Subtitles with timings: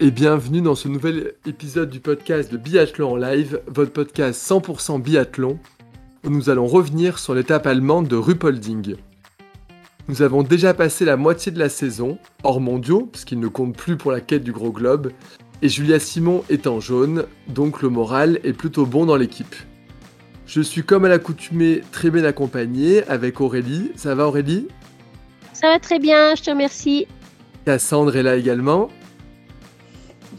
[0.00, 5.00] et bienvenue dans ce nouvel épisode du podcast de Biathlon en live, votre podcast 100%
[5.00, 5.58] biathlon,
[6.24, 8.96] où nous allons revenir sur l'étape allemande de Ruppolding.
[10.08, 13.96] Nous avons déjà passé la moitié de la saison, hors mondiaux, puisqu'il ne compte plus
[13.96, 15.12] pour la quête du gros globe,
[15.62, 19.54] et Julia Simon est en jaune, donc le moral est plutôt bon dans l'équipe.
[20.46, 23.92] Je suis comme à l'accoutumée très bien accompagné avec Aurélie.
[23.94, 24.66] Ça va Aurélie?
[25.52, 27.06] Ça va très bien, je te remercie.
[27.64, 28.90] Cassandre est là également.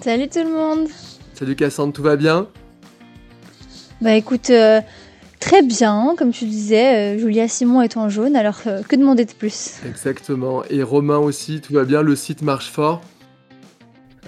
[0.02, 0.88] Salut tout le monde
[1.34, 2.48] Salut Cassandre, tout va bien?
[4.02, 4.82] Bah écoute, euh,
[5.40, 9.26] très bien, comme tu disais, euh, Julia Simon est en jaune, alors euh, que demander
[9.26, 9.76] de plus?
[9.88, 10.64] Exactement.
[10.70, 13.02] Et Romain aussi, tout va bien, le site marche fort?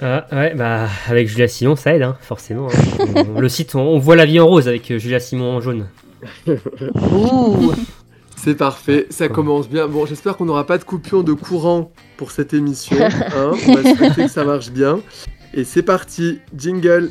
[0.01, 2.67] Ah, ouais, bah avec Julia Simon, ça aide, hein, forcément.
[2.69, 3.05] hein.
[3.35, 5.88] On- le site, on, on voit la vie en rose avec Julia Simon en jaune.
[8.35, 9.88] C'est parfait, ça commence bien.
[9.88, 12.97] Bon, j'espère qu'on n'aura pas de coupure de courant pour cette émission.
[13.03, 13.51] hein.
[13.67, 14.99] On va souhaiter que ça marche bien.
[15.58, 17.09] Et c'est parti, jingle.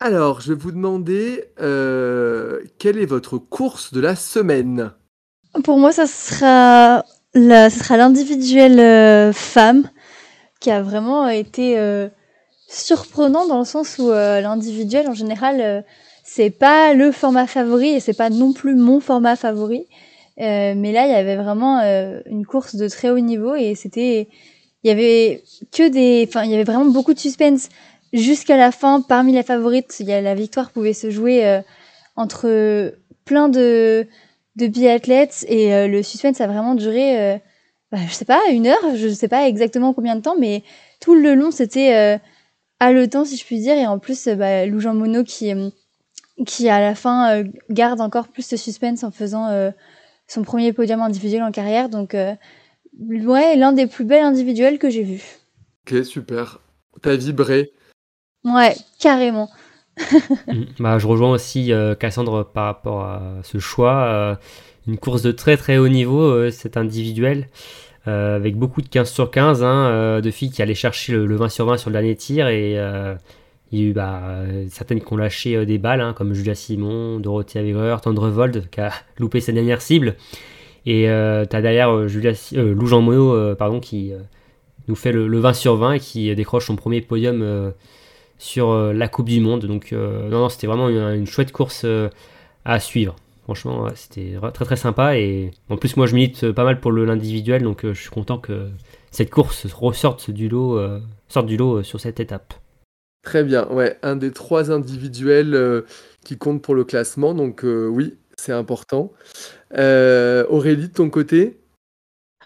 [0.00, 4.92] Alors, je vais vous demander euh, quelle est votre course de la semaine?
[5.64, 9.84] Pour moi, ça sera la- ça sera l'individuel euh, femme
[10.60, 12.08] qui a vraiment été euh,
[12.70, 15.82] surprenant dans le sens où euh, l'individuel, en général, euh,
[16.22, 19.86] c'est pas le format favori et c'est pas non plus mon format favori.
[20.40, 23.74] Euh, mais là, il y avait vraiment euh, une course de très haut niveau et
[23.74, 24.28] c'était,
[24.84, 25.42] il y avait
[25.72, 27.68] que des, enfin, il y avait vraiment beaucoup de suspense
[28.12, 29.00] jusqu'à la fin.
[29.00, 31.60] Parmi les favorites, il y a la victoire pouvait se jouer euh,
[32.14, 32.94] entre
[33.24, 34.06] plein de
[34.56, 37.40] de biathlètes et euh, le suspense a vraiment duré,
[37.92, 40.62] bah, je sais pas, une heure, je sais pas exactement combien de temps, mais
[41.00, 42.18] tout le long c'était
[42.80, 45.68] haletant si je puis dire et en plus euh, bah, Lou Jean Monod qui euh,
[46.46, 49.70] qui à la fin euh, garde encore plus de suspense en faisant euh,
[50.26, 52.34] son premier podium individuel en carrière donc euh,
[52.98, 55.22] ouais l'un des plus belles individuels que j'ai vu
[55.86, 56.60] Ok, super.
[57.02, 57.70] T'as vibré.
[58.44, 59.48] ouais carrément
[60.46, 60.64] Mm.
[60.78, 64.04] Bah, je rejoins aussi euh, Cassandre par rapport à ce choix.
[64.04, 64.34] euh,
[64.86, 67.48] une course de très très haut niveau, euh, cet individuel,
[68.08, 71.26] euh, avec beaucoup de 15 sur 15, hein, euh, de filles qui allaient chercher le,
[71.26, 72.48] le 20 sur 20 sur le dernier tir.
[72.48, 73.14] Et euh,
[73.72, 74.22] il y a eu bah,
[74.70, 78.90] certaines qui ont lâché des balles, hein, comme Julia Simon, Dorothée Averer, Tendrevold, qui a
[79.18, 80.16] loupé sa dernière cible.
[80.86, 84.12] Et euh, t'as derrière Julia, Lou Jean Monod, pardon, qui
[84.88, 87.72] nous fait le, le 20 sur 20 et qui décroche son premier podium
[88.38, 89.66] sur la Coupe du Monde.
[89.66, 91.84] Donc, non, non, c'était vraiment une, chouette course
[92.64, 93.14] à suivre.
[93.50, 95.18] Franchement, ouais, c'était très très sympa.
[95.18, 98.10] Et en plus, moi, je milite euh, pas mal pour l'individuel, donc euh, je suis
[98.10, 98.68] content que
[99.10, 102.54] cette course ressorte du lot, euh, sorte du lot euh, sur cette étape.
[103.24, 105.82] Très bien, ouais, un des trois individuels euh,
[106.24, 109.10] qui comptent pour le classement, donc euh, oui, c'est important.
[109.76, 111.56] Euh, Aurélie, de ton côté?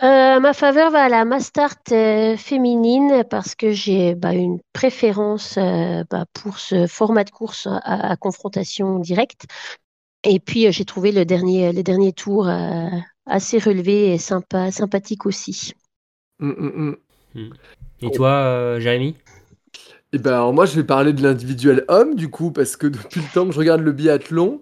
[0.03, 5.57] Euh, ma faveur va à la Mastart euh, féminine parce que j'ai bah, une préférence
[5.59, 9.45] euh, bah, pour ce format de course à, à confrontation directe.
[10.25, 12.89] Et puis euh, j'ai trouvé le dernier, le dernier tour euh,
[13.27, 15.73] assez relevé et sympa, sympathique aussi.
[16.41, 16.97] Hum, hum,
[17.35, 17.51] hum.
[18.03, 19.17] Et toi, euh, Jérémy?
[20.17, 23.21] Eh ben, alors moi, je vais parler de l'individuel homme, du coup, parce que depuis
[23.21, 24.61] le temps que je regarde le biathlon,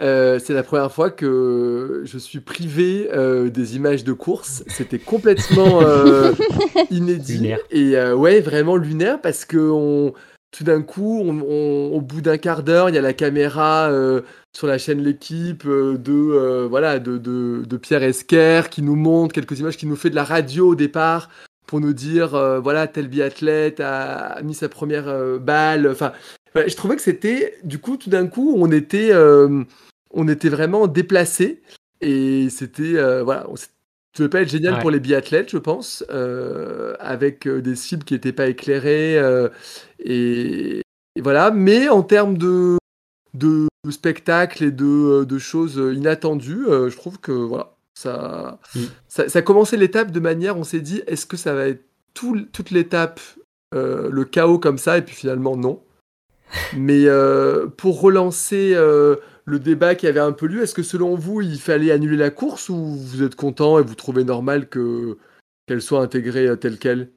[0.00, 4.62] euh, c'est la première fois que je suis privé euh, des images de course.
[4.68, 6.32] C'était complètement euh,
[6.90, 7.38] inédit.
[7.38, 7.58] Lunaire.
[7.72, 10.14] Et euh, ouais, vraiment lunaire, parce que on,
[10.52, 14.20] tout d'un coup, au bout d'un quart d'heure, il y a la caméra euh,
[14.52, 18.94] sur la chaîne L'équipe euh, de, euh, voilà, de, de, de Pierre Esquer qui nous
[18.94, 21.30] montre quelques images, qui nous fait de la radio au départ
[21.66, 22.30] pour nous dire
[22.62, 25.88] voilà tel biathlète a, mis sa première balle.
[25.88, 26.12] Enfin
[26.54, 29.10] je trouvais que c'était du coup tout d'un coup on était
[30.10, 31.62] on était vraiment déplacé
[32.02, 33.46] et c'était voilà
[34.18, 34.80] devait pas être génial Ouais.
[34.80, 39.48] pour les biathlètes je pense euh, avec euh, des cibles qui n'étaient pas éclairées euh,
[39.98, 40.82] et,
[41.16, 42.76] et voilà mais en termes de
[43.34, 48.80] de spectacle et de, de choses inattendues euh, je trouve que voilà ça, Mm.
[49.08, 51.84] ça, ça a commencé l'étape de manière, on s'est dit, est-ce que ça va être
[52.14, 53.20] tout, toute l'étape,
[53.72, 55.82] le chaos comme ça, et puis finalement non.
[56.76, 57.04] Mais
[57.76, 58.74] pour relancer
[59.44, 62.30] le débat qui avait un peu lieu, est-ce que selon vous, il fallait annuler la
[62.30, 65.18] course ou vous êtes content et vous trouvez normal que
[65.66, 67.10] qu'elle soit intégrée euh, telle qu'elle?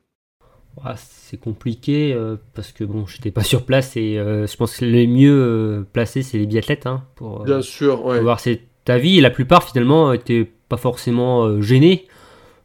[0.83, 4.77] Ah, c'est compliqué euh, parce que bon, j'étais pas sur place et euh, je pense
[4.77, 8.19] que les mieux euh, placés, c'est les biathlètes hein, pour, Bien sûr, ouais.
[8.19, 9.17] voir cet avis.
[9.17, 12.07] Et la plupart, finalement, étaient pas forcément gênés.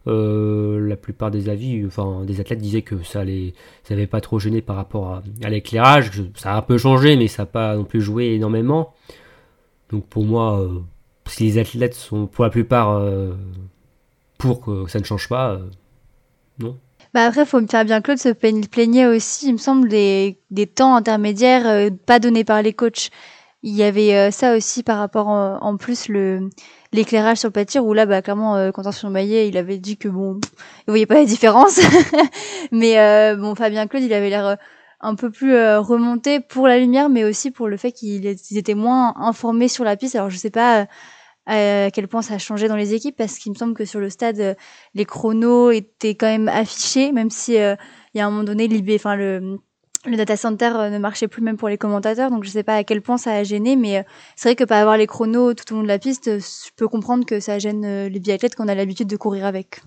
[0.07, 3.53] Euh, la plupart des avis, enfin des athlètes disaient que ça les,
[3.85, 6.11] ça avait pas trop gêné par rapport à, à l'éclairage.
[6.35, 8.95] Ça a un peu changé, mais ça n'a pas non plus joué énormément.
[9.91, 10.81] Donc pour moi, euh,
[11.27, 13.33] si les athlètes sont pour la plupart euh,
[14.39, 15.59] pour que ça ne change pas, euh,
[16.59, 16.77] non.
[17.13, 20.39] Bah après, faut me faire bien Claude se plaign- plaignait aussi, il me semble, des,
[20.53, 23.11] des temps intermédiaires pas donnés par les coachs.
[23.63, 26.49] Il y avait ça aussi par rapport en, plus le
[26.93, 30.09] l'éclairage sur le pâtir où là bah clairement euh, Quentin Surmaillet il avait dit que
[30.09, 30.41] bon
[30.87, 31.79] il voyait pas la différence
[32.73, 32.97] mais
[33.37, 34.57] bon Fabien Claude il avait l'air
[35.01, 38.59] un peu plus euh, remonté pour la lumière mais aussi pour le fait qu'ils ils
[38.59, 40.87] étaient moins informés sur la piste alors je sais pas
[41.49, 43.85] euh, à quel point ça a changé dans les équipes parce qu'il me semble que
[43.85, 44.55] sur le stade euh,
[44.95, 47.75] les chronos étaient quand même affichés, même si euh,
[48.15, 49.59] il y a un moment donné, le,
[50.17, 52.85] data center euh, ne marchait plus même pour les commentateurs, donc je sais pas à
[52.85, 54.03] quel point ça a gêné, mais euh,
[54.37, 56.71] c'est vrai que pas avoir les chronos tout au long de la piste, euh, je
[56.77, 59.83] peux comprendre que ça gêne euh, les biathlètes qu'on a l'habitude de courir avec.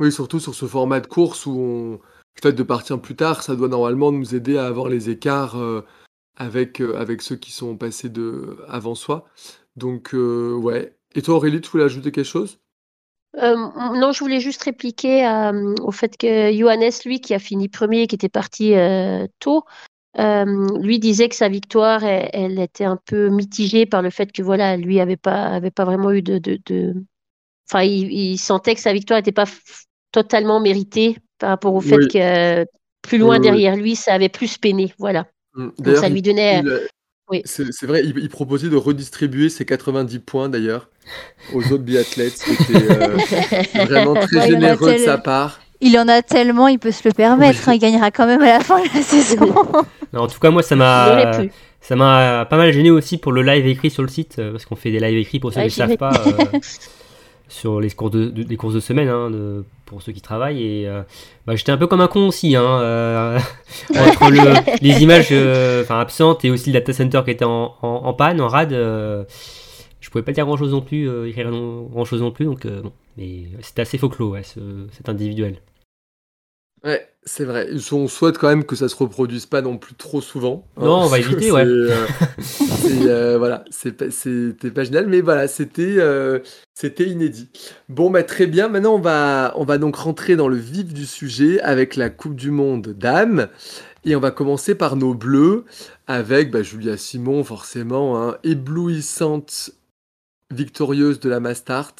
[0.00, 2.00] Oui, surtout sur ce format de course où on...
[2.38, 5.58] le fait de partir plus tard, ça doit normalement nous aider à avoir les écarts
[5.58, 5.84] euh,
[6.36, 8.58] avec, euh, avec ceux qui sont passés de...
[8.68, 9.26] avant soi.
[9.76, 10.96] Donc, euh, ouais.
[11.14, 12.60] Et toi, Aurélie, tu voulais ajouter quelque chose?
[13.34, 15.28] Non, je voulais juste répliquer
[15.82, 18.72] au fait que Johannes, lui, qui a fini premier, qui était parti
[19.38, 19.64] tôt,
[20.16, 24.76] lui disait que sa victoire, elle, était un peu mitigée par le fait que voilà,
[24.76, 26.94] lui avait pas avait pas vraiment eu de, de,
[27.70, 29.46] enfin, il, sentait que sa victoire n'était pas
[30.10, 32.08] totalement méritée par rapport au fait Oui.
[32.08, 32.64] que euh,
[33.02, 33.42] plus loin Oui, oui.
[33.42, 35.26] derrière lui, ça avait plus peiné, voilà.
[35.54, 35.68] Mm.
[35.78, 36.60] Donc ça lui donnait.
[36.60, 36.80] il-
[37.30, 37.42] oui.
[37.44, 40.88] c'est vrai, il, il proposait de redistribuer ses 90 points d'ailleurs
[41.52, 42.38] aux autres biathlètes.
[42.38, 43.16] C'était euh,
[43.86, 45.60] vraiment très Ouais, il y en a généreux de sa part.
[45.80, 48.46] Il en a tellement, il peut se le permettre, hein, il gagnera quand même à
[48.58, 49.38] la fin de la saison.
[50.14, 51.32] Non, en tout cas, moi, ça m'a,
[51.82, 54.64] ça m'a pas mal gêné aussi pour le live écrit sur le site, euh, parce
[54.64, 56.58] qu'on fait des lives écrits pour ceux Ouais, qui ne savent pas, euh,
[57.48, 60.62] sur les courses de, de- les courses de semaine, hein, de- pour ceux qui travaillent.
[60.62, 61.02] Et euh,
[61.46, 63.38] bah, j'étais un peu comme un con aussi, hein, euh,
[63.96, 68.40] entre le- les images euh, absentes et aussi le data center qui était en, panne,
[68.40, 68.72] en rade.
[68.72, 72.92] je pouvais pas dire grand chose non plus, écrire grand chose non plus, donc bon.
[73.16, 75.56] Mais c'était assez clos, ouais, ce- cet individuel.
[76.84, 77.68] Ouais, c'est vrai.
[77.92, 80.64] On souhaite quand même que ça se reproduise pas non plus trop souvent.
[80.76, 81.64] hein, Non, on va éviter, ouais.
[81.66, 82.06] euh,
[83.02, 86.38] euh, voilà, c'est pas- c'était pas génial, mais voilà, c'était euh,
[86.74, 87.48] c'était inédit.
[87.88, 88.68] Bon, bah très bien.
[88.68, 92.34] Maintenant, on va on va donc rentrer dans le vif du sujet avec la Coupe
[92.36, 93.48] du Monde dames.
[94.04, 95.64] Et on va commencer par nos bleus
[96.06, 99.70] avec bah, Julia Simon, forcément, hein, éblouissante
[100.50, 101.94] victorieuse de la Mastart,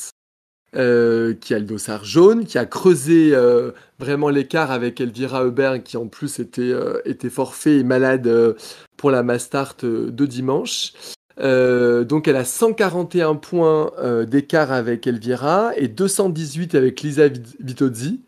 [0.76, 5.82] euh, qui a le dossard jaune, qui a creusé euh, vraiment l'écart avec Elvira Heuberg,
[5.82, 8.56] qui en plus était, euh, était forfait et malade
[8.97, 10.93] pour la Mastart de dimanche.
[11.41, 13.93] Donc elle a 141 points
[14.26, 18.20] d'écart avec Elvira et 218 avec Lisa Vit- Vitozzi.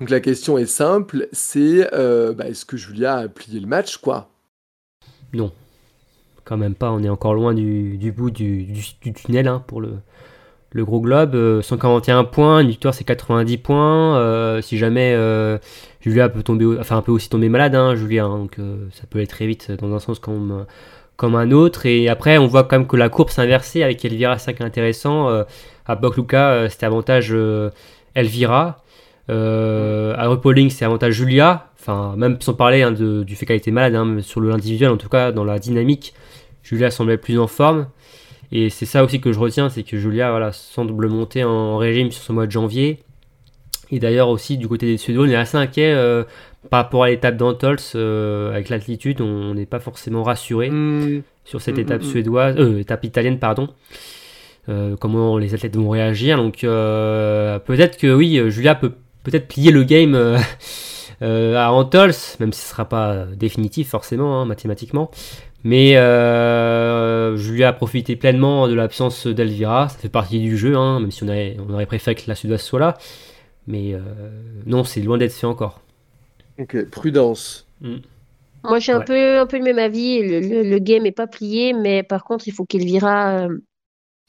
[0.00, 4.30] Donc la question est simple, c'est bah, est-ce que Julia a plié le match quoi?
[5.34, 5.52] Non,
[6.44, 6.90] quand même pas.
[6.90, 9.90] On est encore loin du, bout du, du- du tunnel hein, pour le,
[10.72, 11.34] le gros globe.
[11.34, 14.16] Euh, 141 points, une victoire c'est 90 points.
[14.18, 15.58] Euh, si jamais euh,
[16.00, 19.04] Julia peut tomber, enfin un peu aussi tomber malade, hein, Julia, hein, donc euh, ça
[19.08, 20.66] peut aller très vite dans un sens comme,
[21.16, 21.86] comme un autre.
[21.86, 24.52] Et après, on voit quand même que la courbe s'est inversée avec Elvira, c'est ça
[24.52, 25.28] qui est intéressant.
[25.28, 25.44] Euh,
[25.90, 27.70] à Bokluka, euh, c'était avantage euh,
[28.14, 28.84] Elvira.
[29.28, 31.68] Euh, à Rupoling, c'est avantage Julia.
[31.78, 35.32] Enfin, même sans parler hein, du fait qu'elle était malade, sur l'individuel, en tout cas,
[35.32, 36.14] dans la dynamique,
[36.62, 37.86] Julia semblait plus en forme.
[38.52, 42.10] Et c'est ça aussi que je retiens, c'est que Julia voilà, semble monter en régime
[42.10, 42.98] sur ce mois de janvier.
[43.92, 46.24] Et d'ailleurs aussi du côté des Suédois, on est assez inquiet euh,
[46.68, 51.60] par rapport à l'étape d'Antols euh, avec l'altitude, on n'est pas forcément rassuré Hmm, sur
[51.60, 52.08] cette Mm, étape mm, mm.
[52.08, 53.68] suédoise, euh, étape italienne pardon.
[54.68, 56.36] Euh, comment les athlètes vont réagir.
[56.36, 58.92] Donc peut-être que oui, Julia peut
[59.24, 60.14] peut-être plier le game
[61.22, 65.10] à Antols, même si ce sera pas définitif forcément hein, mathématiquement.
[65.64, 71.00] Mais euh, Julia a profité pleinement de l'absence d'Elvira, ça fait partie du jeu, hein,
[71.00, 72.96] même si on, avait- on aurait préféré que la Suédoise soit là.
[73.66, 74.00] Mais euh,
[74.66, 75.80] non, c'est loin d'être fait encore.
[76.58, 77.66] Ok, prudence.
[78.64, 79.04] Moi, j'ai un Ouais.
[79.04, 80.22] peu, un peu le même avis.
[80.22, 83.58] Le, le- le game n'est pas plié, mais par contre, il faut qu'Elvira, euh,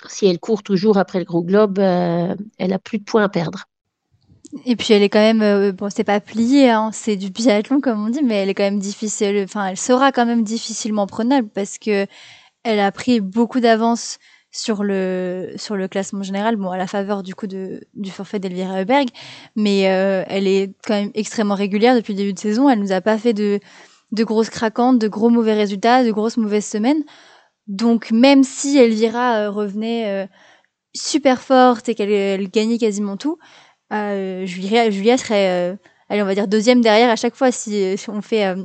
[0.07, 3.29] si elle court toujours après le gros globe, euh, elle a plus de points à
[3.29, 3.65] perdre.
[4.65, 7.79] Et puis elle est quand même, euh, bon, c'est pas plié, hein, c'est du biathlon
[7.79, 9.41] comme on dit, mais elle est quand même difficile.
[9.43, 12.05] Enfin, elle sera quand même difficilement prenable parce que
[12.63, 14.20] elle a pris beaucoup d'avance
[14.51, 18.39] sur le sur le classement général, bon à la faveur du coup de du forfait
[18.39, 19.08] d'Elvira Heuberg,
[19.55, 22.70] mais euh, elle est quand même extrêmement régulière depuis le début de saison.
[22.70, 23.60] Elle nous a pas fait de
[24.12, 27.03] de grosses craquantes, de gros mauvais résultats, de grosses mauvaises semaines.
[27.67, 30.27] Donc même si Elvira euh, revenait
[30.93, 33.38] super forte et qu'elle gagnait quasiment tout,
[33.91, 35.75] euh, Julia, Julia serait, euh,
[36.10, 38.63] on va dire deuxième derrière à chaque fois si, on fait euh,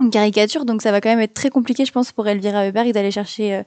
[0.00, 0.64] une caricature.
[0.64, 3.62] Donc ça va quand même être très compliqué, je pense, pour Elvira Heuberg d'aller chercher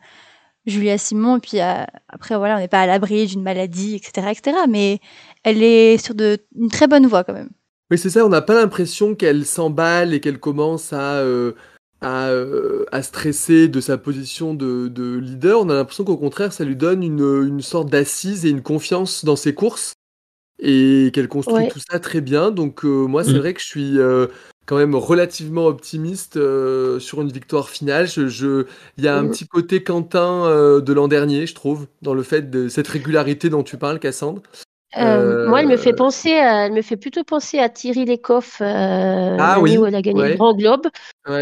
[0.65, 1.37] Julia Simon.
[1.37, 4.57] Et puis après, voilà, on n'est pas à l'abri d'une maladie, etc., etc.
[4.69, 4.99] Mais
[5.43, 7.49] elle est sur de, une très bonne voie quand même.
[7.89, 8.25] Oui, c'est ça.
[8.25, 11.23] On n'a pas l'impression qu'elle s'emballe et qu'elle commence à
[12.03, 12.31] à,
[12.91, 15.61] à, stresser de sa position de, de leader.
[15.61, 19.23] On a l'impression qu'au contraire, ça lui donne une, une sorte d'assise et une confiance
[19.23, 19.93] dans ses courses
[20.61, 22.51] et qu'elle construit tout ça très bien.
[22.51, 23.37] Donc euh, moi, c'est mmh.
[23.37, 24.27] vrai que je suis euh,
[24.67, 28.07] quand même relativement optimiste euh, sur une victoire finale.
[28.07, 28.65] Je,
[28.97, 29.31] il y a un mmh.
[29.31, 33.63] petit côté Quentin de l'an dernier, je trouve, dans le fait de cette régularité dont
[33.63, 34.43] tu parles, Cassandre.
[34.95, 39.79] moi, elle me fait penser, elle me fait plutôt penser à Thierry Lecoff, ah, oui,
[39.79, 40.87] où elle a gagné le Grand Globe,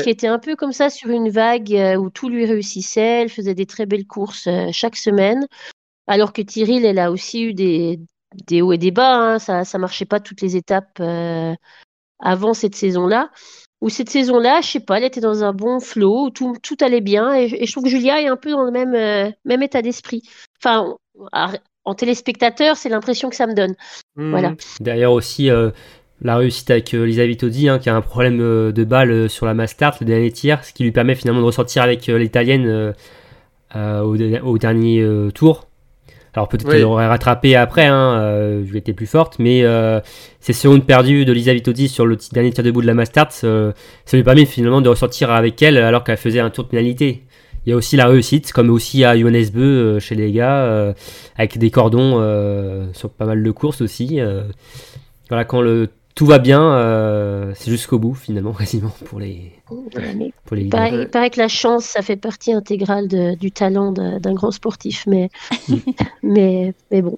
[0.01, 3.23] qui était un peu comme ça sur une vague où tout lui réussissait.
[3.23, 5.45] Elle faisait des très belles courses chaque semaine,
[6.07, 7.99] alors que Thierry, elle a aussi eu des,
[8.35, 9.15] des hauts et des bas.
[9.15, 9.39] Hein.
[9.39, 11.53] Ça ne marchait pas toutes les étapes euh,
[12.19, 13.29] avant cette saison-là.
[13.81, 16.75] Ou cette saison-là, je sais pas, elle était dans un bon flow, où tout, tout
[16.81, 17.33] allait bien.
[17.33, 20.23] Et, je trouve que Julia est un peu dans le même, euh, même état d'esprit.
[20.61, 20.95] Enfin,
[21.85, 23.75] en téléspectateur, c'est l'impression que ça me donne.
[24.17, 24.31] Mmh.
[24.31, 24.53] Voilà.
[24.81, 25.71] Derrière aussi euh,
[26.21, 29.95] la réussite avec Lisa Vitodi, hein, qui a un problème de balle sur la Mastart,
[30.01, 32.93] le dernier tir, ce qui lui permet finalement de ressortir avec l'italienne
[33.73, 35.68] au, au, dernier tour.
[36.35, 39.99] Alors peut-être qu'elle aurait rattrapé après, hein, euh, je été plus forte, mais euh,
[40.39, 43.71] ces secondes perdues de Lisa Vitozzi sur le dernier tir debout de la Mastart, euh,
[44.05, 47.23] ça lui permet finalement de ressortir avec elle alors qu'elle faisait un tour de pénalité.
[47.65, 50.93] Il y a aussi la réussite, comme aussi à Johannes Beu euh, chez les gars,
[51.35, 52.13] avec des cordons
[52.93, 54.19] sur pas mal de courses aussi.
[55.29, 59.53] voilà, quand le tout va bien, euh, c'est jusqu'au bout finalement, quasiment pour les.
[59.65, 63.07] Pour les il, paraît, que la chance, ça fait partie intégrale
[63.37, 65.29] du talent d'un grand sportif, mais,
[66.23, 67.17] mais, mais bon.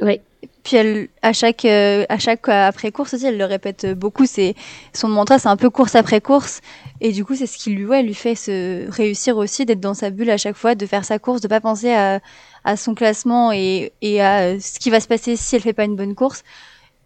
[0.00, 0.20] Ouais.
[0.62, 4.24] Puis elle, à chaque, euh, à chaque après course aussi, elle le répète beaucoup.
[4.24, 4.54] C'est
[4.92, 6.60] son mantra, c'est un peu course après course,
[7.00, 9.94] et du coup, c'est ce qui lui, ouais, lui fait se réussir aussi d'être dans
[9.94, 12.20] sa bulle à chaque fois, de faire sa course, de pas penser à,
[12.62, 15.84] à son classement et, et à ce qui va se passer si elle fait pas
[15.84, 16.44] une bonne course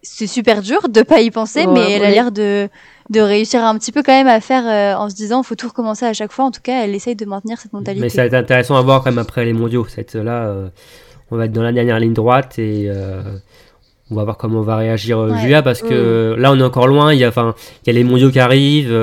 [0.03, 2.69] c'est super dur de pas y penser, mais elle a l'air de,
[3.09, 5.69] de réussir un petit peu quand même à faire euh, en se disant faut tout
[5.69, 6.45] recommencer à chaque fois.
[6.45, 8.01] En tout cas, elle essaye de maintenir cette mentalité.
[8.01, 9.85] Mais ça va être intéressant à voir quand même après les mondiaux.
[9.87, 10.67] Cette là, euh,
[11.31, 13.21] on va être dans la dernière ligne droite et euh,
[14.11, 17.13] on va voir comment va réagir Julia parce que là on est encore loin.
[17.13, 18.93] Il y a, enfin, il y a les mondiaux qui arrivent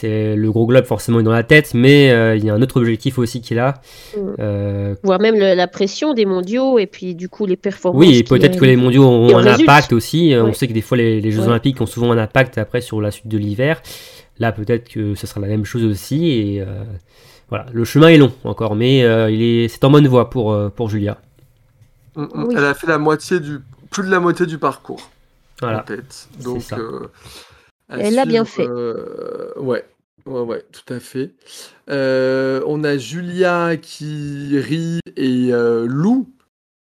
[0.00, 2.62] c'est le gros globe forcément est dans la tête, mais euh, il y a un
[2.62, 3.80] autre objectif aussi qui est là.
[4.16, 4.20] Mm.
[4.38, 8.00] Euh, Voire même la pression des mondiaux et puis du coup les performances.
[8.00, 10.34] Oui, peut-être que les mondiaux ont un impact aussi.
[10.36, 13.10] On sait que des fois les, Jeux Olympiques ont souvent un impact après sur la
[13.10, 13.82] suite de l'hiver.
[14.38, 16.30] Là peut-être que ce sera la même chose aussi.
[16.30, 16.82] Et euh,
[17.50, 19.00] voilà, le chemin est long encore, mais
[19.32, 21.18] il est, c'est en bonne voie pour, pour Julia.
[22.16, 22.48] Mm, mm.
[22.56, 23.58] Elle a fait la moitié du,
[23.90, 25.10] plus de la moitié du parcours.
[25.60, 25.84] Voilà.
[26.42, 26.62] Donc.
[27.98, 28.66] Elle l'a bien fait.
[28.66, 29.84] Euh, ouais.
[30.26, 31.34] Ouais, ouais, tout à fait.
[31.88, 36.28] Euh, on a Julia qui rit et euh, Lou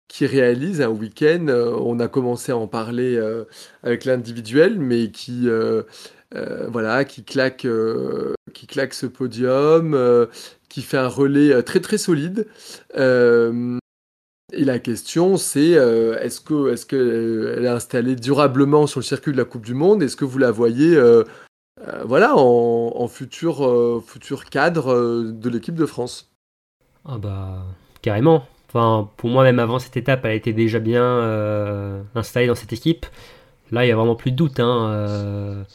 [0.07, 1.47] qui réalise un week-end.
[1.49, 3.21] on a commencé à en parler
[3.83, 5.47] avec l'individuel, mais qui,
[6.31, 7.67] voilà, qui claque,
[8.53, 10.27] qui claque ce podium,
[10.69, 12.47] qui fait un relais très très solide.
[14.53, 19.03] Et la question, c'est euh, est-ce que est-ce qu'elle euh, est installée durablement sur le
[19.03, 20.01] circuit de la Coupe du Monde?
[20.01, 21.23] Est-ce que vous la voyez, euh,
[22.05, 26.31] voilà, en, futur futur cadre de l'équipe de France
[27.05, 27.63] Ah bah
[28.01, 28.45] carrément.
[28.69, 33.05] Enfin, pour moi, même avant cette étape, elle était déjà bien installée dans cette équipe.
[33.71, 34.59] Là, il y a vraiment plus de doute.
[34.59, 35.65] Hein.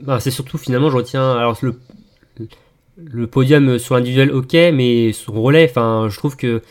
[0.00, 1.32] Bah, c'est surtout finalement, je retiens.
[1.32, 1.78] Alors le
[2.96, 6.62] le podium sur l'individuel, ok, mais son relais, enfin, je trouve que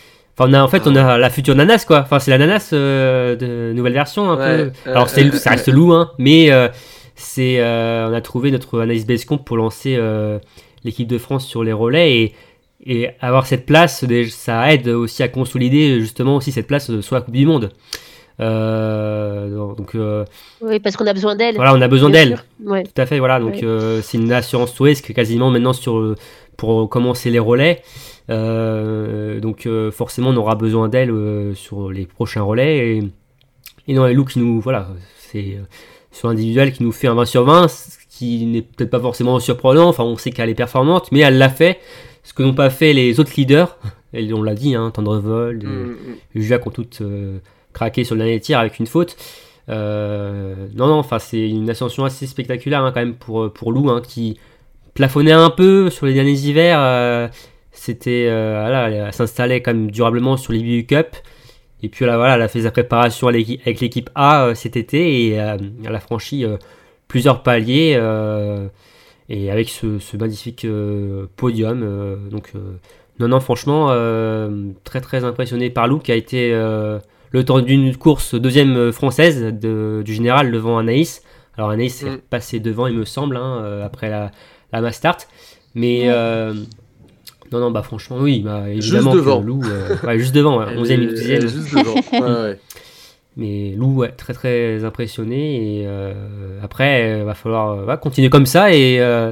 [0.44, 2.00] on a, en fait, on a la future Nanas, quoi.
[2.00, 4.72] Enfin, c'est la Nanas euh, de nouvelle version, un peu.
[4.86, 6.68] Alors, c'est, ça reste loup, hein, mais euh,
[7.22, 10.00] c'est, euh, on a trouvé notre analyse Bescomp pour lancer
[10.84, 12.34] l'équipe de France sur les relais et,
[12.86, 17.22] et avoir cette place, ça aide aussi à consolider justement aussi cette place sur la
[17.22, 17.72] Coupe du Monde.
[18.40, 19.96] donc,
[20.62, 21.56] oui, parce qu'on a besoin d'elle.
[21.56, 22.40] Voilà, on a besoin d'elle.
[22.66, 23.40] Tout à fait, voilà.
[23.40, 23.64] Donc,
[24.02, 26.16] c'est une assurance touriste quasiment maintenant sur,
[26.58, 27.82] pour commencer les relais.
[28.30, 32.98] Euh, donc euh, forcément on aura besoin d'elle euh, sur les prochains relais.
[32.98, 33.04] Et
[33.88, 35.64] Et non, et Lou qui nous, voilà, c'est euh,
[36.12, 39.40] sur l'individuel qui nous fait un 20 sur 20, ce qui n'est peut-être pas forcément
[39.40, 39.88] surprenant.
[39.88, 41.80] Enfin, on sait qu'elle est performante, mais elle l'a fait.
[42.24, 43.78] Ce que n'ont pas fait les autres leaders,
[44.14, 45.96] et on l'a dit, hein, Tendrevold, Mm, euh, mm.
[46.40, 47.40] Julia qui ont toutes euh,
[47.74, 49.16] craqué sur le dernier tir avec une faute.
[49.70, 53.90] Euh, non, non, enfin, c'est une ascension assez spectaculaire hein, quand même pour, pour Lou,
[53.90, 54.38] hein, qui
[54.94, 56.80] plafonnait un peu sur les derniers hivers.
[56.82, 57.28] euh,
[57.72, 61.16] c'était, voilà, elle s'installait quand même durablement sur l'IBU Cup.
[61.84, 63.48] Et puis là, voilà, elle a fait sa préparation avec
[63.82, 66.58] l'équipe- A euh, cet été et euh, elle a franchi euh,
[67.08, 68.00] plusieurs paliers
[69.30, 70.66] et avec ce, ce magnifique
[71.36, 71.80] podium.
[72.30, 72.54] donc,
[73.20, 73.88] non, non, franchement,
[74.84, 80.02] très très impressionné par Lou qui a été le temps d'une course deuxième française de-
[80.06, 81.22] du général devant Anaïs.
[81.58, 82.18] Alors Anaïs est Mm.
[82.30, 84.32] passé devant, il me semble, hein, après la,
[84.72, 85.18] la Mastart.
[85.76, 86.10] Mais Ouais.
[86.10, 86.54] euh,
[87.52, 89.42] non, non, bah franchement, oui, bah, évidemment devant.
[89.42, 91.32] que Lou, euh, ouais, juste devant, ouais, Elle 11e et est- 12e.
[91.36, 91.96] elle est juste devant.
[92.14, 92.60] Ouais, ouais.
[93.38, 95.80] Mais Lou, ouais, très très impressionné.
[95.82, 96.14] Et euh,
[96.64, 98.74] après, il va falloir euh, ouais, continuer comme ça.
[98.74, 99.32] Et euh,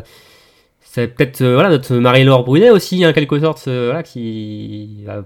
[0.82, 5.04] c'est peut-être euh, voilà, notre Marie-Laure Brunet aussi, en quelque sorte, euh, voilà, qui.
[5.06, 5.24] va-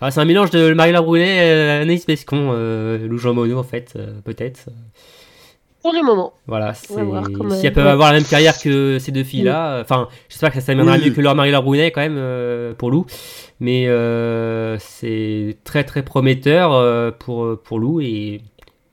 [0.00, 3.62] Enfin, c'est un mélange de Marie-Laure Brunet et Anaïs Bescon, euh, Lou Jean Monod, en
[3.62, 4.66] fait, euh, peut-être.
[5.84, 6.32] Pour le moment.
[6.46, 7.90] Voilà, voir c'est- comment- si elles peuvent ouais.
[7.90, 11.04] avoir la même carrière que ces deux filles-là, euh, enfin, j'espère que ça s'amènera Oui.
[11.04, 13.04] mieux que leur Marie-Laure Brunet quand même euh, pour Lou,
[13.60, 18.40] mais euh, c'est très très prometteur euh, pour, pour Lou et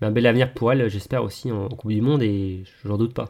[0.02, 3.30] un bel avenir pour elle, j'espère aussi en Coupe du Monde et j'en doute pas.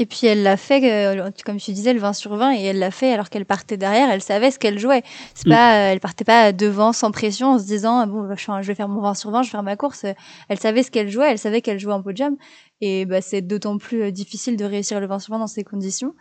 [0.00, 0.80] Et puis elle l'a fait,
[1.18, 3.76] euh, comme tu disais, le 20 sur 20, et elle l'a fait alors qu'elle partait
[3.76, 5.02] derrière, elle savait ce qu'elle jouait.
[5.34, 5.50] C'est Mm.
[5.50, 8.76] pas, euh, elle partait pas devant sans pression en se disant, bon, je, je vais
[8.76, 10.04] faire mon 20 sur 20, je vais faire ma course.
[10.48, 12.36] Elle savait ce qu'elle jouait, elle savait qu'elle jouait en podium.
[12.80, 15.64] Et bah, c'est d'autant plus euh, difficile de réussir le 20 sur 20 dans ces
[15.64, 16.14] conditions.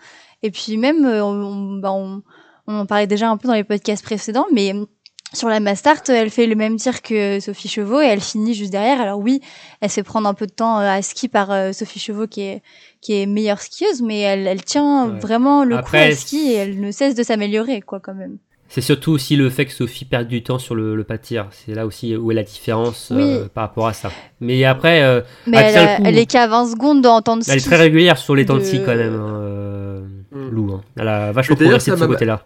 [0.43, 2.23] Et puis même, euh, on, bah, on,
[2.67, 4.85] on en parlait déjà un peu dans les podcasts précédents, mais euh,
[5.33, 8.71] sur la Mastart, elle fait le même tir que Sophie Chevaux et elle finit juste
[8.71, 9.01] derrière.
[9.01, 9.41] Alors oui,
[9.81, 12.41] elle se fait prendre un peu de temps euh, à ski par Sophie Chevaux qui
[12.41, 12.63] est
[13.01, 15.19] qui est meilleure skieuse, mais elle, elle tient Ouais.
[15.19, 18.37] vraiment le Après, coup à ski et elle ne cesse de s'améliorer, quoi, quand même.
[18.69, 21.21] C'est surtout aussi le fait que Sophie perde du temps sur le, le pas de
[21.21, 24.11] tir, c'est là aussi où est la différence euh, par rapport à ça.
[24.41, 26.03] Mais après, euh, Mais Elle elle, tient le a- coup.
[26.05, 27.51] elle est qu'à 20 secondes en temps de ski.
[27.51, 29.99] elle est très régulière sur les temps de de- ski quand même, hein, euh,
[30.31, 30.49] Mm.
[30.51, 30.73] Lou.
[30.73, 30.81] hein.
[30.99, 32.43] Elle a vachement progressé de ce côté-là.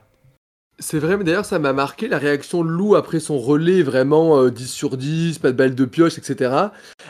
[0.84, 4.42] C'est vrai, mais d'ailleurs, ça m'a marqué la réaction de Lou après son relais, vraiment
[4.42, 6.52] euh, 10 sur 10, pas de balle de pioche, etc.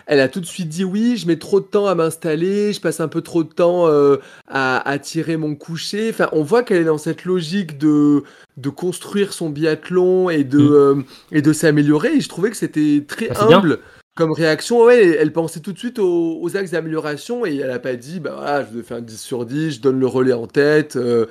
[0.08, 2.82] Elle a tout de suite dit oui, je mets trop de temps à m'installer, je
[2.82, 4.18] passe un peu trop de temps euh,
[4.50, 6.10] à, à tirer mon coucher.
[6.10, 8.24] Enfin, on voit qu'elle est dans cette logique de,
[8.58, 10.72] de construire son biathlon et de, Mm.
[10.74, 10.96] euh,
[11.32, 12.16] et de s'améliorer.
[12.18, 13.58] Et je trouvais que c'était très Bah, bien.
[13.60, 13.80] humble.
[14.18, 17.80] Comme réaction, ouais, elle- pensait tout de suite aux, aux axes d'amélioration et elle a
[17.80, 20.48] pas dit, bah voilà, je fais un 10 sur 10, je donne le relais en
[20.48, 20.98] tête.
[20.98, 21.28] euh,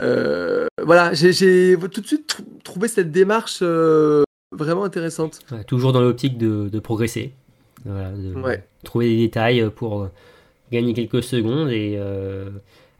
[0.00, 5.40] euh, voilà, j'ai- tout de suite tr- trouvé cette démarche euh, vraiment intéressante.
[5.52, 7.32] Ouais, toujours dans l'optique de, de progresser,
[7.84, 8.64] Voilà, de Ouais.
[8.84, 10.10] trouver des détails pour euh,
[10.72, 11.70] gagner quelques secondes.
[11.70, 12.50] Et euh,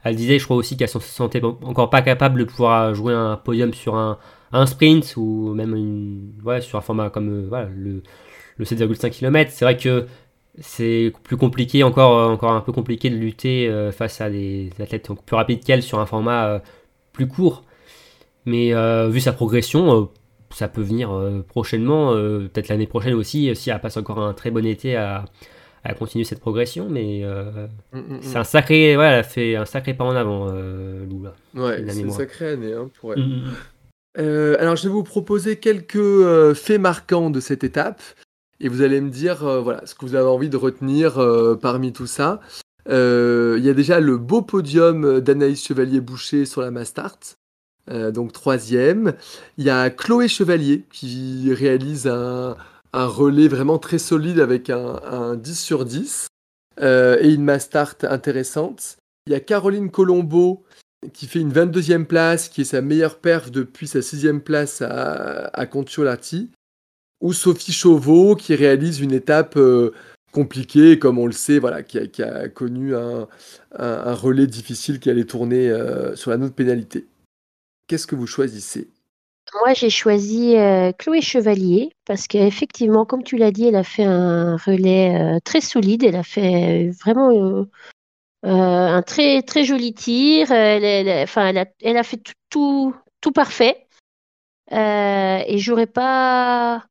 [0.03, 3.35] elle disait, je crois aussi qu'elle se sentait encore pas capable de pouvoir jouer un
[3.37, 4.17] podium sur un,
[4.51, 8.01] un sprint ou même une, ouais, sur un format comme voilà, le,
[8.57, 9.51] le 7,5 km.
[9.53, 10.05] C'est vrai que
[10.59, 15.35] c'est plus compliqué, encore, encore un peu compliqué de lutter face à des athlètes plus
[15.35, 16.61] rapides qu'elle sur un format
[17.13, 17.63] plus court.
[18.45, 20.05] Mais euh, vu sa progression, euh,
[20.49, 24.51] ça peut venir euh, prochainement, peut-être l'année prochaine aussi, si elle passe encore un très
[24.51, 25.25] bon été à,
[25.83, 26.89] à continuer cette progression.
[26.89, 28.19] Mais Mm, mm, mm.
[28.21, 31.33] c'est un sacré, ouais, elle a fait un sacré pas en avant, Lou, là.
[31.53, 33.19] Ouais, c'est une sacrée année hein, pour elle.
[33.19, 33.43] Mm.
[34.17, 38.01] Euh, alors, je vais vous proposer quelques euh, faits marquants de cette étape.
[38.59, 41.19] Et vous allez me dire euh, voilà, ce que vous avez envie de retenir
[41.61, 42.41] parmi tout ça.
[42.89, 47.19] Euh, Il y a déjà le beau podium d'Anaïs Chevalier-Boucher sur la Mastart,
[47.89, 49.13] euh, donc troisième.
[49.57, 52.55] Il y a Chloé Chevalier qui réalise un,
[52.93, 56.27] relais vraiment très solide avec un, un 10 sur 10
[56.81, 58.97] euh, et une Mastart intéressante.
[59.27, 60.63] Il y a Caroline Colombo
[61.13, 65.47] qui fait une 22e place, qui est sa meilleure perf depuis sa 6e place à,
[65.47, 66.51] à Contiolati,
[67.21, 69.57] ou Sophie Chauveau qui réalise une étape
[70.31, 73.27] compliquée, comme on le sait, voilà, qui, a, connu un,
[73.77, 77.07] relais difficile qui allait tourner euh, sur la note pénalité.
[77.87, 78.89] Qu'est-ce que vous choisissez?
[79.65, 84.05] Moi, j'ai choisi euh, Chloé Chevalier parce qu'effectivement, comme tu l'as dit, elle a fait
[84.05, 86.03] un relais euh, très solide.
[86.03, 87.65] Elle a fait vraiment
[88.43, 90.51] un très très joli tir.
[90.51, 93.87] Elle, a, fait tout, tout, parfait.
[94.71, 96.85] Et j'aurais pas,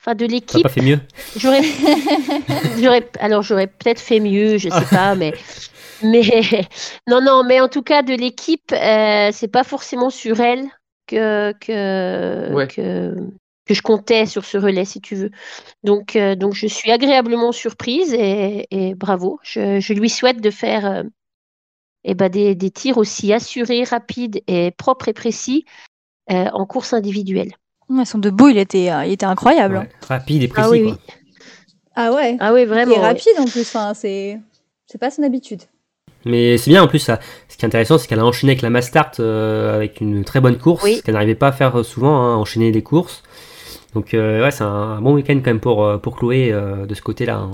[0.00, 1.00] enfin, de T'as l'équipe, pas fait mieux
[1.36, 1.62] j'aurais,
[2.82, 5.32] j'aurais, alors j'aurais peut-être fait mieux, je sais pas, mais,
[6.02, 6.42] mais
[7.08, 10.66] non, non, mais en tout cas de l'équipe, euh, c'est pas forcément sur elle
[11.06, 12.66] que que Ouais.
[12.66, 13.14] que
[13.70, 15.30] que je comptais sur ce relais, si tu veux.
[15.84, 19.38] Donc, euh, donc je suis agréablement surprise et, et bravo.
[19.44, 21.02] Je, je, lui souhaite de faire euh,
[22.02, 25.66] eh ben des, des, tirs aussi assurés, rapides et propres et précis
[26.32, 27.52] euh, en course individuelle.
[27.90, 29.76] Ouais, son debout, il était, il était incroyable.
[29.78, 30.66] Ouais, rapide et précis.
[30.66, 30.92] Ah oui, quoi.
[30.92, 31.14] oui.
[31.96, 32.36] Ah ouais.
[32.40, 32.92] Ah oui, vraiment.
[32.92, 33.62] Il est rapide en plus.
[33.62, 34.38] Enfin, c'est,
[34.86, 35.62] c'est pas son habitude.
[36.24, 37.18] Mais c'est bien en plus, ça.
[37.48, 40.40] ce qui est intéressant, c'est qu'elle a enchaîné avec la Mastart euh, avec une très
[40.40, 40.96] bonne course, Oui.
[40.96, 43.22] ce qu'elle n'arrivait pas à faire souvent, hein, enchaîner des courses.
[43.94, 46.94] Donc euh, ouais, c'est un bon week-end quand même pour, euh, pour Chloé euh, de
[46.94, 47.38] ce côté-là.
[47.38, 47.50] hein.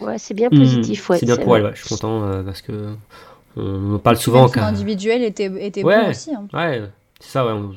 [0.00, 1.10] Ouais, c'est bien Mmh, positif.
[1.10, 1.58] ouais, c'est bien pour vrai.
[1.60, 2.94] elle, ouais, je suis content euh, parce que
[3.56, 6.02] on, parle souvent même son individuel était, était Ouais.
[6.04, 6.34] bon aussi.
[6.34, 6.46] hein.
[6.54, 6.82] Ouais,
[7.20, 7.52] c'est ça, ouais.
[7.52, 7.72] On,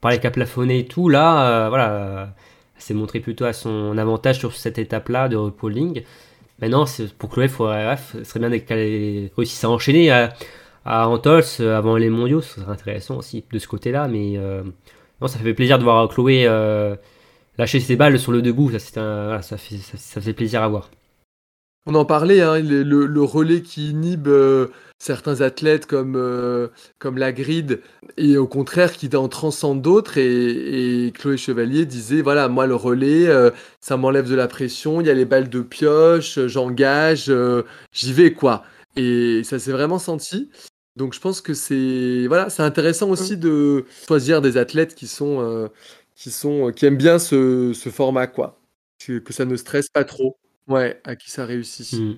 [0.00, 1.08] parlait qu'à plafonner et tout.
[1.08, 2.26] Là, euh, voilà, euh,
[2.78, 6.02] s'est montrée plutôt à son avantage sur cette étape-là de repolling.
[6.60, 6.84] Maintenant,
[7.18, 10.32] pour Chloé, faudrait, ce serait bien qu'elle réussisse à enchaîner à,
[10.84, 12.40] à Antols euh, avant les mondiaux.
[12.42, 14.08] Ce serait intéressant aussi de ce côté-là.
[14.08, 14.62] Mais euh,
[15.20, 16.96] non, ça fait plaisir de voir Chloé euh,
[17.58, 18.70] lâcher ses balles sur le debout.
[18.78, 20.90] Ça, un- ça, fait, ça, fait plaisir à voir.
[21.86, 24.68] On en parlait, hein, le, relais qui inhibe euh,
[25.00, 27.80] certains athlètes comme, euh, comme la grid
[28.18, 30.18] et au contraire qui en transcende d'autres.
[30.18, 35.06] Et, Chloé Chevalier disait voilà, moi le relais, euh, ça m'enlève de la pression, il
[35.08, 37.32] y a les balles de pioche, euh, j'engage,
[37.92, 38.62] j'y vais quoi.
[38.94, 40.50] Et ça s'est vraiment senti.
[40.96, 45.70] Donc je pense que c'est voilà, c'est intéressant aussi de choisir des athlètes qui sont,
[46.14, 48.60] qui sont qui aiment bien ce, ce format quoi,
[48.98, 50.36] que, ça ne stresse pas trop.
[50.68, 51.94] Ouais, à qui ça réussit.
[51.94, 52.16] Mm.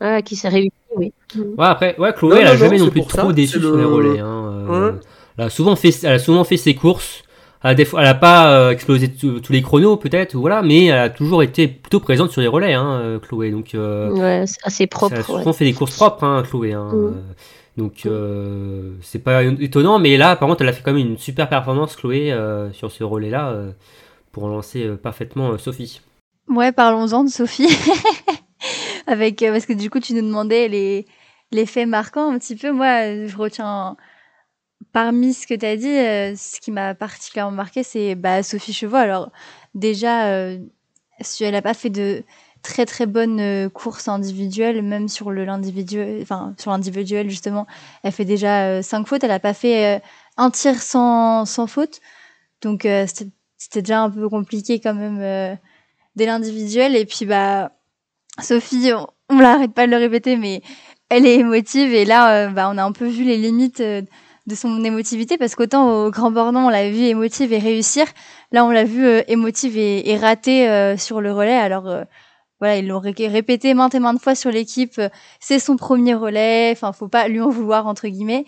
[0.00, 1.12] Ah, qui s'est réussi, oui.
[1.36, 3.78] Ouais, après, ouais, Chloé, Non, elle a non, jamais non, plus trop déçu sur le-
[3.78, 4.18] les relais.
[4.20, 4.98] hein, euh, Ouais.
[5.38, 7.22] elle, a souvent fait, elle a souvent fait ses courses.
[7.64, 10.84] Elle a, des fois- elle a pas euh, explosé tous les chronos, peut-être, voilà, mais
[10.86, 13.50] elle a toujours été plutôt présente sur les relais, hein, euh, Chloé.
[13.50, 15.16] Donc, euh, Ouais, c'est assez elle propre.
[15.16, 15.24] a ouais.
[15.24, 16.72] souvent fait des courses propres, hein, Chloé.
[16.74, 16.96] hein, Mm.
[17.06, 17.10] euh,
[17.76, 21.18] donc, euh, c'est pas étonnant, mais là, par contre, elle a fait quand même une
[21.18, 23.70] super performance, Chloé, euh, sur ce relais-là, euh,
[24.30, 26.00] pour lancer euh, parfaitement euh, Sophie.
[26.48, 27.66] Ouais, parlons-en de Sophie.
[29.08, 31.06] Avec, euh, parce que du coup, tu nous demandais les,
[31.50, 32.72] les faits marquants un petit peu.
[32.72, 33.96] Moi, je retiens
[34.92, 38.74] parmi ce que tu as dit, euh, ce qui m'a particulièrement marqué, c'est bah, Sophie
[38.74, 38.96] Chevaux.
[38.96, 39.30] Alors,
[39.74, 40.58] déjà, euh,
[41.22, 42.22] si elle n'a pas fait de
[42.62, 47.66] très très bonnes euh, courses individuelles, même sur le l'individuel, enfin sur l'individuel justement,
[48.02, 49.24] elle fait déjà euh, cinq fautes.
[49.24, 50.02] Elle n'a pas fait
[50.36, 52.00] un tir sans, sans faute,
[52.62, 55.58] donc c'était déjà un peu compliqué quand même
[56.16, 56.94] dès l'individuel.
[56.96, 57.72] Et puis bah
[58.40, 58.92] Sophie,
[59.30, 60.62] on, l'arrête pas de le répéter, mais
[61.08, 64.02] elle est émotive et là, euh, bah, on a un peu vu les limites euh,
[64.46, 68.06] de son émotivité parce qu'autant au Grand Bornand, on l'a vu émotive et réussir,
[68.52, 71.56] là, on l'a vu euh, émotive et, et rater euh, sur le relais.
[71.56, 71.84] Alors
[72.60, 75.00] voilà, ils l'ont ré- répété maintes et maintes fois sur l'équipe.
[75.40, 76.70] C'est son premier relais.
[76.72, 78.44] Enfin, faut pas lui en vouloir entre guillemets.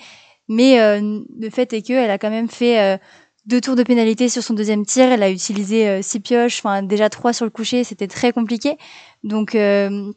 [0.49, 2.97] Mais euh, le fait est que elle a quand même fait euh,
[3.51, 5.13] deux tours de pénalité sur son deuxième tir.
[5.13, 7.85] Elle a utilisé euh, six pioches, enfin déjà trois sur le coucher.
[7.85, 8.79] C'était très compliqué.
[9.25, 10.11] Donc euh,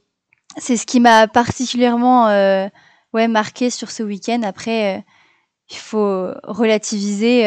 [0.58, 2.68] c'est ce qui m'a particulièrement euh,
[3.14, 4.42] ouais marqué sur ce week-end.
[4.44, 5.04] Après,
[5.70, 7.44] il faut relativiser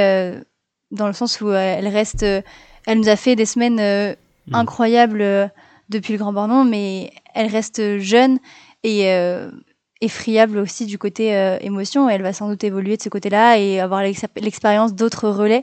[0.90, 4.16] dans le sens où elle reste, elle nous a fait des semaines
[4.48, 4.54] Mm.
[4.54, 5.52] incroyables
[5.88, 8.38] depuis le Grand Bornand, mais elle reste jeune
[8.82, 9.50] et euh,
[10.00, 12.08] et friable aussi du côté euh, émotion.
[12.10, 15.62] Et elle va sans doute évoluer de ce côté-là et avoir l'ex- l'expérience d'autres relais.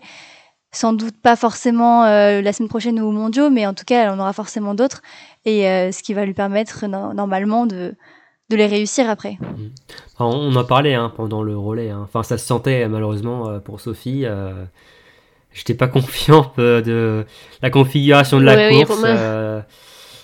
[0.72, 4.04] Sans doute pas forcément euh, la semaine prochaine ou aux mondiaux, mais en tout cas,
[4.04, 5.04] elle en aura forcément d'autres.
[5.46, 7.94] Et euh, ce qui va lui permettre no- normalement de,
[8.50, 9.38] de les réussir après.
[10.18, 11.92] Enfin, on en parlait hein, pendant le relais.
[11.92, 12.02] hein.
[12.04, 14.24] Enfin, ça se sentait malheureusement euh, pour Sophie.
[14.26, 14.66] euh,
[15.54, 17.26] J'étais pas confiant euh, de
[17.62, 19.02] la configuration de la Ouais, oui, course.
[19.06, 19.62] Euh,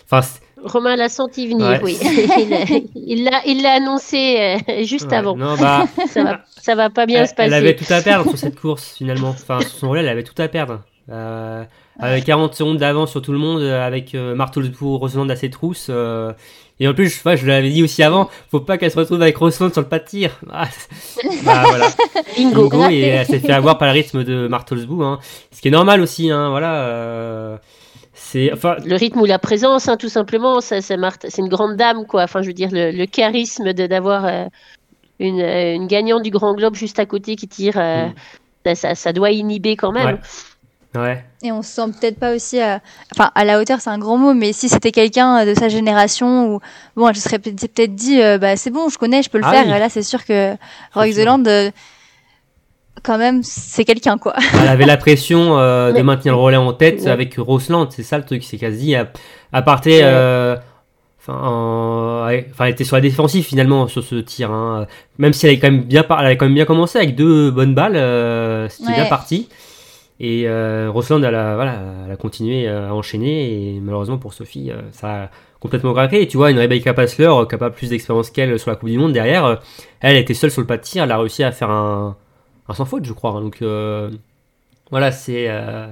[0.05, 1.79] Enfin, c'est- Romain l'a senti venir, Ouais.
[1.83, 1.97] oui.
[2.95, 5.35] Il l'a- il annoncé euh, juste ouais, avant.
[5.35, 7.47] Non, bah, Ça va, ça va pas bien elle, se passer.
[7.47, 9.29] elle avait tout à perdre sur cette course finalement.
[9.29, 10.81] Enfin, sur son relais, elle avait tout à perdre.
[11.11, 11.63] Euh,
[11.99, 15.49] avec 40 secondes d'avance sur tout le monde, euh, avec euh, Martelsbourg, Rosland à ses
[15.49, 15.87] trousses.
[15.89, 16.31] euh,
[16.81, 19.73] et en plus, je, l'avais dit aussi avant, faut pas qu'elle se retrouve avec Rosland
[19.73, 20.39] sur le pas de tir.
[20.53, 20.67] Ah,
[21.43, 21.87] bah voilà.
[22.37, 22.69] Bingo.
[22.69, 25.03] Bingo, et elle s'est fait avoir par le rythme de Martelsbourg.
[25.03, 25.19] Hein.
[25.51, 27.59] Ce qui est normal aussi, hein, voilà.
[28.31, 31.49] C'est, enfin, Le rythme ou la présence, hein, tout simplement, ça, ça Marthe- c'est une
[31.49, 32.23] grande dame, quoi.
[32.23, 34.45] Enfin, je veux dire, le, le charisme de d'avoir euh,
[35.19, 38.07] une, euh, une gagnante du Grand Globe juste à côté qui tire, euh,
[38.65, 38.75] Mm.
[38.75, 40.19] ça, doit inhiber quand même.
[40.95, 41.23] ouais.
[41.43, 42.81] Et on se sent peut-être pas aussi à...
[43.15, 46.53] Enfin, à la hauteur, c'est un grand mot, mais si c'était quelqu'un de sa génération,
[46.55, 46.59] ou
[46.95, 49.37] bon, elle se serait peut- peut-être dit, euh, bah c'est bon, je connais, je peux
[49.39, 49.63] le Ah faire.
[49.65, 49.79] oui.
[49.79, 50.55] Là, c'est sûr que
[50.93, 51.13] Roy sûr.
[51.15, 51.71] Zeland, euh,
[53.03, 54.33] quand même, c'est quelqu'un, quoi.
[54.61, 57.09] Elle avait la pression euh, de maintenir le relais en tête Ouais.
[57.09, 59.11] avec Rosland, c'est ça le truc, c'est qu'elle se dit, à,
[59.53, 60.01] à partir, Ouais.
[60.03, 60.55] euh,
[61.21, 64.87] enfin, ouais, elle était sur la défensive finalement sur ce tir, hein.
[65.17, 67.15] même si elle avait quand même bien, par- elle avait quand même bien commencé avec
[67.15, 68.95] deux bonnes balles, euh, c'était Ouais.
[68.95, 69.49] bien parti.
[70.21, 73.75] Et euh, Rosland, elle a, voilà, elle a continué à enchaîner.
[73.75, 75.29] Et malheureusement pour Sophie, euh, ça a
[75.61, 76.21] complètement craqué.
[76.21, 78.89] Et tu vois, une Rebecca Passler, qui a pas plus d'expérience qu'elle sur la Coupe
[78.89, 79.61] du Monde, derrière,
[80.01, 81.05] elle était seule sur le pas de tir.
[81.05, 82.17] Elle a réussi à faire un,
[82.69, 83.33] un sans faute, je crois.
[83.41, 84.09] Donc euh,
[84.91, 85.45] voilà, c'est.
[85.49, 85.87] euh,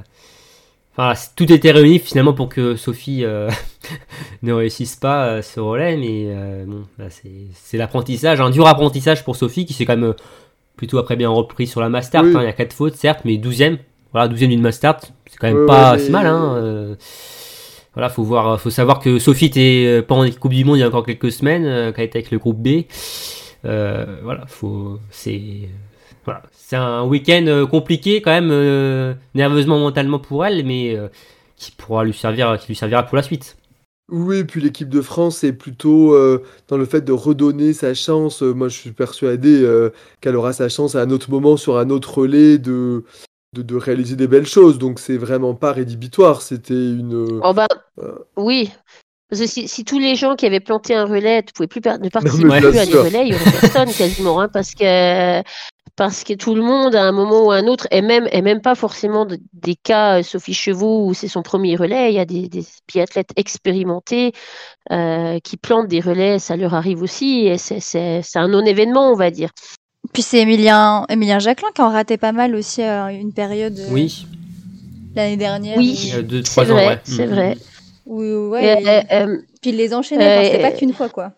[1.00, 3.52] Enfin, c- tout était réuni finalement pour que Sophie euh,
[4.42, 9.24] ne réussisse pas euh, ce relais, mais euh, bon, c'est c'est l'apprentissage, un dur apprentissage
[9.24, 10.16] pour Sophie qui s'est quand même
[10.76, 12.24] plutôt après bien repris sur la Mastart.
[12.24, 12.34] Oui.
[12.36, 12.40] hein.
[12.42, 13.78] il y a 4 fautes, certes, mais 12ème.
[14.12, 16.26] Voilà, 12ème d'une Mastart, c'est quand même pas ouais, si mal.
[16.26, 16.96] Hein,
[17.94, 20.84] voilà, faut voir, faut savoir que Sophie était pas en Coupe du Monde il y
[20.84, 22.86] a encore quelques semaines, euh, qu'elle était avec le groupe B.
[23.64, 25.42] Voilà, faut, c'est,
[26.28, 31.08] voilà, c'est un week-end euh, compliqué quand même, euh, nerveusement, mentalement pour elle, mais euh,
[31.56, 33.56] qui pourra lui servir, qui lui servira pour la suite.
[34.12, 38.42] Oui, puis l'équipe de France est plutôt euh, dans le fait de redonner sa chance.
[38.42, 39.90] Moi, je suis persuadé euh,
[40.22, 43.04] qu'elle aura sa chance à un autre moment sur un autre relais de,
[43.54, 44.78] de, de réaliser des belles choses.
[44.80, 46.42] Donc, c'est vraiment pas rédhibitoire.
[46.42, 47.40] C'était une.
[47.44, 47.68] Oh ben,
[48.02, 48.14] Euh.
[48.38, 48.70] oui.
[49.30, 51.82] Parce que si, si tous les gens qui avaient planté un relais ne pouvaient plus
[51.82, 55.42] par- ne participer plus à des relais, il y aurait personne quasiment, hein, parce que
[55.98, 58.42] parce que tout le monde à un moment ou à un autre, et même et
[58.42, 62.16] même pas forcément de- des cas euh, Sophie Chevaux où c'est son premier relais, il
[62.16, 64.32] y a des, des biathlètes expérimentés
[64.92, 69.12] euh, qui plantent des relais, ça leur arrive aussi, et c'est c'est c'est un non-événement,
[69.12, 69.50] on va dire.
[70.14, 73.92] Puis c'est Emilien, Emilien Jacquelin qui en ratait pas mal aussi à une période euh,
[73.92, 74.26] Oui,
[75.16, 75.78] l'année dernière.
[75.78, 76.00] Oui.
[76.04, 77.00] il y a deux, C'est trois ans, vrai, ouais.
[77.04, 77.30] c'est Mm.
[77.30, 77.58] vrai.
[78.06, 81.10] où, ouais, Et, euh, euh, Puis il les enchaînait, enfin, c'était euh, pas qu'une fois
[81.10, 81.34] quoi.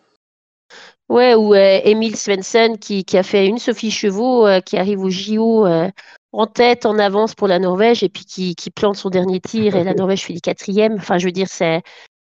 [1.10, 5.00] Ouais, ou euh, Emile Svensson qui, qui a fait une Sophie Chevaux euh, qui arrive
[5.00, 5.90] au JO euh,
[6.32, 9.74] en tête, en avance pour la Norvège et puis qui, qui plante son dernier tir
[9.74, 10.94] et la Norvège fait quatrième.
[10.94, 11.80] Enfin, je veux dire, ça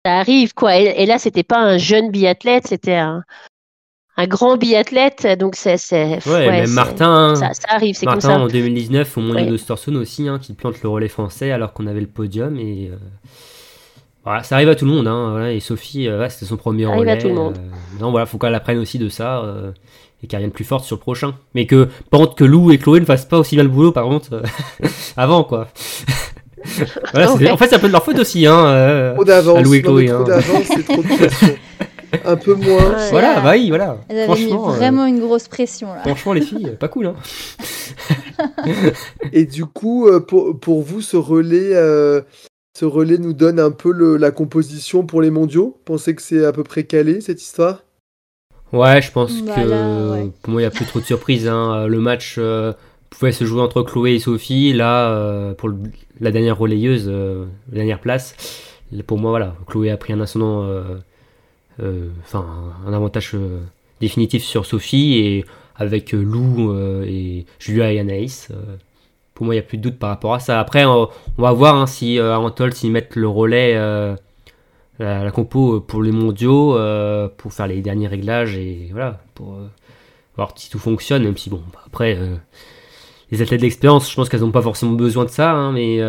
[0.03, 0.79] arrive quoi.
[0.79, 3.23] Et, et là, c'était pas un jeune biathlète, c'était un,
[4.17, 5.27] un grand biathlète.
[5.39, 5.77] Donc, c'est.
[5.77, 8.39] c'est Ouais, même Martin, Ça, ça arrive, c'est comme Martin ça.
[8.39, 9.95] en 2019 au Mondial Ouais.
[9.95, 12.95] aussi, hein, qui plante le relais français alors qu'on avait le podium et euh,
[14.23, 15.07] voilà, ça arrive à tout le monde.
[15.07, 17.11] Hein, voilà, et Sophie, euh, ouais, c'était son premier Ça arrive relais.
[17.11, 17.57] à tout le monde.
[17.57, 19.71] euh, non, voilà, faut qu'elle apprenne aussi de ça euh,
[20.23, 21.33] et qu'elle revienne plus forte sur le prochain.
[21.55, 23.91] Mais que par contre que Lou et Chloé ne fassent pas aussi bien le boulot
[23.91, 24.41] par contre euh,
[25.17, 25.67] avant quoi.
[27.13, 27.49] voilà, c'est- Ouais.
[27.51, 28.45] En fait, c'est un peu de leur faute aussi.
[28.45, 29.63] Hein, euh, Trop d'avance.
[29.65, 30.23] Non, hein.
[30.23, 31.55] d'avance, c'est trop de pression.
[32.25, 32.89] Un peu moins.
[32.97, 33.09] Ouais.
[33.09, 33.97] voilà, bah oui, voilà.
[34.09, 36.01] Elles avaient mis Franchement, euh, vraiment une grosse pression là.
[36.01, 37.07] franchement, les filles, pas cool.
[37.07, 37.15] Hein.
[39.31, 42.21] Et du coup, euh, pour, pour vous, ce relais, euh,
[42.77, 46.45] ce relais nous donne un peu le- la composition pour les mondiaux Pensez que c'est
[46.45, 47.83] à peu près calé cette histoire?
[48.71, 50.31] Ouais, je pense Bah que ouais.
[50.41, 51.47] pour moi, il n'y a plus trop de surprises.
[51.47, 51.87] hein.
[51.87, 52.71] Le match euh,
[53.09, 54.71] pouvait se jouer entre Chloé et Sophie.
[54.71, 55.75] Là, euh, pour le-
[56.21, 58.35] la dernière relayeuse, euh, la dernière place,
[59.07, 60.83] pour moi, voilà, Chloé a pris un ascendant, euh,
[61.81, 62.45] euh, enfin,
[62.87, 63.59] un avantage euh,
[63.99, 68.47] définitif sur Sophie et avec euh, Lou euh, et Julia et Anaïs.
[69.41, 70.59] Pour moi, il n'y a plus de doute par rapport à ça.
[70.59, 73.73] Après, on, va voir hein, si euh, Antol, s'ils mettent le relais.
[73.73, 74.15] euh,
[74.99, 79.57] la, compo euh, pour les mondiaux, euh, pour faire les derniers réglages et voilà, pour
[80.35, 82.19] voir si tout fonctionne, même si bon, bah, après,
[83.31, 85.99] les athlètes d'expérience, je pense qu'elles n'ont pas forcément besoin de ça, hein, mais,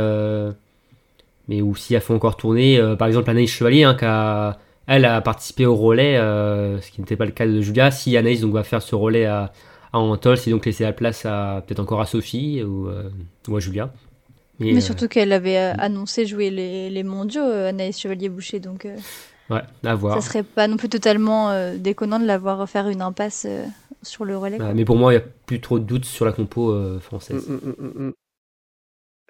[1.49, 5.07] mais ou si elles font encore tourner, par exemple Anaïs Chevalier, hein, qui a, elle
[5.07, 8.53] a participé au relais, ce qui n'était pas le cas de Julia, si Anaïs donc,
[8.53, 9.53] va faire ce relais à,
[9.92, 13.11] à Antol, c'est donc laisser la place à peut-être encore à Sophie ou, euh,
[13.48, 13.92] ou à Julia.
[14.61, 18.87] Et, Mais euh, surtout qu'elle avait euh, annoncé jouer les, les mondiaux, Anaïs Chevalier-Boucher, donc
[18.87, 18.96] euh,
[19.50, 20.20] ouais, à voir.
[20.20, 23.64] ça serait pas non plus totalement euh, déconnant de la voir faire une impasse euh,
[24.02, 24.61] sur le relais.
[24.61, 27.00] Ouais, mais pour moi, il n'y a plus trop de doutes sur la compo euh,
[27.00, 27.46] française.
[27.48, 28.12] Mm, mm, mm, mm.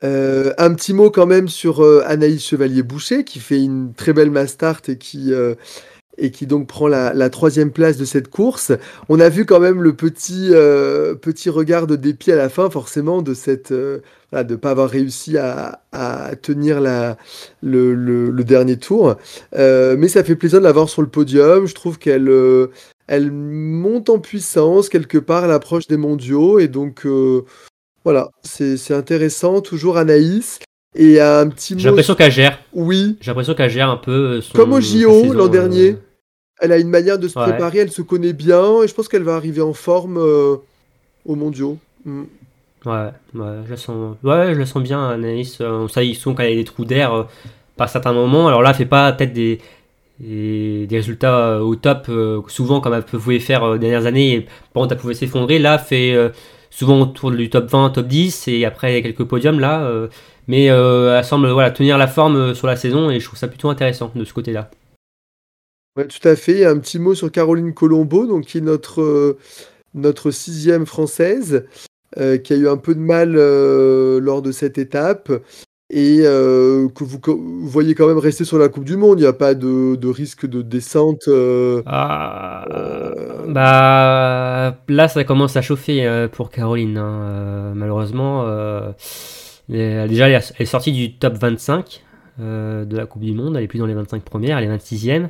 [0.04, 4.32] Euh, un petit mot quand même sur euh, Anaïs Chevalier-Boucher qui fait une très belle
[4.32, 5.54] Mastart et qui, euh,
[6.24, 8.72] et qui donc prend la, la troisième place de cette course.
[9.08, 12.70] On a vu quand même le petit, euh, petit regard de dépit à la fin
[12.70, 13.98] forcément de cette euh,
[14.30, 17.16] voilà, de pas avoir réussi à, à tenir la,
[17.62, 19.16] le, le- le dernier tour.
[19.58, 21.66] Euh, mais ça fait plaisir de la voir sur le podium.
[21.66, 22.30] Je trouve qu'elle
[23.08, 27.04] elle monte en puissance quelque part à l'approche des mondiaux et donc
[28.04, 29.60] voilà, c'est c'est intéressant.
[29.60, 30.58] Toujours Anaïs.
[30.94, 32.58] Et un petit J'ai l'impression qu'elle gère.
[32.74, 35.96] Oui, J'ai l'impression qu'elle gère un peu son, Comme au JO l'an dernier.
[36.62, 37.44] Elle a une manière de se Ouais.
[37.44, 40.56] préparer, elle se connaît bien et je pense qu'elle va arriver en forme euh,
[41.26, 41.76] aux mondiaux.
[42.04, 42.22] Mm.
[42.86, 45.58] Ouais, ouais, je la sens, ouais, je la sens bien, Anaïs.
[45.60, 47.22] Euh, ça, ils sont quand elle a des trous d'air euh,
[47.76, 48.46] par certains moments.
[48.48, 49.60] Alors là, elle fait pas peut-être des,
[50.20, 54.34] des, des résultats euh, au top, euh, souvent comme elle pouvait faire les dernières années.
[54.34, 55.58] Et, contre, elle pouvait s'effondrer.
[55.58, 56.32] Là, elle fait
[56.70, 59.88] souvent autour du top 20, top 10 et après quelques podiums là.
[60.48, 63.68] mais elle semble voilà, tenir la forme sur la saison et je trouve ça plutôt
[63.68, 64.70] intéressant de ce côté-là.
[65.94, 66.64] Tout à fait.
[66.64, 69.38] Un petit mot sur Caroline Colombo, donc qui est notre, euh,
[69.94, 71.66] notre sixième française,
[72.18, 75.30] euh, qui a eu un peu de mal euh, lors de cette étape
[75.94, 77.20] et que vous,
[77.68, 79.18] voyez quand même rester sur la Coupe du Monde.
[79.18, 81.28] Il n'y a pas de, risque de descente.
[81.84, 82.64] Ah,
[83.46, 86.96] bah là, ça commence à chauffer pour Caroline.
[86.96, 87.74] hein.
[87.74, 88.46] Malheureusement,
[89.68, 92.02] déjà, elle est sortie du top 25
[92.40, 93.56] euh, de la Coupe du Monde.
[93.56, 95.28] Elle est plus dans les 25 premières, elle est 26e.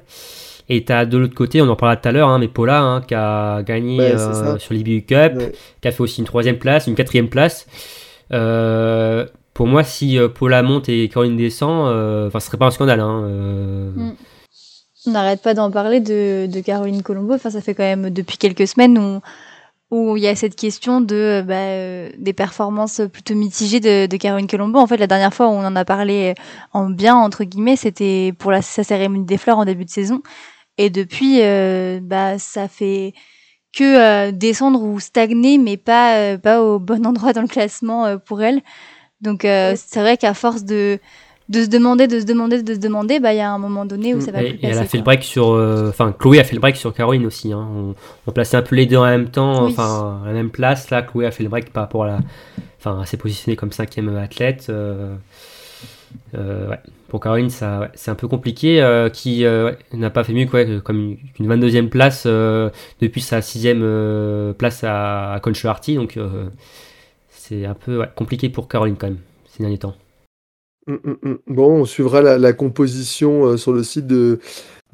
[0.69, 3.01] Et t'as de l'autre côté, on en parlera tout à l'heure, hein, mais Paula hein,
[3.03, 5.53] qui a gagné Ouais, euh, sur l'IBU Cup, ouais.
[5.81, 7.67] qui a fait aussi une troisième place, une quatrième place.
[8.33, 12.67] Euh, pour moi, si euh, Paula monte et Caroline descend, euh, enfin, ce serait pas
[12.67, 13.01] un scandale.
[13.01, 14.13] Hein, euh, Mm.
[15.05, 17.35] On n'arrête pas d'en parler de, de Caroline Colombo.
[17.35, 19.21] Enfin, ça fait quand même depuis quelques semaines où
[19.91, 24.47] où il y a cette question de bah, des performances plutôt mitigées de, de Caroline
[24.47, 24.79] Colombo.
[24.79, 26.35] En fait, la dernière fois où on en a parlé
[26.73, 30.23] en bien entre guillemets, c'était pour la sa cérémonie des fleurs en début de saison.
[30.79, 33.13] Et depuis, euh, bah ça fait
[33.77, 38.19] que euh, descendre ou stagner, mais pas euh, pas au bon endroit dans le classement
[38.19, 38.61] pour elle.
[39.21, 40.99] Donc c'est vrai qu'à force de
[41.49, 43.85] de se demander, de se demander, de se demander, bah il y a un moment
[43.85, 45.51] donné où ça va Et, plus et elle a passer, fait le break sur.
[45.51, 47.53] euh, Enfin, Chloé a fait le break sur Caroline aussi.
[47.53, 47.69] Hein.
[47.75, 47.95] On,
[48.27, 49.73] on plaçait un peu les deux en même temps, Oui.
[49.73, 50.89] enfin, à la même place.
[50.91, 52.19] Là, Chloé a fait le break par rapport à la.
[52.79, 54.69] Enfin, s'est positionnée comme cinquième athlète.
[54.71, 55.15] euh,
[56.35, 56.79] euh, ouais.
[57.13, 58.81] Pour Caroline, ça, ouais, c'est un peu compliqué.
[58.83, 62.71] euh, qui euh, n'a pas fait mieux quoi, que- comme une, une 22e place euh,
[63.03, 65.97] depuis sa sixième euh, place à, à Conchoarty.
[65.97, 66.19] Donc,
[67.29, 69.95] c'est un peu ouais, compliqué pour Caroline quand même ces derniers temps.
[70.87, 71.39] Mm, mm, mm.
[71.49, 74.41] Bon, on suivra la, la composition sur le site de,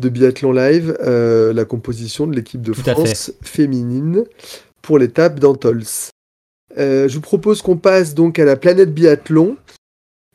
[0.01, 4.25] de Biathlon Live, la composition de l'équipe de Tout France féminine
[4.83, 5.85] pour l'étape d'Antols.
[6.79, 9.57] Euh, je vous propose qu'on passe donc à la planète biathlon.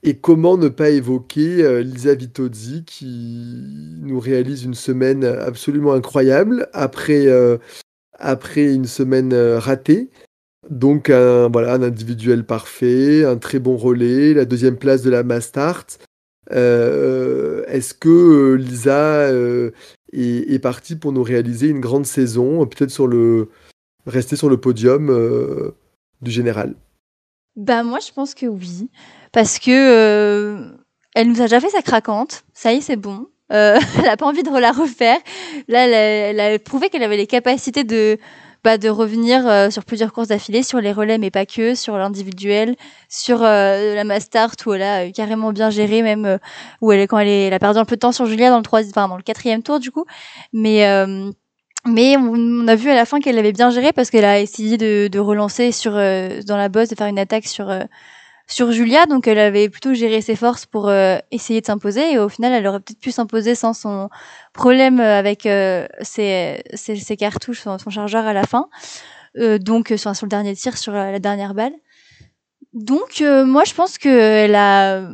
[0.05, 6.67] Et comment ne pas évoquer euh, Lisa Vitozzi qui nous réalise une semaine absolument incroyable
[6.73, 7.57] après, euh,
[8.19, 10.09] après une semaine euh, ratée.
[10.69, 15.23] Donc un, voilà, un individuel parfait, un très bon relais, la deuxième place de la
[15.23, 15.85] Mastart.
[16.51, 19.73] Euh, Est-ce que Lisa est,
[20.53, 23.49] est partie pour nous réaliser une grande saison, peut-être sur le
[24.05, 25.73] rester sur le podium
[26.21, 26.75] du général?
[27.55, 28.89] Bah moi je pense que oui,
[29.33, 30.69] parce que euh,
[31.15, 33.27] elle nous a déjà fait sa craquante, ça y est c'est bon.
[33.51, 35.17] Euh, elle a pas envie de la refaire.
[35.67, 38.17] Là elle a, elle a prouvé qu'elle avait les capacités de
[38.63, 41.97] bah, de revenir euh, sur plusieurs courses d'affilée, sur les relais mais pas que, sur
[41.97, 42.77] l'individuel,
[43.09, 46.37] sur euh, la Mastart où elle a euh, carrément bien géré même euh,
[46.79, 48.57] où elle quand elle, est, elle a perdu un peu de temps sur Julia dans
[48.57, 50.05] le troisième, enfin dans le quatrième tour du coup,
[50.53, 51.29] mais euh,
[51.85, 54.39] mais on, on a vu à la fin qu'elle l'avait bien géré parce qu'elle a
[54.39, 57.69] essayé de, de relancer sur dans la bosse, de faire une attaque sur
[58.47, 62.19] sur Julia, donc elle avait plutôt géré ses forces pour euh, essayer de s'imposer et
[62.19, 64.09] au final elle aurait peut-être pu s'imposer sans son
[64.53, 68.67] problème avec euh, ses, ses, ses cartouches, son, son chargeur à la fin,
[69.37, 71.73] euh, donc euh, sur, sur le dernier tir, sur la, la dernière balle.
[72.73, 75.07] Donc euh, moi je pense qu'elle a,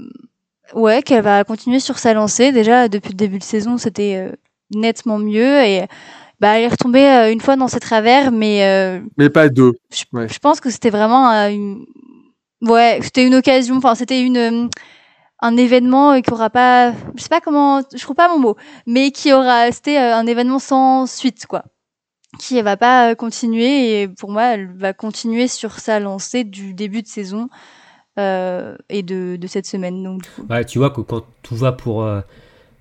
[0.73, 2.51] ouais, qu'elle va continuer sur sa lancée.
[2.51, 4.35] Déjà depuis le début de saison c'était euh,
[4.73, 5.85] nettement mieux et
[6.39, 9.73] bah elle est retombée euh, une fois dans ses travers, mais euh, Mais pas deux.
[9.91, 10.27] je, Ouais.
[10.29, 11.85] je pense que c'était vraiment euh, une
[12.61, 14.67] ouais c'était une occasion enfin c'était une euh,
[15.41, 18.55] un événement euh, qui aura pas je sais pas comment je trouve pas mon mot
[18.85, 21.63] mais qui aura c'était euh, un événement sans suite quoi
[22.37, 27.01] qui va pas continuer et pour moi elle va continuer sur sa lancée du début
[27.01, 27.49] de saison
[28.19, 30.45] euh, et de, de cette semaine donc du coup.
[30.49, 32.19] Ouais, tu vois que quand tout va pour, euh,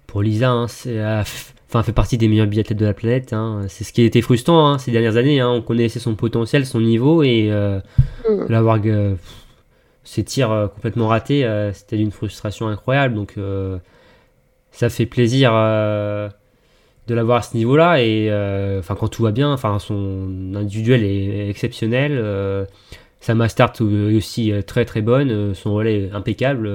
[0.09, 1.23] pour Lisa, hein, c'est, euh,
[1.69, 3.33] enfin, fait partie des meilleurs biathlètes de la planète.
[3.33, 3.63] hein.
[3.69, 5.39] C'est ce qui a été frustrant hein, ces dernières années.
[5.41, 5.49] hein.
[5.51, 7.79] On connaissait son potentiel, son niveau, et euh,
[8.29, 8.47] Mm.
[8.49, 8.81] l'avoir
[10.09, 13.15] ses tirs euh, complètement ratés, euh, c'était d'une frustration incroyable.
[13.15, 13.77] Donc, euh,
[14.71, 18.03] ça fait plaisir de l'avoir à ce niveau-là.
[18.03, 18.31] Et
[18.79, 22.67] enfin, quand tout va bien, enfin, son individuel est exceptionnel.
[23.21, 25.55] sa master est aussi très très bonne.
[25.55, 26.71] son relais est impeccable.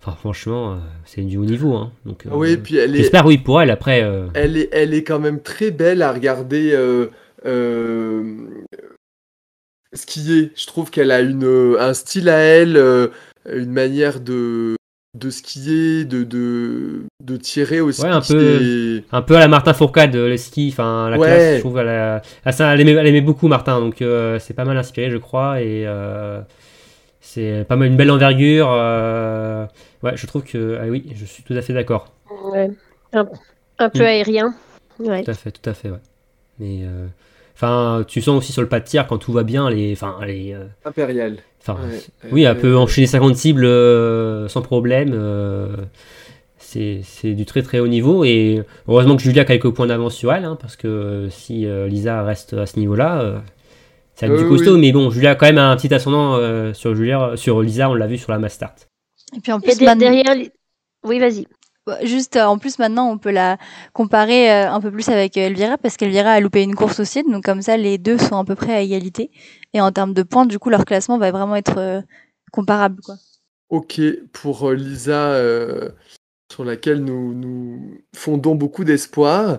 [0.00, 1.74] Enfin, franchement, c'est du haut niveau.
[1.74, 1.92] Hein.
[2.04, 3.70] Donc, euh, Oui, puis elle est, j'espère, oui, pour elle.
[3.70, 7.08] Après, euh, elle est, elle est quand même très belle à regarder euh,
[9.92, 10.52] skier.
[10.56, 13.08] Je trouve qu'elle a une, euh, un style à elle, euh,
[13.52, 14.76] une manière de,
[15.18, 18.02] de skier, de, de, de tirer aussi.
[18.02, 18.60] Ouais, un peu.
[18.60, 21.26] est- un peu à la Martin Fourcade, euh, le ski, enfin, la Ouais.
[21.26, 21.78] classe, je trouve.
[21.78, 25.16] Elle, a- elle, aimait, elle aimait beaucoup Martin, donc euh, c'est pas mal inspiré, je
[25.16, 25.60] crois.
[25.62, 26.40] Et euh,
[27.20, 28.68] c'est pas mal, une belle envergure.
[28.70, 29.66] euh,
[30.02, 30.78] ouais, je trouve que.
[30.80, 32.12] Ah oui, je suis tout à fait d'accord.
[32.52, 32.70] Ouais.
[33.14, 33.26] Un,
[33.78, 34.02] un peu Mm.
[34.02, 34.54] aérien.
[34.98, 35.22] Ouais.
[35.24, 36.00] Tout à fait, tout à fait, ouais.
[36.58, 36.80] Mais.
[37.60, 40.16] Enfin, tu sens aussi sur le pas de tir quand tout va bien, les, enfin,
[40.24, 41.38] les, euh, impériale.
[41.60, 41.98] enfin, Ouais.
[42.30, 45.10] Oui, Euh, elle peut enchaîner 50 cibles euh, sans problème.
[45.12, 45.66] euh,
[46.60, 48.24] c'est c'est du très très haut niveau.
[48.24, 51.88] Et heureusement que Julia a quelques points d'avance sur elle, hein, parce que si euh,
[51.88, 53.38] Lisa reste à ce niveau-là, euh,
[54.14, 54.80] ça va être du costaud, oui.
[54.80, 57.94] mais bon, Julia a quand même un petit ascendant euh, sur, Julia, sur Lisa, on
[57.94, 58.74] l'a vu sur la Mastart.
[59.36, 60.32] Et puis en plus, derrière,
[61.04, 61.46] oui, vas-y.
[61.88, 63.56] Bah, Juste, euh, en plus, maintenant, on peut la
[63.94, 67.44] comparer euh, un peu plus avec Elvira, parce qu'Elvira a loupé une course aussi, donc
[67.44, 69.30] comme ça, les deux sont à peu près à égalité.
[69.72, 72.02] Et en termes de points, du coup, leur classement va vraiment être euh,
[72.52, 73.14] comparable, quoi.
[73.70, 74.02] Ok,
[74.34, 75.34] pour Lisa,
[76.50, 79.58] sur laquelle nous, nous fondons beaucoup d'espoir.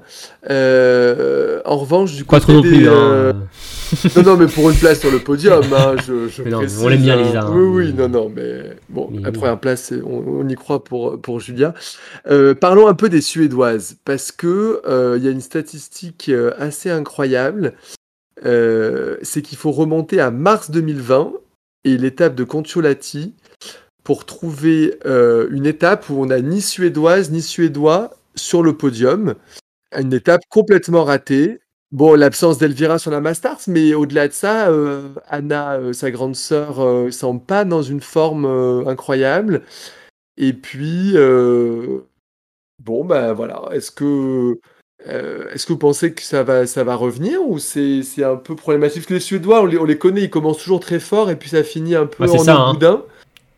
[0.49, 2.89] Euh, en revanche, du Pas côté trop non plus.
[2.89, 4.09] euh, hein.
[4.15, 6.83] Non, non, mais pour une place sur le podium, hein, je, je Mais non, précise,
[6.83, 7.23] on l'aime bien, hein.
[7.23, 10.55] Lisa, hein, Oui, oui, non, non, mais bon, Mais la première place, on, on y
[10.55, 11.75] croit pour, pour Julia.
[12.27, 14.81] Euh, parlons un peu des Suédoises, parce que
[15.15, 17.73] il y a une statistique assez incroyable.
[18.43, 21.33] C'est qu'il faut remonter à mars 2020
[21.85, 23.33] et l'étape de Contiolati
[24.04, 29.36] pour trouver euh, une étape où on n'a ni Suédoise ni Suédois sur le podium.
[29.97, 31.60] Une étape complètement ratée.
[31.91, 36.36] Bon, l'absence d'Elvira sur la Masters, mais au-delà de ça, euh, Anna, euh, sa grande
[36.36, 38.45] sœur, semble pas dans une forme
[38.88, 39.64] incroyable.
[40.38, 41.16] Et puis,
[42.80, 43.62] bon, ben voilà.
[43.72, 44.60] Est-ce que,
[45.08, 48.56] euh, est-ce que vous pensez que ça va, ça va revenir ou c'est, un peu
[48.56, 49.02] problématique?
[49.02, 51.36] Parce que les Suédois, on les, on les connaît, ils commencent toujours très fort et
[51.36, 53.04] puis ça finit un peu c'est en ça, hein.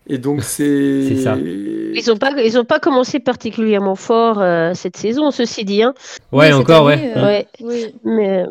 [0.07, 1.07] Et donc, c'est.
[1.07, 1.35] C'est ça.
[1.37, 5.83] Ils n'ont pas, ils ont pas commencé particulièrement fort euh, cette saison, ceci dit.
[5.83, 5.93] Hein.
[6.31, 7.13] Ouais, encore, année, ouais.
[7.17, 7.95] euh, Ouais, Oui.
[8.03, 8.45] mais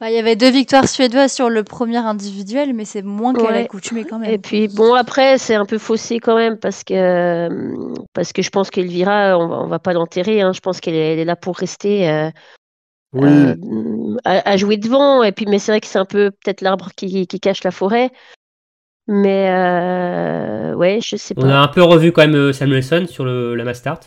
[0.00, 3.44] Bah, Il y avait deux victoires suédoises sur le premier individuel, mais c'est moins qu'à
[3.44, 3.52] Ouais.
[3.62, 4.30] l'accoutumée quand même.
[4.30, 8.42] Et puis bon après c'est un peu faussé quand même parce que euh, parce que
[8.42, 10.52] je pense qu'Elvira on va, on va pas l'enterrer hein.
[10.52, 12.28] je pense qu'elle est, là pour rester euh,
[13.14, 13.26] Oui.
[13.30, 16.60] euh, à, à jouer devant et puis mais c'est vrai que c'est un peu peut-être
[16.60, 18.10] l'arbre qui, qui cache la forêt
[19.08, 23.06] mais euh, ouais je sais On pas a un peu revu quand même euh, Samuelson
[23.08, 24.00] sur le, la Mastart,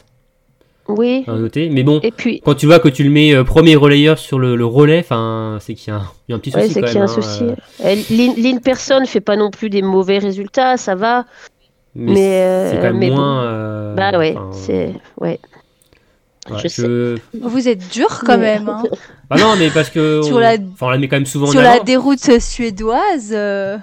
[0.88, 1.70] oui à noter.
[1.70, 4.40] Mais bon, et puis quand tu vois que tu le mets euh, premier relayeur sur
[4.40, 6.64] le, le relais, enfin, c'est qu'il y, a un- il y a un petit ouais,
[6.64, 7.16] souci c'est quand qu'il y a un même.
[7.18, 7.44] hein, souci
[7.86, 11.26] euh, Lynn, Person fait pas non plus des mauvais résultats ça va
[11.96, 13.16] mais Mais, c'est euh, quand même mais bon.
[13.16, 13.44] moins.
[13.46, 15.40] euh, bah ouais c'est ouais
[16.52, 16.88] ouais, je sais.
[17.42, 18.70] Vous êtes dur quand Mais- même.
[18.70, 18.84] Hein.
[19.30, 20.22] Bah non, mais parce que.
[20.24, 20.40] Sur on...
[20.40, 23.78] la- enfin, on la met quand même souvent Sur en la déroute suédoise, euh...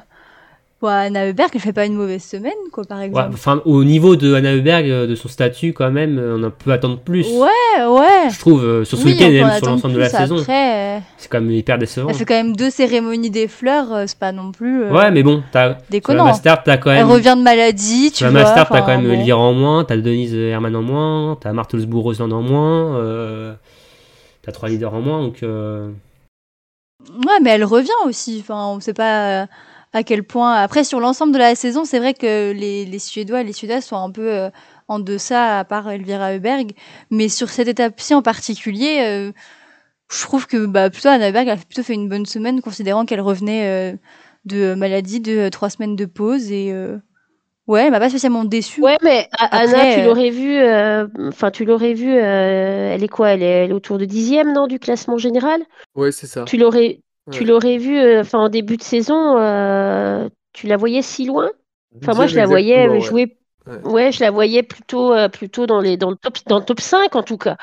[0.83, 3.31] bon, Anna Heuberg, elle fait pas une mauvaise semaine, quoi, par Ouais, exemple.
[3.33, 6.71] enfin, au niveau de Anna Heuberg, euh, de son statut, quand même, euh, on peut
[6.73, 7.27] attendre plus.
[7.33, 8.31] Ouais, ouais.
[8.31, 10.37] Je trouve, euh, sur ce Oui, week-end et même sur l'ensemble de la saison.
[10.49, 12.09] Euh, C'est quand même hyper décevant.
[12.11, 15.23] elle fait quand même deux cérémonies des fleurs, c'est pas non plus euh, Ouais, mais
[15.23, 15.65] bon, t'as.
[15.71, 16.25] Sur la déconnant.
[16.27, 17.11] Master, t'as quand Elle même.
[17.11, 18.43] revient de maladie, tu Sur la vois.
[18.43, 19.13] Master, t'as quand même bon.
[19.13, 23.55] Elvira en moins, t'as Denise Herman en moins, t'as Martelsbourg Roseland en moins, euh,
[24.43, 25.39] t'as trois leaders en moins, donc.
[25.43, 28.39] Ouais, mais elle revient aussi.
[28.41, 29.47] Enfin, on sait pas
[29.97, 30.53] à quel point.
[30.53, 33.87] Après, sur l'ensemble de la saison, c'est vrai que les, les Suédois et les Suédoises
[33.87, 34.51] sont un peu euh,
[34.89, 36.73] en deçà, à part Elvira Heuberg.
[37.11, 39.33] Mais sur cette étape-ci en particulier, euh,
[40.13, 43.23] je trouve que bah, plutôt Anna Heuberg a plutôt fait une bonne semaine, considérant qu'elle
[43.23, 43.97] revenait euh,
[44.45, 46.53] de maladie, de euh, trois semaines de pause.
[46.53, 46.99] Et euh,
[47.67, 48.83] ouais, elle m'a pas spécialement déçue.
[48.83, 53.09] Ouais, mais Après, Anna, tu l'aurais vu, euh, enfin, tu l'aurais vu, euh, elle est
[53.09, 53.31] quoi?
[53.31, 55.63] Elle est, elle est autour de dixième, non, du classement général?
[55.95, 56.45] Ouais, c'est ça.
[56.45, 57.47] Tu l'aurais, tu Ouais.
[57.47, 61.51] l'aurais vu, euh, enfin, en début de saison, euh, tu la voyais si loin?
[62.03, 63.01] Enfin, moi, je Dixième, la voyais exactement, ouais.
[63.01, 63.81] jouer, Ouais.
[63.85, 66.81] ouais, je la voyais plutôt, euh, plutôt dans les, dans le top, dans le top
[66.81, 67.57] 5, en tout cas.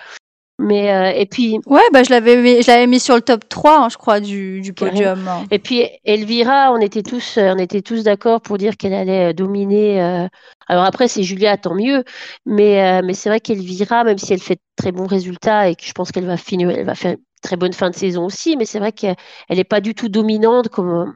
[0.59, 3.49] Mais, euh, et puis, Ouais, bah, je l'avais mis, je l'avais mis sur le top
[3.49, 4.99] 3, hein, je crois, du, du Carrément.
[4.99, 5.27] podium.
[5.27, 5.43] hein.
[5.51, 9.31] Et puis Elvira, on était tous, euh, on était tous d'accord pour dire qu'elle allait
[9.31, 10.01] euh, dominer.
[10.01, 10.27] euh,
[10.67, 12.03] Alors après, c'est Julia, tant mieux.
[12.45, 15.75] Mais, euh, mais c'est vrai qu'Elvira, même si elle fait de très bons résultats et
[15.75, 18.57] que je pense qu'elle va finir, elle va faire très bonne fin de saison aussi,
[18.57, 19.15] mais c'est vrai qu'elle
[19.49, 21.13] n'est pas du tout dominante comme,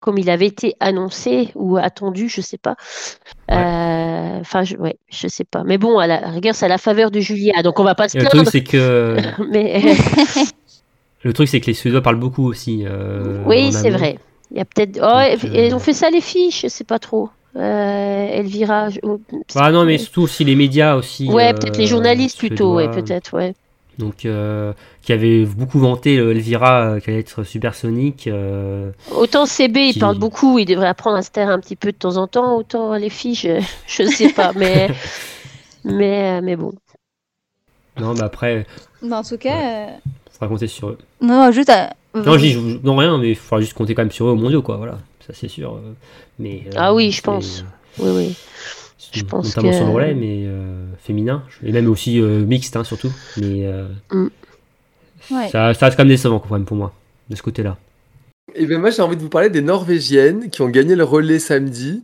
[0.00, 2.76] comme il avait été annoncé ou attendu, je sais pas.
[3.50, 5.64] Euh, Enfin, je, ouais, je sais pas.
[5.64, 8.08] Mais bon, à la rigueur, c'est à la faveur de Julia, donc on va pas
[8.08, 8.50] se et le truc, plaindre.
[8.52, 9.16] c'est que.
[9.50, 9.82] Mais
[11.24, 12.84] Le truc, c'est que les Suédois parlent beaucoup aussi.
[12.86, 14.18] euh, Oui, c'est vrai.
[14.52, 15.00] Il y a peut-être.
[15.02, 17.30] Oh, Donc, et euh, ont fait ça les fiches, je sais pas trop.
[17.56, 18.88] Euh, Elvira.
[19.54, 21.28] Bah non, mais surtout aussi les médias aussi.
[21.28, 23.54] Ouais, euh, peut-être les journalistes plutôt, ouais, peut-être, ouais.
[23.98, 24.72] Donc, euh,
[25.02, 28.28] qui avait beaucoup vanté euh, Elvira, euh, qui allait être supersonique.
[28.28, 31.90] euh, Autant CB, il parle beaucoup, il devrait apprendre à se taire un petit peu
[31.90, 34.88] de temps en temps, autant les filles, je, je sais pas, mais,
[35.84, 36.72] mais, mais bon.
[37.98, 38.66] Non, mais après,
[39.02, 39.96] Mais en tout cas, euh,
[40.30, 40.98] faudra compter sur eux.
[41.20, 41.94] non, juste à...
[42.14, 44.30] Non, je dis je- non rien, mais il faudra juste compter quand même sur eux
[44.30, 44.76] au mondiaux, quoi.
[44.76, 45.78] Voilà, ça c'est sûr.
[46.38, 47.64] Mais, euh, Ah oui, je pense.
[47.98, 48.36] Oui, oui.
[49.12, 52.76] Je pense notamment que- sur le relais, mais euh, féminin, et même aussi euh, mixte,
[52.76, 53.10] hein, surtout.
[53.36, 53.86] Mais euh,
[55.30, 55.48] ouais.
[55.50, 56.92] ça, ça reste quand même décevant, quand même, pour moi,
[57.30, 57.76] de ce côté-là.
[58.54, 61.38] Et bien moi j'ai envie de vous parler des Norvégiennes qui ont gagné le relais
[61.38, 62.02] samedi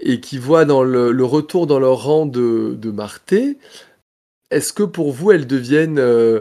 [0.00, 3.58] et qui voient dans le, le retour dans leur rang de, de Marté.
[4.50, 6.40] Est-ce que pour vous elles deviennent euh,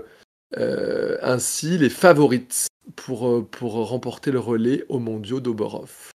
[0.58, 6.12] euh, ainsi les favorites pour, pour remporter le relais aux mondiaux d'Oborov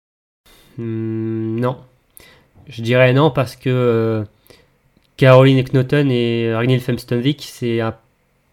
[0.77, 1.77] Hmm, non.
[2.69, 4.25] Je dirais non parce que euh,
[5.17, 7.81] Caroline Knoten et Ragnhild Femstenvik, c'est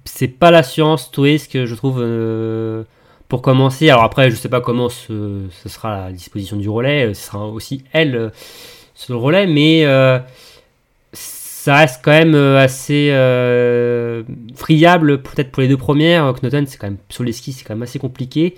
[0.06, 2.84] c'est pas l'assurance touriste que je trouve euh,
[3.28, 3.90] pour commencer.
[3.90, 7.14] Alors après, je sais pas comment ce, ce sera la disposition du relais.
[7.14, 8.30] Ce sera aussi elle euh,
[8.94, 10.20] sur le relais, mais euh,
[11.12, 14.24] ça reste quand même euh, assez euh,
[14.56, 16.34] friable peut-être pour les deux premières.
[16.36, 18.56] Knoten, c'est quand même sur les skis, c'est quand même assez compliqué.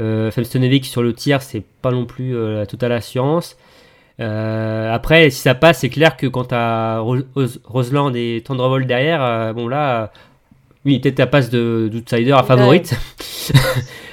[0.00, 3.56] Euh, sur le tir, c'est pas non plus euh, la totale assurance.
[4.22, 8.86] Euh, après, si ça passe, c'est clair que quand t'as Ro- Ros- Roseland et Tendrevol
[8.86, 10.06] derrière, euh, bon là, euh,
[10.84, 12.92] oui, peut-être ta passe de- d'outsider à favorite.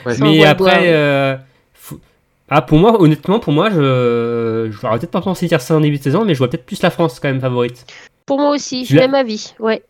[0.06, 0.16] Ouais.
[0.20, 1.36] Mais après, euh,
[1.74, 2.00] faut-
[2.50, 5.98] ah, pour moi, honnêtement, pour moi, je, je peut-être pas pensé dire ça en début
[5.98, 7.86] de saison, mais je vois peut-être plus la France quand même favorite.
[8.26, 9.54] Pour moi aussi, j'ai l'as- même avis.
[9.60, 9.84] Ouais.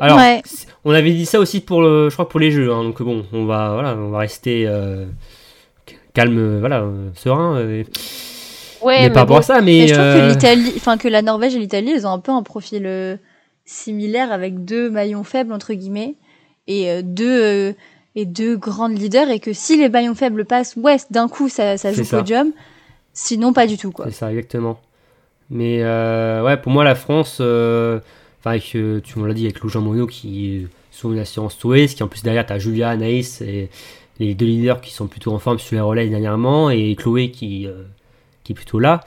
[0.00, 0.40] Alors, Ouais.
[0.44, 3.02] c- on avait dit ça aussi pour le, je crois pour les jeux, hein, donc
[3.02, 5.04] bon, on va, voilà, on va rester euh,
[6.14, 6.84] calme, voilà,
[7.16, 7.56] serein.
[7.56, 7.84] euh,
[8.84, 9.40] Ouais, mais rapport bon.
[9.40, 11.92] à ça, Mais mais, je trouve euh, que l'Italie, enfin que la Norvège et l'Italie,
[11.92, 13.16] elles ont un peu un profil euh,
[13.64, 16.14] similaire avec deux maillons faibles entre guillemets
[16.66, 17.72] et euh, deux euh,
[18.14, 21.76] et deux grandes leaders et que si les maillons faibles passent, ouais, d'un coup ça,
[21.76, 22.18] ça joue ça.
[22.18, 22.52] podium.
[23.12, 24.06] Sinon pas du tout quoi.
[24.06, 24.78] C'est ça, exactement.
[25.50, 28.00] Mais euh, ouais, pour moi, la France, euh,
[28.44, 31.96] avec, euh, tu me l'as dit, avec Lou Jean Monod qui sur une assurance touriste,
[31.96, 33.68] qui en plus derrière, tu as Julia, Anaïs et
[34.20, 37.66] les deux leaders qui sont plutôt en forme sur les relais dernièrement, et Chloé qui,
[37.66, 37.82] euh,
[38.44, 39.00] qui est plutôt là.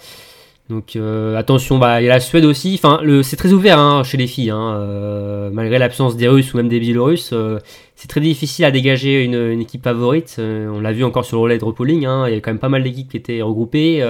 [0.70, 2.76] Donc euh, attention, bah, il y a la Suède aussi.
[2.76, 4.50] Enfin, c'est très ouvert hein, chez les filles.
[4.50, 7.60] hein, euh, malgré l'absence des Russes ou même des Biélorusses, euh,
[7.96, 10.36] c'est très difficile à dégager une, équipe favorite.
[10.40, 12.06] On l'a vu encore sur le relais de Repolling.
[12.06, 14.02] Hein, il y a quand même pas mal d'équipes qui étaient regroupées.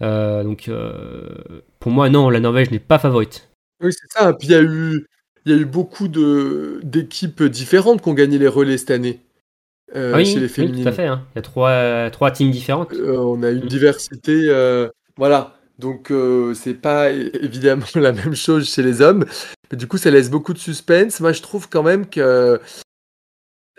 [0.00, 0.70] donc
[1.78, 3.48] pour moi, non, la Norvège n'est pas favorite.
[3.82, 4.34] Oui, c'est ça.
[4.34, 5.06] Puis il y a eu,
[5.46, 9.20] il y a eu beaucoup d'équipes différentes qui ont gagné les relais cette année
[9.96, 10.82] euh, oui, chez les oui, féminines.
[10.84, 11.06] tout à fait.
[11.06, 11.22] hein.
[11.34, 12.92] Il y a trois, trois teams différentes.
[12.92, 15.54] Euh, on a une diversité, euh, voilà.
[15.78, 19.24] Donc euh, c'est pas évidemment la même chose chez les hommes,
[19.70, 21.20] mais du coup ça laisse beaucoup de suspense.
[21.20, 22.60] Moi je trouve quand même que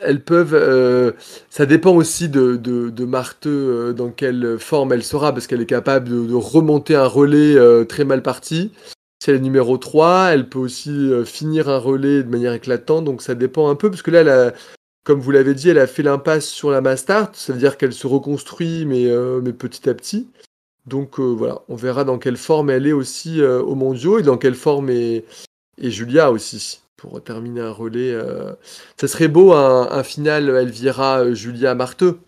[0.04, 1.12] elles peuvent, euh,
[1.52, 5.62] ça dépend aussi de, de, de Marthe euh, dans quelle forme elle sera, parce qu'elle
[5.62, 8.72] est capable de, de remonter un relais euh, très mal parti.
[9.24, 13.06] Si elle est numéro 3, elle peut aussi euh, finir un relais de manière éclatante,
[13.06, 14.54] donc ça dépend un peu, parce que là, elle a-
[15.04, 17.94] comme vous l'avez dit, elle a fait l'impasse sur la Mastart, ça veut dire qu'elle
[17.94, 20.28] se reconstruit, mais, euh, mais petit à petit.
[20.88, 24.24] Donc euh, voilà, on verra dans quelle forme elle est aussi euh, aux mondiaux et
[24.24, 25.26] dans quelle forme est,
[25.82, 28.12] est Julia aussi pour terminer un relais.
[28.12, 28.52] euh.
[29.00, 32.20] Ça serait beau un, un final Elvira euh, Julia Marteux,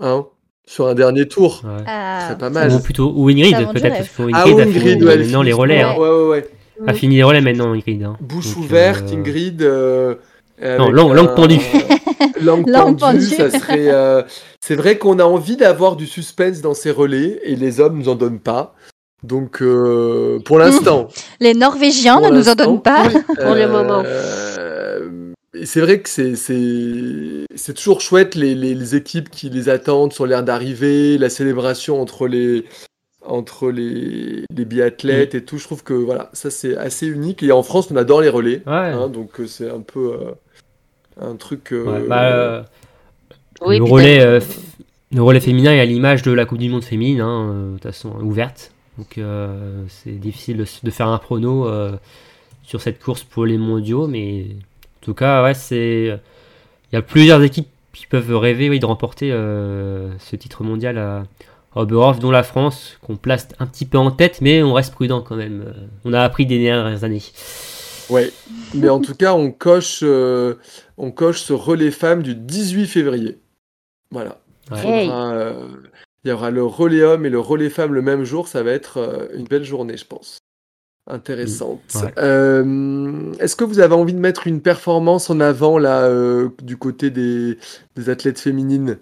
[0.00, 0.26] hein,
[0.66, 1.62] sur un dernier tour.
[1.64, 1.78] Ouais.
[1.78, 2.72] Ce Ah, serait pas mal.
[2.72, 4.08] Ou plutôt, ou Ingrid, du peut-être.
[4.32, 5.84] Ah, Ingrid ou a fini Ingrid, ouais, elle maintenant les relais.
[5.84, 5.96] Ouais, hein.
[5.98, 6.48] ouais, ouais.
[6.86, 8.02] A fini les relais maintenant, Ingrid.
[8.02, 8.16] hein.
[8.20, 9.62] Bouche Donc, ouverte, euh, Ingrid.
[10.62, 11.60] Euh, Non, langue- langue pendue.
[12.42, 13.88] langue Langue pendue, ça serait.
[13.90, 14.22] euh,
[14.60, 18.08] C'est vrai qu'on a envie d'avoir du suspense dans ces relais et les hommes nous
[18.08, 18.74] en donnent pas.
[19.22, 21.08] Donc, euh, pour l'instant.
[21.40, 23.06] les Norvégiens ne nous en donnent pas.
[23.08, 24.02] oui, Pour le moment.
[24.04, 25.32] euh,
[25.64, 30.12] c'est vrai que c'est- c'est c'est toujours chouette les, les- les équipes qui les attendent
[30.12, 32.64] sur l'air d'arriver, la célébration entre les
[33.28, 35.36] entre les, les biathlètes Mm.
[35.38, 35.58] et tout.
[35.58, 37.42] Je trouve que voilà, ça c'est assez unique.
[37.42, 38.72] Et en France, on adore les relais, Ouais.
[38.72, 40.32] hein, donc euh, c'est un peu euh,
[41.20, 41.72] un truc.
[41.72, 42.62] euh, Ouais, bah, euh,
[43.62, 44.40] Oui, le, relais, euh,
[45.12, 48.10] le féminin est à l'image de la Coupe du Monde féminine, hein, de toute façon
[48.20, 48.72] ouverte.
[48.98, 51.92] Donc euh, c'est difficile de, faire un prono euh,
[52.62, 56.18] sur cette course pour les mondiaux, mais en tout cas, ouais, c'est.
[56.92, 60.98] Il y a plusieurs équipes qui peuvent rêver oui, de remporter euh, ce titre mondial
[60.98, 61.24] à
[61.76, 65.20] Oberhof, dont la France, qu'on place un petit peu en tête, mais on reste prudent
[65.20, 65.62] quand même.
[65.66, 65.72] Euh,
[66.04, 67.22] On a appris des dernières années.
[68.08, 68.32] Ouais,
[68.74, 70.54] mais en tout cas, on coche, euh,
[70.96, 73.38] on coche ce relais femmes du 18 février.
[74.10, 74.38] Voilà.
[74.70, 75.08] Ouais.
[75.10, 75.68] Euh,
[76.24, 78.48] il y aura le relais homme et le relais femme le même jour.
[78.48, 80.38] Ça va être euh, une belle journée, je pense.
[81.08, 81.80] Intéressante.
[81.94, 82.14] Mm, ouais.
[82.18, 86.76] Euh, Est-ce que vous avez envie de mettre une performance en avant là euh, du
[86.76, 87.58] côté des,
[87.94, 88.98] des athlètes féminines?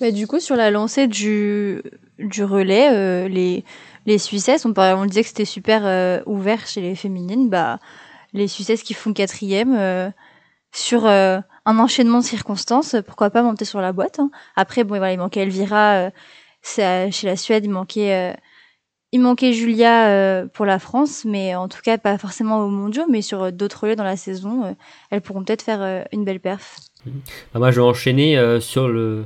[0.00, 1.82] Bah, du coup, sur la lancée du,
[2.18, 3.64] du relais, euh, les,
[4.06, 7.50] les Suissesses, on, parlait- on disait que c'était super euh, ouvert chez les féminines.
[7.50, 7.78] Bah,
[8.32, 10.08] les Suissesses qui font quatrième euh,
[10.72, 14.18] sur euh, un enchaînement de circonstances, pourquoi pas monter sur la boîte.
[14.20, 14.30] hein.
[14.56, 16.10] Après, bon, voilà, il manquait Elvira euh,
[16.62, 18.36] chez la Suède, il manquait, euh,
[19.12, 23.22] il manquait Julia pour la France, mais en tout cas pas forcément aux mondiaux, mais
[23.22, 24.76] sur d'autres relais dans la saison,
[25.10, 26.76] elles pourront peut-être faire une belle perf.
[27.52, 29.24] Bah, moi, je vais enchaîner sur le,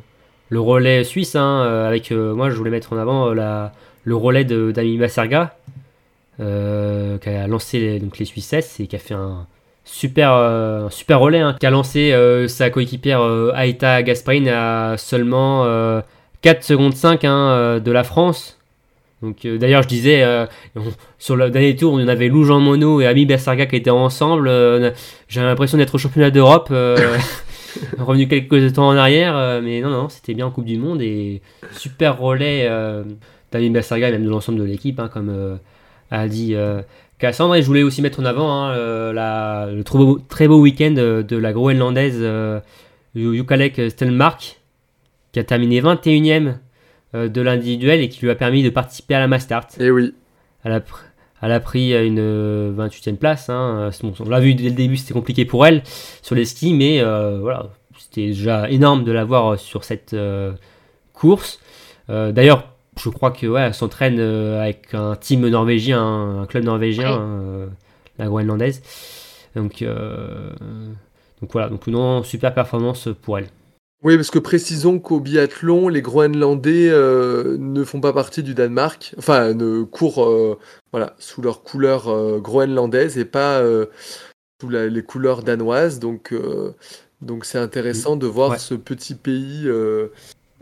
[0.50, 1.36] le relais suisse.
[1.36, 3.72] hein, euh, avec, euh, moi, je voulais mettre en avant euh, la,
[4.04, 5.56] le relais de d'Amima Serga,
[6.40, 9.46] euh, qui a lancé les, donc les Suissesses et qui a fait un
[9.84, 12.14] super, super relais hein, qui a lancé
[12.48, 13.20] sa coéquipière
[13.54, 15.66] Aïta Gasparin à seulement
[16.40, 18.58] 4 secondes 5 hein, de la France.
[19.20, 20.24] Donc d'ailleurs je disais
[21.18, 24.50] sur le dernier tour on avait Lou Jean Monod et Ami Bersarga qui étaient ensemble.
[25.28, 26.72] J'ai l'impression d'être au championnat d'Europe.
[27.98, 31.42] revenu quelques temps en arrière, mais non, non, c'était bien en Coupe du Monde et
[31.72, 32.68] super relais
[33.52, 35.58] d'Ami Bersarga et même de l'ensemble de l'équipe, hein, comme
[36.10, 36.54] a dit
[37.18, 40.94] Cassandre, et je voulais aussi mettre en avant hein, le très beau, très beau week-end
[40.98, 42.60] euh, de la groenlandaise euh,
[43.14, 44.60] Yukalek Stelmark,
[45.32, 46.56] qui a terminé 21ème
[47.14, 49.68] euh, de l'individuel et qui lui a permis de participer à la Mastart.
[49.78, 50.12] Et eh oui.
[51.44, 53.48] Elle a pris une 28e place.
[53.48, 53.90] Hein.
[54.02, 55.82] on l'a vu dès le début, c'était compliqué pour elle
[56.22, 57.68] sur les skis, mais voilà,
[57.98, 60.16] c'était déjà énorme de la voir sur cette
[61.12, 61.60] course.
[62.08, 66.02] D'ailleurs, je crois que ouais, elle s'entraîne euh, avec un team norvégien,
[66.40, 67.66] un club norvégien, euh,
[68.18, 68.82] la groenlandaise.
[69.54, 70.50] Donc, euh,
[71.40, 73.48] donc voilà, donc non, super performance pour elle.
[74.04, 79.54] Oui, parce que précisons qu'au biathlon, les Groenlandais ne font pas partie du Danemark, enfin
[79.54, 80.58] ne courent
[80.92, 83.62] voilà, sous leur couleur groenlandaise et pas
[84.60, 86.00] sous les couleurs danoises.
[86.00, 86.34] Donc
[87.22, 89.66] donc c'est intéressant de voir ce petit pays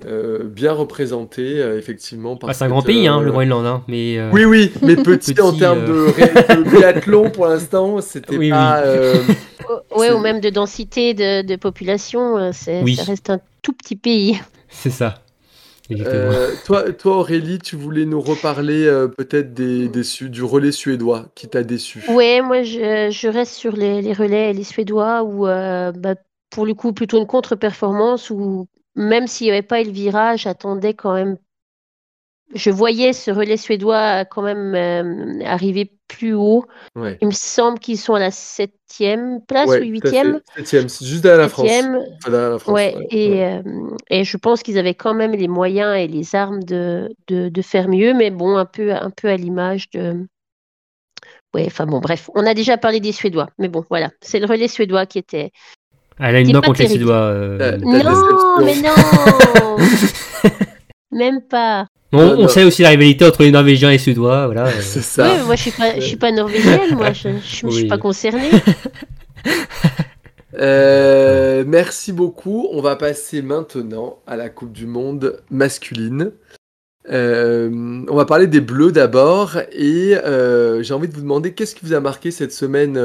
[0.06, 2.38] euh, bien représenté, euh, effectivement.
[2.46, 3.66] Ah, c'est un grand pays, hein, le Groenland.
[3.66, 8.82] Hein, mais, euh, Oui, oui, mais petit, en termes de, biathlon pour l'instant, c'était pas.
[9.96, 12.72] Oui, ou même de densité de, population, ça
[13.06, 14.40] reste un tout petit pays.
[14.68, 15.16] C'est ça.
[16.64, 22.02] toi, toi, Aurélie, tu voulais nous reparler peut-être des, du relais suédois qui t'a déçu.
[22.08, 26.14] Oui, moi je, je, reste sur les, les relais les Suédois où, bah,
[26.50, 31.14] pour le coup, plutôt une contre-performance où même s'il n'y avait pas virage, j'attendais quand
[31.14, 31.36] même.
[32.54, 36.66] Je voyais ce relais suédois quand même euh, arriver plus haut.
[36.96, 40.40] Il me semble qu'ils sont à la septième place ou huitième.
[40.56, 41.70] Septième, c'est juste à la France.
[42.28, 43.62] la France ouais, Et, euh,
[44.10, 47.62] et, je pense qu'ils avaient quand même les moyens et les armes de, de, de
[47.62, 50.26] faire mieux, mais bon, un peu, un peu à l'image de.
[51.54, 54.46] Ouais, enfin bon, bref, on a déjà parlé des Suédois, mais bon, voilà, c'est le
[54.46, 55.52] relais suédois qui était,
[56.18, 57.14] elle a une dent contre les Suédois.
[57.14, 57.92] Euh, non,
[58.64, 59.76] mais non
[61.12, 61.86] Même pas.
[62.12, 64.70] on sait aussi la rivalité entre les Norvégiens et les Suédois, voilà.
[64.80, 65.44] C'est ça.
[65.44, 68.50] moi je suis pas, je suis pas norvégienne, moi je, je, suis pas concernée.
[70.54, 72.68] Euh, merci beaucoup.
[72.72, 76.32] On va passer maintenant à la Coupe du Monde masculine.
[77.08, 80.14] Euh, on va parler des Bleus d'abord et
[80.82, 83.00] j'ai envie de vous demander qu'est-ce qui vous a marqué cette semaine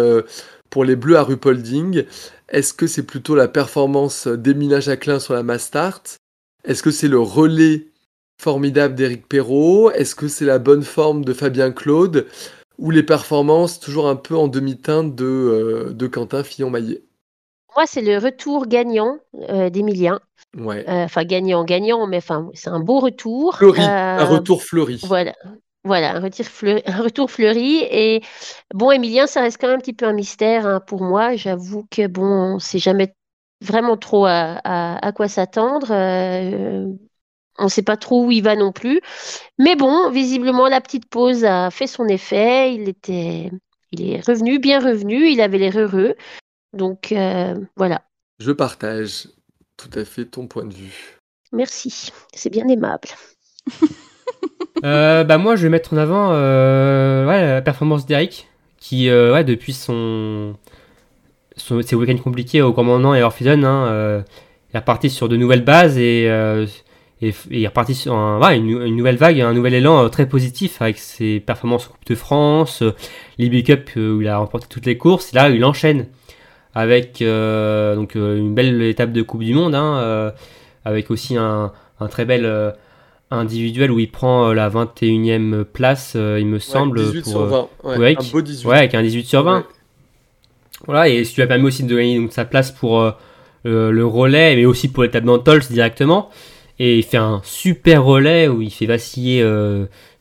[0.70, 2.04] pour les Bleus à Rupolding?
[2.50, 6.04] Est-ce que c'est plutôt la performance d'Emina Jacquelin sur la Mastart
[6.64, 7.88] Est-ce que c'est le relais
[8.42, 9.92] formidable d'Éric Perrault?
[9.92, 12.28] Est-ce que c'est la bonne forme de Fabien Claude?
[12.78, 17.02] Ou les performances toujours un peu en demi-teinte de, euh, de Quentin Fillon-Maillet?
[17.76, 19.18] Moi, c'est le retour gagnant
[19.50, 20.20] euh, d'Emilien.
[20.58, 20.88] Ouais.
[20.88, 23.58] Euh, enfin, gagnant, gagnant, mais enfin, c'est un beau retour.
[23.58, 25.02] Fleuri, un retour fleuri.
[25.04, 25.34] Voilà,
[25.88, 27.80] voilà, un, retour fleuri.
[27.90, 28.22] Et
[28.74, 31.36] bon, Emilien, ça reste quand même un petit peu un mystère hein, pour moi.
[31.36, 33.14] J'avoue que bon, on ne sait jamais
[33.62, 35.88] vraiment trop à, quoi s'attendre.
[35.92, 36.86] Euh,
[37.58, 39.02] on ne sait pas trop où il va non plus.
[39.58, 42.76] Mais bon, visiblement, la petite pause a fait son effet.
[42.76, 43.50] Il était,
[43.92, 45.30] il est revenu, bien revenu.
[45.30, 46.16] Il avait l'air heureux.
[46.74, 48.04] Donc euh, voilà.
[48.40, 49.30] Je partage
[49.78, 51.18] tout à fait ton point de vue.
[51.52, 53.10] Merci, c'est bien aimable.
[54.84, 58.48] Euh, bah moi, je vais mettre en avant euh, la performance d'Eric,
[58.80, 60.56] qui, euh, depuis son,
[61.56, 64.24] son ses week-ends compliqués au commandant et Orphison, hein,
[64.70, 66.26] il est reparti sur de nouvelles bases et,
[67.22, 71.40] et, il est reparti sur une, nouvelle vague, un nouvel élan très positif avec ses
[71.40, 72.84] performances en Coupe de France,
[73.40, 75.34] l'IB Cup où il a remporté toutes les courses.
[75.34, 76.06] Et là, il enchaîne
[76.76, 80.34] avec donc une belle étape de Coupe du Monde, hein,
[80.86, 82.76] avec aussi un, un très bel
[83.32, 87.00] individuel où il prend euh, la 21e place, euh, il me semble.
[87.00, 87.70] 18 pour, sur 20.
[87.86, 88.68] Euh, ouais, un beau 18.
[88.68, 89.66] Ouais, avec un 18 sur 20.
[90.86, 93.12] Voilà, et ce qui lui a permis aussi de gagner donc, sa place pour
[93.64, 96.30] le relais, mais aussi pour l'étape d'Antols directement.
[96.80, 99.42] Et il fait un super relais où il fait vaciller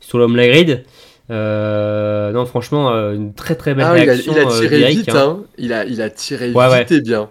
[0.01, 0.85] sur l'homme grid.
[1.29, 4.33] non, franchement, une très très belle ah, réaction.
[4.33, 5.39] Il a, il a tiré vite, hein.
[5.41, 5.45] hein.
[5.59, 7.29] Il, a, il a tiré vite et bien.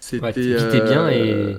[0.00, 1.10] C'était vite et bien.
[1.10, 1.56] Et...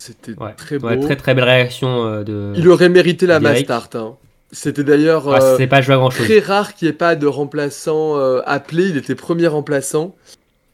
[0.00, 0.96] C'était très beau.
[0.96, 2.54] très très belle réaction euh, de.
[2.56, 3.90] Il aurait mérité la Mastart.
[3.94, 4.16] Hein.
[4.50, 6.24] C'était d'ailleurs euh, pas joué à grand chose.
[6.24, 8.88] très rare qu'il n'y ait pas de remplaçant euh, appelé.
[8.88, 10.16] Il était premier remplaçant.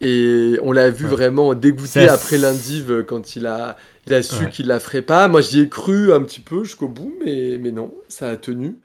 [0.01, 4.67] Et on l'a vu vraiment dégoûté après l'indiv quand il a, il a su qu'il
[4.67, 5.27] la ferait pas.
[5.27, 8.77] Moi, j'y ai cru un petit peu jusqu'au bout, mais, mais non, ça a tenu.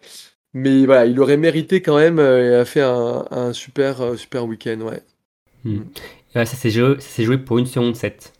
[0.54, 2.18] Mais voilà, il aurait mérité quand même.
[2.18, 5.04] il a fait un, un super, super week-end, ouais.
[5.66, 5.82] Hmm.
[6.34, 8.32] ça s'est joué, joué, pour une seconde 7,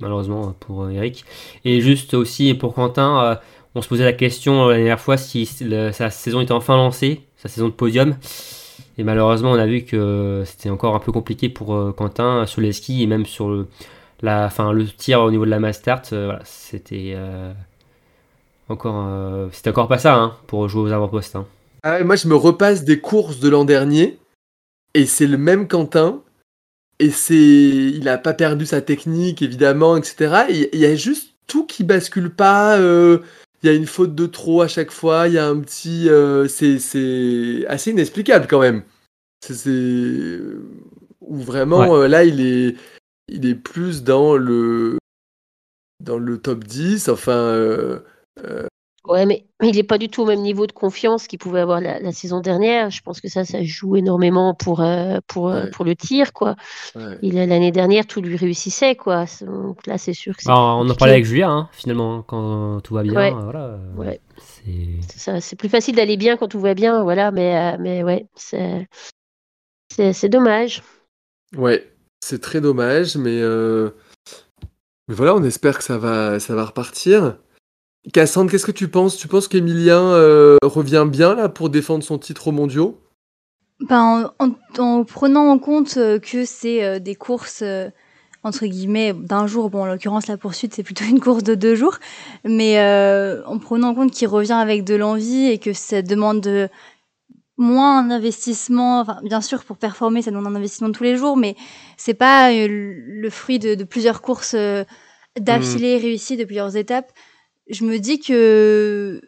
[0.00, 1.24] malheureusement pour Eric.
[1.64, 3.38] Et juste aussi pour Quentin,
[3.74, 7.48] on se posait la question la dernière fois si sa saison était enfin lancée, sa
[7.48, 8.16] saison de podium.
[8.98, 12.72] Et malheureusement, on a vu que c'était encore un peu compliqué pour Quentin sur les
[12.72, 13.66] skis et même sur le,
[14.22, 16.08] la, fin, le tir au niveau de la mass start.
[16.12, 17.14] voilà, c'était
[18.68, 21.36] encore, euh, c'était encore pas ça hein, pour jouer aux avant-postes.
[21.36, 21.46] Hein.
[21.82, 24.18] Ah moi, je me repasse des courses de l'an dernier
[24.94, 26.22] et c'est le même Quentin.
[26.98, 30.46] Et c'est, il a pas perdu sa technique évidemment, etc.
[30.72, 32.78] Il y a juste tout qui bascule pas.
[32.78, 33.18] Euh,
[33.62, 35.28] il y a une faute de trop à chaque fois.
[35.28, 38.82] Il y a un petit, euh, c'est, c'est assez inexplicable quand même.
[39.46, 40.40] C'est,
[41.20, 42.76] ou vraiment là, il est,
[43.28, 44.98] il est plus dans le,
[46.02, 47.08] dans le top 10.
[47.08, 47.32] Enfin.
[47.32, 48.00] Euh,
[49.08, 51.80] ouais, mais il n'est pas du tout au même niveau de confiance qu'il pouvait avoir
[51.80, 52.90] la, saison dernière.
[52.90, 56.56] Je pense que ça, ça joue énormément pour, euh, pour, euh, pour le tir, quoi.
[56.94, 59.24] L'année dernière, tout lui réussissait, quoi.
[59.40, 62.94] Donc là, c'est sûr que bah, On en parlait avec Julien, hein, finalement, quand tout
[62.94, 63.12] va bien.
[63.94, 64.14] Voilà,
[65.08, 70.82] c'est plus facile d'aller bien quand tout va bien, voilà, mais, mais ouais, c'est dommage.
[71.56, 71.90] Ouais,
[72.20, 73.40] c'est très dommage, mais,
[75.08, 77.38] mais voilà, on espère que ça va, ça va repartir.
[78.12, 79.16] Cassandre, qu'est-ce que tu penses?
[79.16, 83.00] Tu penses qu'Emilien euh, revient bien là pour défendre son titre au mondiaux?
[83.80, 84.32] Ben,
[84.78, 87.62] en, prenant en compte euh, que c'est euh, des courses
[88.42, 91.74] entre guillemets d'un jour, bon en l'occurrence la poursuite c'est plutôt une course de deux
[91.74, 91.98] jours,
[92.44, 92.78] mais
[93.44, 96.68] en prenant en compte qu'il revient avec de l'envie et que ça demande de
[97.58, 101.36] moins un investissement, enfin, bien sûr pour performer ça demande un investissement tous les jours,
[101.36, 101.56] mais
[101.96, 104.54] c'est pas le fruit de, plusieurs courses
[105.38, 106.02] d'affilée mmh.
[106.02, 107.10] réussies de plusieurs étapes
[107.68, 109.20] je me dis que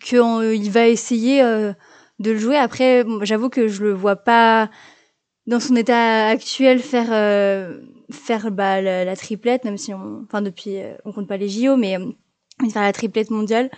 [0.00, 1.72] qu'il va essayer euh,
[2.18, 2.56] de le jouer.
[2.56, 4.70] Après, j'avoue que je le vois pas
[5.46, 7.80] dans son état actuel faire euh,
[8.10, 11.76] faire bah, la, triplette, même si on, enfin depuis, euh, on compte pas les JO,
[11.76, 11.96] mais
[12.72, 13.70] faire la triplette mondiale.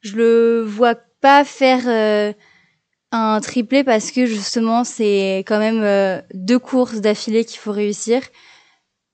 [0.00, 2.34] Je le vois pas faire
[3.10, 8.22] un triplé parce que justement c'est quand même deux courses d'affilée qu'il faut réussir.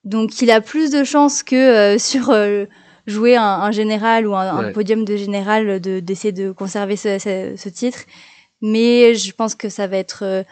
[0.03, 2.35] Donc il a plus de chances que sur
[3.07, 8.01] jouer un, général ou un, podium de général de d'essayer de conserver ce, ce, titre.
[8.63, 10.43] Mais je pense que ça va être euh,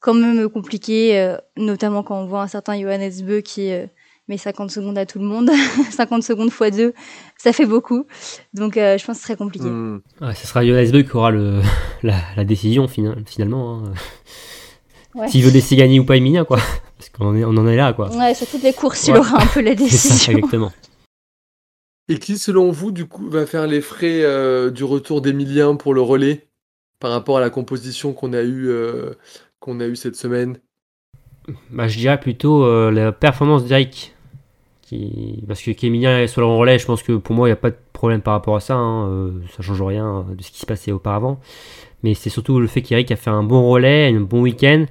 [0.00, 3.86] quand même compliqué euh, notamment quand on voit un certain Johannes Beu qui euh,
[4.28, 5.50] met 50 secondes à tout le monde
[5.90, 6.92] 50 secondes x 2
[7.38, 8.06] ça fait beaucoup.
[8.52, 9.66] Donc je pense que ce serait compliqué.
[9.66, 10.02] Mmh.
[10.34, 11.62] ce sera Johannes Beu qui aura le,
[12.02, 13.82] la, la décision finalement
[15.16, 15.26] hein.
[15.28, 16.58] s'il veut laisser gagner ou pas Emilia quoi.
[16.98, 18.14] Parce qu'on on en est là quoi.
[18.14, 20.34] Ouais sur toutes les courses il aura un peu la décision.
[20.34, 20.72] exactement
[22.08, 25.94] et qui, selon vous, du coup, va faire les frais euh, du retour d'Emilien pour
[25.94, 26.46] le relais
[27.00, 29.14] par rapport à la composition qu'on a eue euh,
[29.94, 30.58] cette semaine?
[31.70, 34.12] Bah, Je dirais plutôt euh, la performance d'Eric.
[35.48, 37.56] Parce que qu'Emilien est sur le relais, je pense que pour moi, il n'y a
[37.56, 38.74] pas de problème par rapport à ça.
[38.76, 39.32] Hein.
[39.56, 41.40] ça change rien de ce qui se passait auparavant.
[42.04, 44.84] Mais c'est surtout le fait qu'Eric a fait un bon relais, un bon week-end.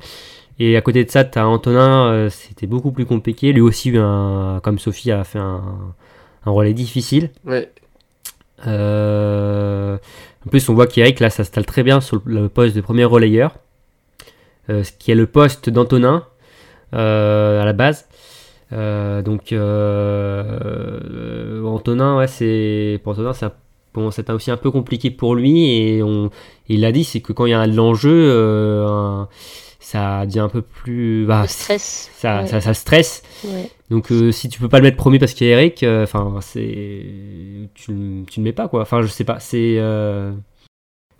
[0.59, 3.53] Et à côté de ça, tu as Antonin, c'était beaucoup plus compliqué.
[3.53, 5.95] Lui aussi, comme Sophie, a fait un,
[6.45, 7.29] un relais difficile.
[7.45, 7.71] Ouais.
[8.67, 9.97] Euh,
[10.45, 13.55] en plus, on voit qu'Eric, là, s'installe très bien sur le poste de premier relayeur,
[14.69, 16.25] euh, ce qui est le poste d'Antonin
[16.93, 18.07] euh, à la base.
[18.71, 19.53] donc,
[21.65, 23.51] Antonin, ouais, c'est pour Antonin, c'est
[23.93, 26.29] bon, aussi un peu compliqué pour lui et on,
[26.67, 29.27] il l'a dit, c'est que quand il y a de l'enjeu,
[29.83, 31.25] ça devient un peu plus.
[31.25, 32.09] Bah, stress.
[32.15, 33.21] Ça, ça, ça, stresse.
[33.89, 36.03] Donc euh, si tu peux pas le mettre premier parce qu'il y a Eric, euh,
[36.03, 37.05] enfin c'est
[37.75, 38.81] tu, tu le mets pas quoi.
[38.81, 39.75] Enfin je sais pas, c'est.
[39.77, 40.31] Euh,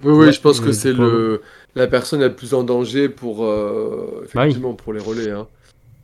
[0.03, 1.41] oui, oui, je pense que c'est le
[1.75, 5.47] la personne la plus en danger pour bah effectivement pour les relais, hein.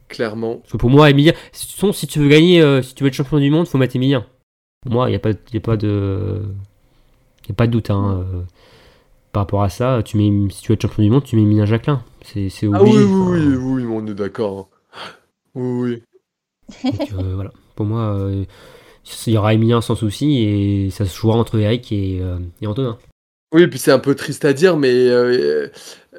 [0.10, 0.58] clairement.
[0.58, 3.50] Parce que pour moi, Emilien, si tu veux gagner, si tu veux être champion du
[3.50, 4.26] monde, faut mettre Emilien.
[4.82, 6.42] Pour moi, il n'y a pas, y a pas de,
[7.48, 7.90] y a pas de doute.
[7.90, 8.26] Hein,
[9.32, 11.44] par rapport à ça, tu mets, si tu veux être champion du monde, tu mets
[11.44, 12.04] Emilien Jacquelin.
[12.24, 14.70] C'est ah oui, oui, oui, oui, on est d'accord.
[14.94, 15.00] Hein.
[15.56, 16.04] Oui,
[16.84, 16.90] oui.
[17.14, 17.52] Euh, voilà.
[17.76, 18.46] Pour moi, euh,
[19.26, 22.68] il y aura Emilien sans souci et ça se jouera entre Eric et, euh, et
[22.68, 22.98] Antonin.
[23.54, 25.06] Oui, et puis c'est un peu triste à dire, mais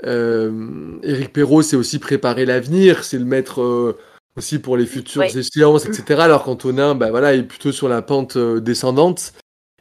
[0.03, 3.97] Eric Perrault, c'est aussi préparer l'avenir, c'est le mettre
[4.37, 6.23] aussi pour les futures échéances, etc.
[6.23, 9.33] Alors qu'Antonin, bah, voilà, est plutôt sur la pente descendante.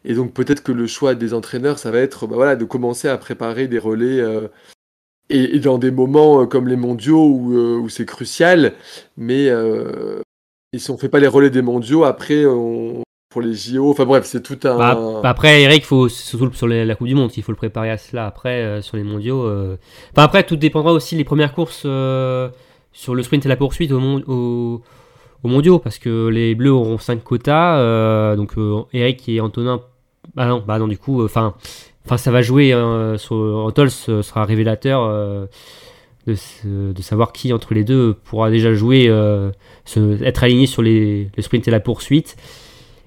[0.06, 3.08] Et donc peut-être que le choix des entraîneurs, ça va être bah, voilà, de commencer
[3.08, 4.22] à préparer des relais
[5.30, 8.74] et, dans des moments euh, comme les mondiaux où, euh, c'est crucial,
[9.18, 10.22] mais euh,
[10.74, 12.44] et si on fait pas les relais des mondiaux, après
[13.30, 14.76] pour les JO, enfin bref, c'est tout un.
[15.22, 17.98] Bah, après, Eric, faut surtout sur la Coupe du Monde, il faut le préparer à
[17.98, 18.26] cela.
[18.26, 19.48] Après, sur les mondiaux,
[20.12, 21.82] enfin après, tout dépendra aussi les premières courses
[22.92, 24.82] sur le sprint et la poursuite au, mon- au,
[25.44, 28.54] au mondiaux, parce que les Bleus auront 5 quotas, donc
[28.94, 29.82] Eric et Antonin,
[30.36, 31.54] bah non, bah non, du coup, enfin,
[32.06, 35.46] enfin ça va jouer hein, sur Antols ce sera révélateur euh,
[36.28, 39.52] de, savoir qui entre les deux pourra déjà jouer, euh,
[39.86, 42.36] se- être aligné sur les, le sprint et la poursuite,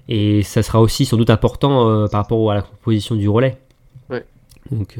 [0.09, 3.57] et ça sera aussi sans doute important euh, par rapport à la composition du relais.
[4.09, 4.25] Ouais.
[4.71, 4.97] Donc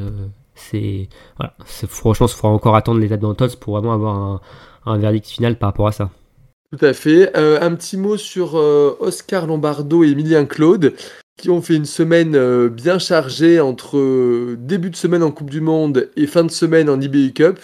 [0.56, 1.54] c'est voilà,
[1.88, 4.42] franchement, il faudra encore attendre l'étape d'Antols pour vraiment avoir un,
[4.86, 6.10] un verdict final par rapport à ça.
[6.72, 7.36] Tout à fait.
[7.38, 10.94] Euh, un petit mot sur euh, Oscar Lombardo et Emilien Claude,
[11.38, 15.50] qui ont fait une semaine euh, bien chargée entre euh, début de semaine en Coupe
[15.50, 17.60] du Monde et fin de semaine en IBU Cup.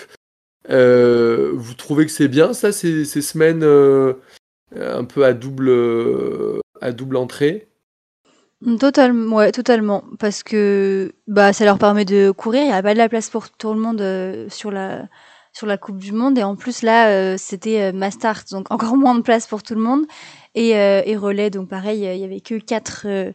[0.70, 5.72] Euh, vous trouvez que c'est bien ça, ces, semaines un peu à double,
[6.82, 7.68] à double entrée?
[8.80, 10.04] Totalement, ouais, totalement.
[10.20, 12.64] Parce que bah, ça leur permet de courir.
[12.64, 15.08] Il n'y a pas de la place pour tout le monde sur, la,
[15.54, 16.38] sur la Coupe du Monde.
[16.38, 20.06] Et en plus, là, c'était Mastart, donc encore moins de place pour tout le monde.
[20.60, 23.32] Et, euh, et relais, donc pareil, euh, il y avait que quatre, euh,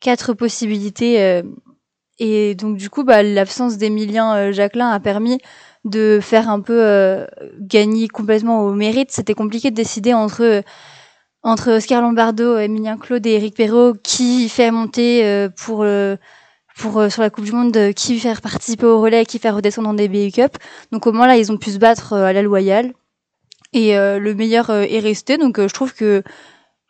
[0.00, 1.42] quatre possibilités.
[2.18, 5.40] et donc, du coup, bah, l'absence d'Emilien Jacquelin a permis
[5.84, 7.26] de faire un peu
[7.60, 9.10] gagner complètement au mérite.
[9.12, 10.62] C'était compliqué de décider entre
[11.42, 15.86] entre Oscar Lombardo, Emilien Claude et Eric Perrault, qui fait monter pour
[16.76, 19.94] pour sur la Coupe du Monde, qui faire participer au relais, qui faire redescendre en
[19.94, 20.56] DBU Cup.
[20.92, 22.92] Donc au moins là, ils ont pu se battre à la loyale.
[23.74, 25.36] Et le meilleur est resté.
[25.36, 26.22] Donc je trouve que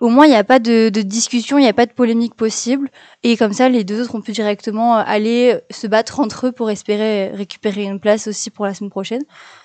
[0.04, 2.34] au moins il n'y a pas de, de discussion, il n'y a pas de polémique
[2.34, 2.90] possible.
[3.22, 6.52] Et comme ça, les deux autres ont pu directement euh, aller se battre entre eux
[6.52, 9.22] pour espérer récupérer une place aussi pour la semaine prochaine.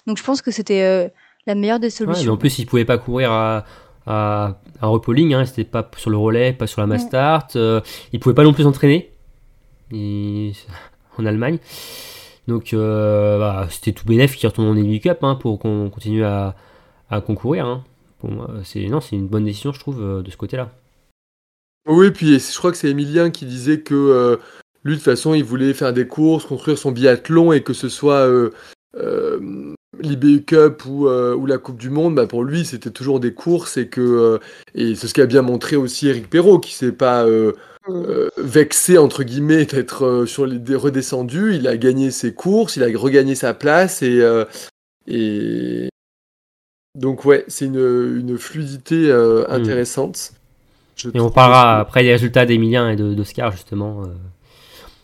[0.08, 1.10] Donc je pense que c'était euh,
[1.46, 2.24] la meilleure des Ouais, solutions.
[2.24, 3.66] mais en plus, ils pouvaient pas courir à,
[4.08, 7.56] à, à repos ligne, hein, c'était pas sur le relais, pas sur la mass start.
[7.58, 7.82] euh,
[8.14, 9.12] ils pouvaient pas non plus s'entraîner
[9.92, 10.54] ils-
[11.18, 11.58] en Allemagne.
[12.48, 16.24] Donc, euh, bah, c'était tout bénef qui retourne en EBU Cup hein, pour qu'on continue
[16.24, 16.56] à,
[17.10, 17.66] à concourir.
[17.66, 17.84] hein.
[18.20, 20.72] Pour moi, c'est non, c'est une bonne décision, je trouve, euh, de ce côté-là.
[21.88, 24.38] Oui, puis je crois que c'est Emilien qui disait que euh,
[24.84, 27.90] lui, de toute façon, il voulait faire des courses, construire son biathlon et que ce
[27.90, 28.52] soit euh,
[28.96, 33.20] euh, l'IBU Cup ou, euh, ou la Coupe du Monde, bah, pour lui, c'était toujours
[33.20, 34.40] des courses et que euh,
[34.76, 37.54] et c'est ce qu'a bien montré aussi Eric Perrault, qui s'est pas euh,
[37.90, 41.56] euh, vexé entre guillemets d'être euh, sur les des redescendus.
[41.56, 44.46] Il a gagné ses courses, il a regagné sa place et euh,
[45.08, 45.90] et
[46.96, 47.76] donc ouais, c'est une,
[48.20, 50.34] une fluidité euh, intéressante.
[50.96, 54.08] Je Et on parlera après des résultats d'Emilien et d'Oscar, justement, euh,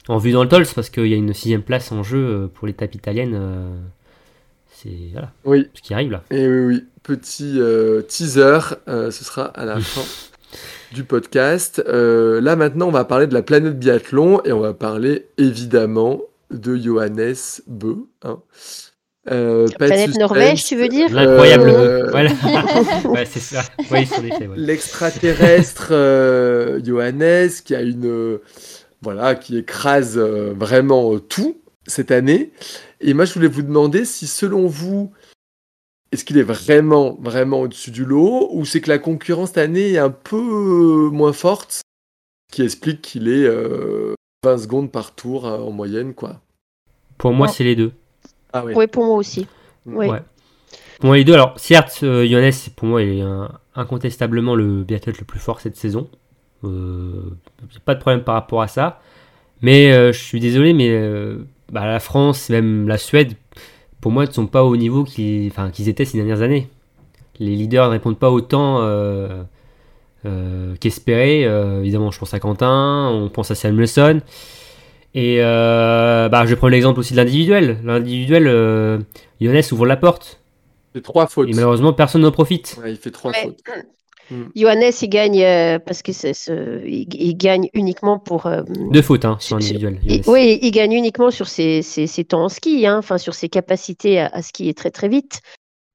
[0.10, 2.48] en vue dans le Tols, parce qu'il y a une sixième place en jeu euh,
[2.48, 3.34] pour l'étape italienne.
[3.36, 3.76] euh,
[4.72, 6.24] c'est voilà, Oui, ce qui arrive là.
[6.32, 6.84] et oui, oui.
[7.02, 7.60] Petit
[8.08, 10.02] teaser, ce sera à la fin
[10.92, 11.82] du podcast.
[11.88, 16.76] Là maintenant, on va parler de la planète biathlon et on va parler évidemment de
[16.76, 17.36] Johannes
[17.68, 17.94] Bö.
[18.24, 18.40] Hein.
[19.32, 20.18] Euh, Planète.
[20.18, 21.70] Norvège, tu veux dire L'incroyable.
[21.70, 22.30] Euh, Voilà.
[23.06, 23.64] ouais, c'est ça.
[23.90, 24.08] Ouais.
[24.56, 28.42] L'extraterrestre euh, Johannes qui a une euh,
[29.02, 31.58] voilà qui écrase euh, vraiment euh, tout
[31.88, 32.52] cette année.
[33.02, 35.12] Et moi je voulais vous demander si selon vous
[36.12, 39.94] est-ce qu'il est vraiment vraiment au-dessus du lot ou c'est que la concurrence cette année
[39.94, 41.82] est un peu euh, moins forte,
[42.52, 44.14] qui explique qu'il est euh,
[44.46, 46.42] 20 secondes par tour euh, en moyenne quoi.
[47.18, 47.92] Pour moi, c'est les deux.
[48.56, 48.74] Ah oui.
[48.76, 49.48] Oui, pour moi aussi.
[49.86, 50.08] Oui.
[50.08, 50.22] Ouais.
[51.00, 51.34] Pour moi, les deux.
[51.34, 55.76] Alors, certes, euh, pour moi, il est un- incontestablement le biathlète le plus fort cette
[55.76, 56.08] saison.
[56.64, 57.12] Euh,
[57.84, 59.02] pas de problème par rapport à ça.
[59.62, 61.40] Mais euh, je suis désolé, mais euh,
[61.72, 63.34] bah, la France, même la Suède,
[64.00, 65.52] pour moi, ne sont pas au niveau qu'ils
[65.88, 66.70] étaient ces dernières années.
[67.40, 69.44] Les leaders ne répondent pas autant euh,
[70.26, 71.46] euh, qu'espéré.
[71.46, 74.22] Euh, évidemment, je pense à Quentin, on pense à Samuelson.
[75.18, 77.80] Et euh, bah, je vais prendre l'exemple aussi de l'individuel.
[77.84, 79.00] L'individuel, euh,
[79.40, 80.42] Johannes ouvre la porte.
[80.94, 81.50] Il fait trois fautes.
[81.50, 82.78] Et malheureusement, personne n'en profite.
[82.84, 83.42] Ouais, il fait trois Ouais.
[83.44, 83.60] fautes.
[84.56, 88.48] Johannes, il gagne euh, parce que c'est ce- il, il gagne uniquement pour.
[88.48, 90.00] euh, Deux fautes hein, sur l'individuel.
[90.04, 93.36] il- oui, il gagne uniquement sur ses, ses- ses temps en ski, hein, enfin sur
[93.36, 95.42] ses capacités à, à skier très très vite.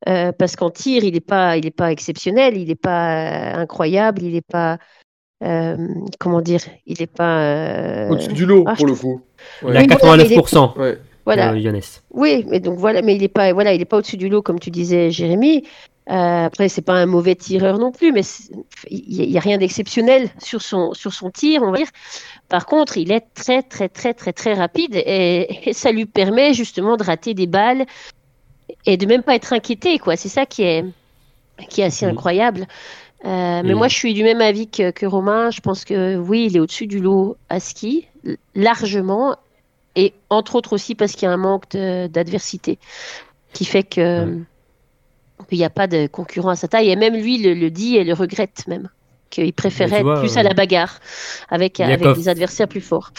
[0.08, 4.22] Euh, parce qu'en tir, il n'est pas, il est pas exceptionnel, il n'est pas incroyable,
[4.22, 4.78] il n'est pas,
[5.42, 5.76] euh,
[6.18, 7.40] comment dire, il n'est pas.
[7.42, 9.20] euh, Au-dessus du lot ah, pour je le coup.
[9.62, 10.78] Il a Oui, voilà, mais il est- 89%.
[10.78, 10.98] Ouais.
[11.24, 11.80] voilà, euh.
[12.10, 14.42] Oui, mais donc voilà, mais il n'est pas, voilà, il est pas au-dessus du lot
[14.42, 15.64] comme tu disais, Jérémy.
[16.10, 18.22] Euh, après, c'est pas un mauvais tireur non plus, mais
[18.90, 21.86] il n'y a, rien d'exceptionnel sur son sur son tir, on va dire.
[22.48, 26.52] Par contre, il est très très très très très rapide et, et ça lui permet
[26.52, 27.86] justement de rater des balles
[28.86, 30.16] et de même pas être inquiété, quoi.
[30.16, 30.84] C'est ça qui est
[31.68, 32.66] qui est assez incroyable.
[33.24, 35.50] Euh, mais Et- moi, je suis du même avis que, que Romain.
[35.50, 38.06] Je pense que oui, il est au-dessus du lot à ski,
[38.54, 39.36] largement,
[39.96, 42.78] et entre autres aussi parce qu'il y a un manque d'adversité
[43.52, 44.38] qui fait que.
[45.48, 46.90] Qu'il n'y a pas de concurrent à sa taille.
[46.90, 48.90] Et même lui le, le dit et le regrette même.
[49.30, 51.00] Qu'il préférait vois, être plus euh, à la bagarre
[51.48, 53.12] avec, des adversaires plus forts.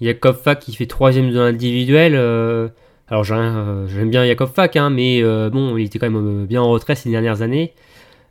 [0.00, 2.14] Yakov Fak qui fait troisième dans l'individuel.
[2.16, 2.68] euh,
[3.08, 6.44] alors euh, j'aime bien Yakov Fak, hein, mais euh, bon, il était quand même euh,
[6.44, 7.72] bien en retrait ces dernières années.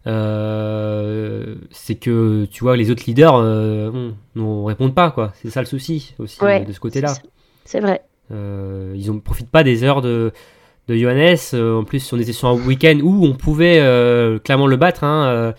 [0.08, 5.32] Euh, c'est que tu vois les autres leaders euh, ne répondent pas quoi.
[5.36, 7.14] C'est ça le souci aussi Ouais, de ce côté-là.
[7.66, 8.02] c'est- vrai.
[8.32, 10.32] Euh, ils ne profitent pas des heures de,
[10.88, 11.38] de Johannes.
[11.54, 13.78] Euh, en plus, on était sur un week-end où on pouvait
[14.44, 15.04] clairement le battre.
[15.04, 15.54] hein.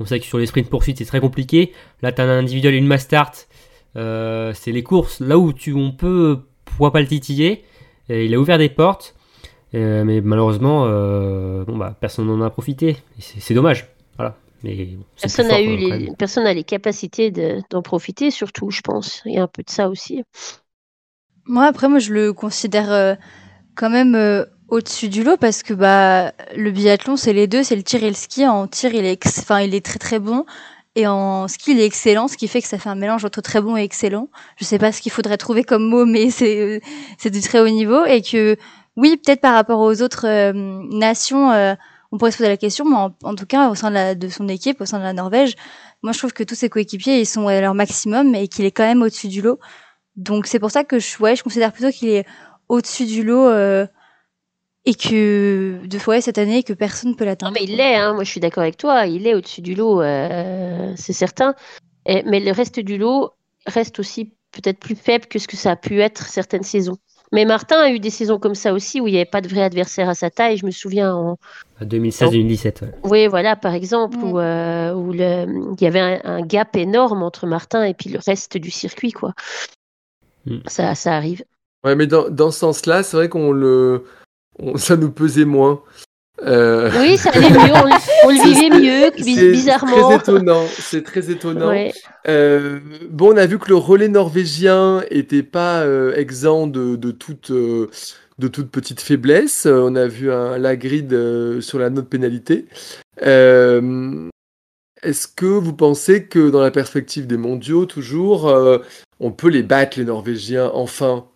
[0.00, 1.72] On sait que sur les sprints poursuites, c'est très compliqué.
[2.02, 3.48] Là, tu as un individuel et une mass start.
[3.94, 7.64] C'est les courses là où tu, on peut, pourquoi pas le titiller.
[8.08, 9.14] Et il a ouvert des portes.
[9.72, 10.84] Mais malheureusement,
[11.64, 12.96] bon, bah, personne n'en a profité.
[13.18, 13.88] C'est dommage.
[14.16, 14.36] Voilà.
[14.62, 18.70] Mais bon, c'est Personne n'a eu les, personne n'a les capacités de- d'en profiter, surtout,
[18.70, 19.20] je pense.
[19.26, 20.22] Il y a un peu de ça aussi.
[21.46, 23.14] Moi, après, moi, je le considère euh,
[23.74, 27.76] quand même euh, au-dessus du lot parce que bah le biathlon, c'est les deux, c'est
[27.76, 28.46] le tir et le ski.
[28.46, 30.46] En tir, il est, enfin, il est très très bon.
[30.96, 33.40] Et en ski, il est excellent, ce qui fait que ça fait un mélange entre
[33.42, 34.28] très bon et excellent.
[34.56, 36.80] Je sais pas ce qu'il faudrait trouver comme mot, mais c'est euh,
[37.18, 38.04] c'est du très haut niveau.
[38.06, 38.56] Et que
[38.96, 41.74] oui, peut-être par rapport aux autres euh, nations, euh,
[42.14, 44.80] on pourrait se poser la question, mais en, tout cas, au sein de, son équipe,
[44.80, 45.56] au sein de la Norvège,
[46.04, 48.70] moi, je trouve que tous ses coéquipiers, ils sont à leur maximum et qu'il est
[48.70, 49.58] quand même au-dessus du lot.
[50.14, 52.24] Donc c'est pour ça que je, ouais, je considère plutôt qu'il est
[52.68, 53.84] au-dessus du lot euh,
[54.84, 57.52] et que de fois cette année que personne ne peut l'atteindre.
[57.52, 58.14] mais il l'est, hein.
[58.14, 61.56] moi je suis d'accord avec toi, il est au-dessus du lot, euh, c'est certain.
[62.06, 63.32] Mais le reste du lot
[63.66, 66.98] reste aussi peut-être plus faible que ce que ça a pu être certaines saisons.
[67.34, 69.48] Mais Martin a eu des saisons comme ça aussi où il n'y avait pas de
[69.48, 70.56] vrai adversaire à sa taille.
[70.56, 71.36] Je me souviens en,
[71.80, 72.82] À 2016-2017.
[72.82, 72.88] ouais.
[73.02, 74.22] Oui, voilà, par exemple, Mm.
[74.24, 78.08] où, euh, où le, il y avait un, un gap énorme entre Martin et puis
[78.08, 79.34] le reste du circuit, quoi.
[80.46, 80.58] Mm.
[80.66, 81.44] Ça, ça arrive.
[81.84, 84.04] Ouais, mais dans, dans ce sens-là, c'est vrai qu'on le.
[84.58, 85.82] on- ça nous pesait moins.
[86.42, 87.92] Euh, Oui, ça allait mieux, on, le-
[88.24, 90.08] on le c'est- vivait mieux, c'est bi- bizarrement.
[90.08, 91.68] Très étonnant, c'est très étonnant.
[91.68, 91.92] Ouais.
[92.28, 97.10] Euh, bon, on a vu que le relais norvégien était pas euh, exempt de, de
[97.12, 97.88] toute, euh,
[98.38, 99.66] de toute petite faiblesse.
[99.66, 102.66] On a vu un Lagrid euh, sur la note pénalité.
[103.22, 104.28] Euh,
[105.04, 108.78] Est-ce que vous pensez que dans la perspective des mondiaux, toujours, euh,
[109.20, 111.26] on peut les battre, les Norvégiens, enfin?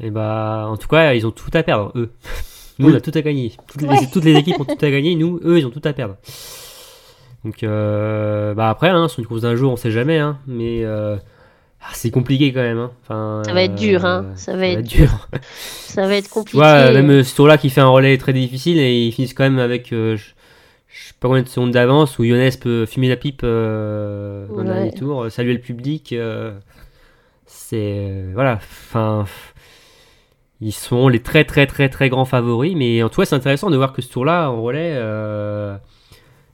[0.00, 2.10] Et bah, en tout cas, ils ont tout à perdre, eux.
[2.82, 2.94] Nous, Oui.
[2.94, 3.52] on a tout à gagner.
[3.68, 4.08] Toutes les, Ouais.
[4.12, 5.14] toutes les équipes ont tout à gagner.
[5.14, 6.16] Nous, eux, ils ont tout à perdre.
[7.44, 10.18] Donc, euh, bah après, hein, sur une course d'un jour, on sait jamais.
[10.18, 11.16] Hein, mais euh,
[11.80, 12.78] ah, c'est compliqué quand même.
[12.78, 12.90] Hein.
[13.02, 14.26] Enfin, Ça va être dur, hein.
[14.26, 15.28] euh, Ça va être dur.
[15.50, 16.58] Ça va être compliqué.
[16.58, 19.42] vois, même euh, ce tour-là qui fait un relais très difficile et ils finissent quand
[19.44, 20.22] même avec euh, je,
[20.88, 24.62] je sais pas combien de secondes d'avance où Younes peut fumer la pipe euh, dans
[24.62, 24.74] le Ouais.
[24.74, 26.12] dernier tour, saluer le public.
[26.12, 26.52] euh,
[27.46, 27.76] c'est
[28.08, 29.24] euh, voilà, enfin
[30.62, 33.68] ils sont les très très très très grands favoris, mais en tout cas c'est intéressant
[33.68, 35.76] de voir que ce tour-là en relais, euh,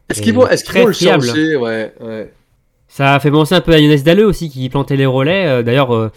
[0.09, 1.27] Est-ce qu'ils vont, très vont le fiable.
[1.27, 2.33] changer Ouais, ouais.
[2.89, 5.47] ça a fait penser un peu à Younes Dalleux aussi qui plantait les relais.
[5.47, 6.11] Euh, D'ailleurs, euh,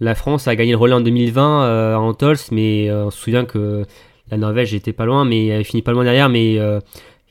[0.00, 3.44] la France a gagné le relais en 2020 euh, à Antols, mais on se souvient
[3.44, 3.84] que
[4.28, 6.58] la Norvège était pas loin, mais elle finit pas loin derrière, mais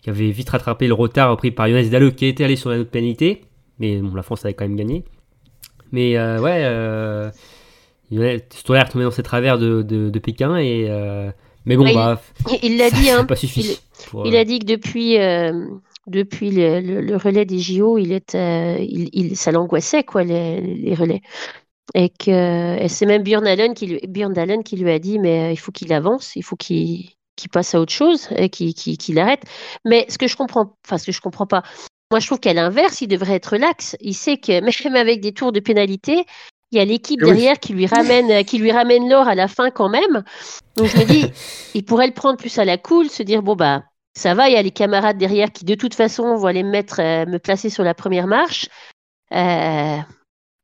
[0.01, 2.77] qui avait vite rattrapé le retard pris par Younes Dalleux qui était allé sur la
[2.77, 3.41] note pénalité.
[3.79, 5.03] Mais bon, la France avait quand même gagné.
[5.91, 7.31] Mais ouais,
[8.13, 10.57] euh, tour-là est retombé dans ses travers de, de, de Pékin.
[10.57, 11.31] Et, euh,
[11.65, 12.21] mais bon, Ouais, bah,
[12.63, 13.25] Il l'a dit, hein.
[14.09, 15.67] pour, Il euh, a dit que depuis, euh,
[16.07, 20.61] depuis le, le- le relais des JO, il était, il, il- ça l'angoissait, quoi, les,
[20.61, 21.21] les relais.
[21.93, 25.19] Et que et c'est même Björn Allen qui lui, Björn Allen qui lui a dit,
[25.19, 28.49] mais euh, il faut qu'il avance, il faut qu'il qu'il passe à autre chose et
[28.49, 29.43] qu'il arrête.
[29.85, 31.63] Mais ce que je comprends, enfin, ce que je comprends pas,
[32.11, 33.95] moi, je trouve qu'à l'inverse, il devrait être relax.
[33.99, 36.25] Il sait que même avec des tours de pénalité,
[36.71, 37.27] il y a l'équipe oui.
[37.31, 40.23] derrière qui lui ramène, euh, qui lui ramène l'or à la fin quand même.
[40.75, 41.25] Donc je me dis,
[41.73, 43.83] il pourrait le prendre plus à la cool, se dire bon bah
[44.17, 46.69] ça va, il y a les camarades derrière qui de toute façon vont aller me
[46.71, 48.67] mettre, euh, me placer sur la première marche.
[49.33, 49.97] Euh,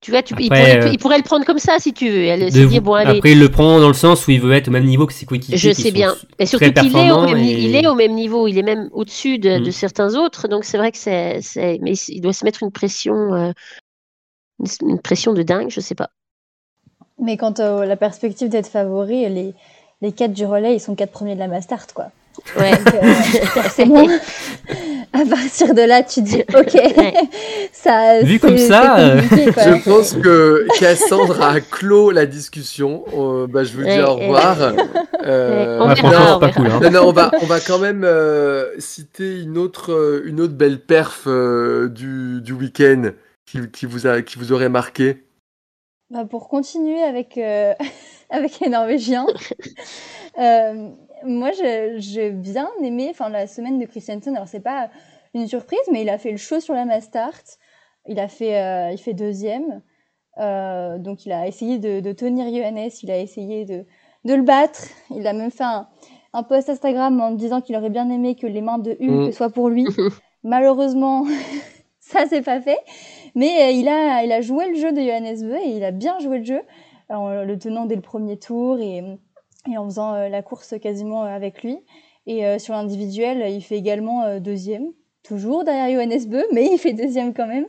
[0.04, 2.24] tu vois, tu, il, pourrait, euh, il pourrait le prendre comme ça si tu veux.
[2.26, 4.54] Elle, se dire bon allez, Après, il le prend dans le sens où il veut
[4.54, 5.58] être au même niveau que ses coéquipiers.
[5.58, 6.16] je sais bien.
[6.40, 8.58] Et surtout qu'il est au performants même, ni- et- il est au même niveau, il
[8.58, 9.72] est même au-dessus de, de Mm.
[9.72, 10.48] certains autres.
[10.48, 11.40] Donc c'est vrai que c'est,
[11.82, 13.54] mais il doit se mettre une pression,
[14.82, 16.10] une, une pression de dingue, je sais pas.
[17.20, 19.54] Mais quant à la perspective d'être favori, les,
[20.02, 22.08] les quatre du relais, ils sont quatre premiers de la Mastart, quoi.
[22.58, 22.72] Ouais.
[22.72, 23.14] Donc, euh,
[23.46, 24.08] forcément,
[25.14, 27.14] à partir de là, tu dis, ok, Ouais.
[27.74, 28.22] ça.
[28.22, 28.96] Vu c'est- comme ça,
[29.30, 29.76] c'est euh.
[29.78, 33.04] Je pense que Cassandre a clos la discussion.
[33.16, 34.58] Euh, bah, je vous dis Ouais, au revoir.
[35.26, 36.52] Euh, On Ouais, verra, franchement, on c'est pas verra.
[36.54, 36.68] cool.
[36.68, 36.80] Hein.
[36.84, 40.80] Non, non, on va, on va quand même euh, citer une autre, une autre belle
[40.80, 43.12] perf euh, du, du week-end
[43.52, 45.24] qui, qui, vous a, qui vous aurait marqué.
[46.10, 47.74] Bah, pour continuer avec, euh,
[48.30, 49.28] avec les Norvégiens,
[50.40, 50.90] euh,
[51.24, 51.52] moi,
[51.98, 54.36] j'ai bien aimé enfin, la semaine de Christiansen.
[54.36, 54.90] Alors, c'est pas
[55.34, 57.44] une surprise, mais il a fait le show sur la Mastart.
[58.08, 59.82] Il a fait, euh, il fait deuxième.
[60.38, 62.90] Euh, donc, il a essayé de, de tenir Johannes.
[63.04, 63.86] Il a essayé de,
[64.26, 64.82] de le battre.
[65.12, 65.88] Il a même fait un,
[66.34, 69.32] un post Instagram en disant qu'il aurait bien aimé que les mains de Hulk Mm.
[69.34, 69.86] soient pour lui.
[70.44, 71.26] Malheureusement,
[72.00, 72.80] ça, c'est pas fait.
[73.36, 75.92] Mais euh, il, a, il a joué le jeu de Johannes Beu et il a
[75.92, 76.62] bien joué le jeu
[77.10, 79.04] en le tenant dès le premier tour et,
[79.70, 81.78] et en faisant euh, la course quasiment euh, avec lui.
[82.28, 84.92] Et euh, sur l'individuel, il fait également euh, deuxième,
[85.24, 87.66] toujours derrière Johannes Beu, mais il fait deuxième quand même.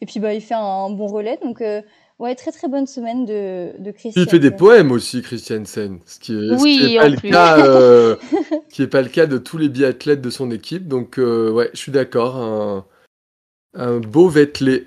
[0.00, 1.38] Et puis bah, il fait un, un bon relais.
[1.42, 1.82] Donc euh,
[2.18, 4.22] ouais, très très bonne semaine de, de Christian.
[4.22, 7.08] Il fait des poèmes aussi, Christiansen, ce qui est, ce Oui, qui est en pas
[7.08, 10.50] le cas, euh, ce qui est pas le cas de tous les biathlètes de son
[10.50, 10.86] équipe.
[10.86, 12.86] Donc euh, ouais, je suis d'accord, un,
[13.74, 14.86] un beau Vettelé.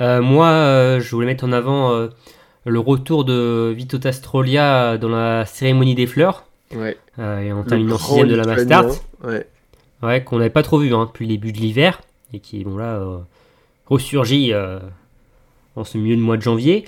[0.00, 2.08] Euh, moi, euh, je voulais mettre en avant euh,
[2.64, 6.44] le retour de Vito Tastrolia dans la cérémonie des fleurs,
[6.74, 6.96] Ouais.
[7.18, 8.86] et en terminant sixième de la Mastart.
[9.24, 9.46] Ouais.
[10.02, 12.00] Ouais, qu'on n'avait pas trop vu hein, depuis le début de l'hiver
[12.32, 13.00] et qui bon là
[13.86, 14.52] ressurgit
[15.76, 16.84] en ce milieu de mois de janvier.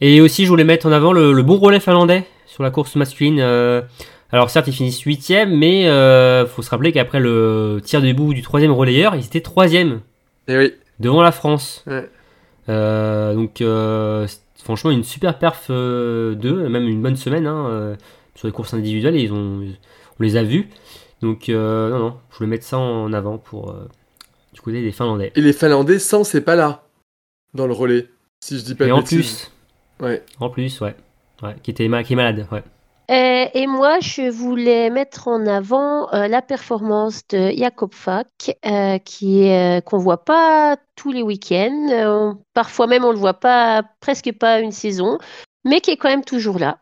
[0.00, 2.96] Et aussi, je voulais mettre en avant le, le bon relais finlandais sur la course
[2.96, 3.38] masculine.
[3.40, 3.82] euh,
[4.32, 8.34] alors certes, ils finissent huitième, mais euh, faut se rappeler qu'après le tir de bout
[8.34, 10.00] du troisième relayeur, ils étaient troisième
[10.48, 10.72] Et oui.
[11.00, 11.84] Devant la France.
[11.86, 12.08] Ouais.
[12.68, 14.26] Euh, donc euh,
[14.62, 17.96] franchement une super perf euh, d'eux, même une bonne semaine hein, euh,
[18.34, 19.16] sur les courses individuelles.
[19.16, 19.62] Ils ont,
[20.18, 20.68] on les a vus.
[21.22, 23.74] Donc non, non, je voulais mettre ça en avant pour
[24.52, 25.32] du côté des Finlandais.
[25.34, 26.84] Et les Finlandais, sans, c'est pas là,
[27.54, 28.08] dans le relais,
[28.40, 29.50] si je dis pas Et de en bêtises.
[29.98, 30.22] plus, Ouais.
[30.40, 30.94] en plus, ouais,
[31.42, 32.62] ouais, qui était qui est malade, ouais.
[33.10, 38.98] Euh, et moi, je voulais mettre en avant euh, la performance de Jakob Fak, euh,
[38.98, 42.36] qui euh, qu'on voit pas tous les week-ends.
[42.52, 45.18] Parfois même, on le voit pas, presque pas une saison,
[45.64, 46.78] mais qui est quand même toujours là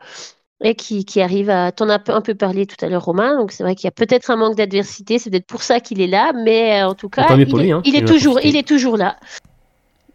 [0.62, 1.72] et qui, qui arrive à.
[1.72, 3.36] T'en as un peu, parlé tout à l'heure, Romain.
[3.36, 5.18] Donc c'est vrai qu'il y a peut-être un manque d'adversité.
[5.18, 7.82] C'est peut-être pour ça qu'il est là, mais en tout cas, il, lui, hein.
[7.84, 8.48] il Il est toujours, profité.
[8.48, 9.16] il est toujours là.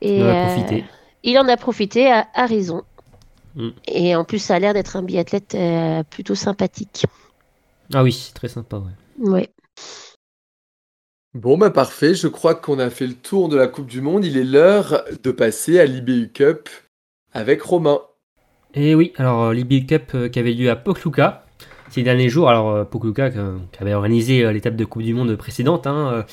[0.02, 0.86] Et On en a profité.
[1.24, 2.84] il en a profité à, à raison.
[3.60, 3.70] Mm.
[3.88, 7.06] Et en plus, ça a l'air d'être un biathlète euh, plutôt sympathique.
[7.94, 9.30] Ah oui, très sympa, ouais.
[9.30, 9.50] Ouais.
[11.36, 14.26] Bon, bah parfait, je crois qu'on a fait le tour de la Coupe du Monde.
[14.26, 16.70] Il est l'heure de passer à l'IBU Cup
[17.34, 18.00] avec Romain.
[18.74, 21.46] Et oui, alors euh, l'IBU Cup euh, qui avait lieu à Pokluka
[21.90, 22.50] ces derniers jours.
[22.50, 25.86] Alors Pokluka euh, qui avait organisé l'étape de Coupe du Monde précédente.
[25.86, 26.26] Hein,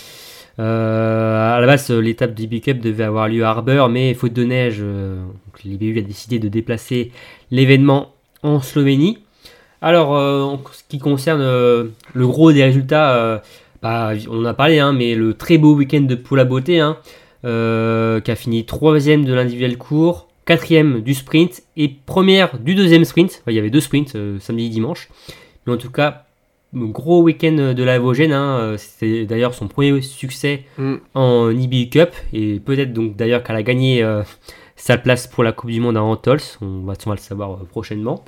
[0.59, 4.33] euh, à la base, l'étape de l'IBU Cup devait avoir lieu à Harbour, mais faute
[4.33, 5.23] de neige, euh,
[5.65, 7.13] l'IBU a décidé de déplacer
[7.51, 9.19] l'événement en Slovénie.
[9.83, 11.85] Alors, euh, en ce qui concerne euh,
[12.15, 13.43] le gros des résultats,
[13.83, 16.97] bah, on en a parlé, hein, mais le très beau week-end de Poula Beauté, hein,
[17.43, 23.43] qui a fini troisième de l'individuel court, quatrième du sprint et première du deuxième sprint.
[23.47, 25.09] Il y avait deux sprints samedi et dimanche.
[25.67, 26.26] Mais en tout cas,
[26.85, 28.33] gros week-end de la Vosgène.
[28.33, 30.95] hein, euh, C'était d'ailleurs son premier succès Mm.
[31.15, 32.11] en IBU Cup.
[32.33, 34.23] Et peut-être donc d'ailleurs qu'elle a gagné euh,
[34.77, 36.41] sa place pour la Coupe du Monde à Antols.
[36.61, 38.25] On va, on va le savoir euh, prochainement.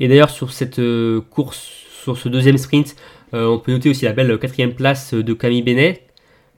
[0.00, 1.58] Et d'ailleurs sur cette euh, course,
[2.02, 2.96] sur ce deuxième sprint,
[3.34, 6.02] euh, on peut noter aussi la belle quatrième place de Camille Benet.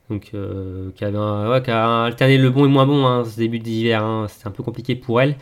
[0.09, 3.05] Donc, euh, qui, avait un- ouais, qui a alterné le bon et le moins bon
[3.07, 4.03] hein, ce début d'hiver.
[4.03, 4.27] hein.
[4.29, 5.35] C'était un peu compliqué pour elle.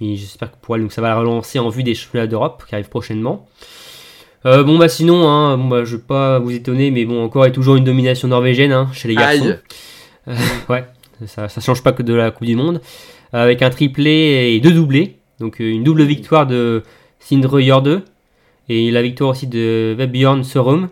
[0.00, 2.64] Mais j'espère que pour elle, donc ça va la relancer en vue des championnats d'Europe
[2.68, 3.46] qui arrivent prochainement.
[4.46, 7.46] Euh, bon, bah sinon, hein, bon, bah, je vais pas vous étonner, mais bon, encore
[7.46, 9.44] et toujours une domination norvégienne hein, chez les garçons.
[9.44, 9.58] Aïe.
[10.28, 10.34] Euh,
[10.68, 10.84] ouais,
[11.26, 12.80] ça, ça change pas que de la Coupe du Monde.
[13.32, 15.16] Avec un triplé et deux doublés.
[15.38, 16.82] Donc euh, une double victoire de
[17.18, 18.02] Sindre Jorde
[18.68, 20.88] et la victoire aussi de Vebjorn Sørum.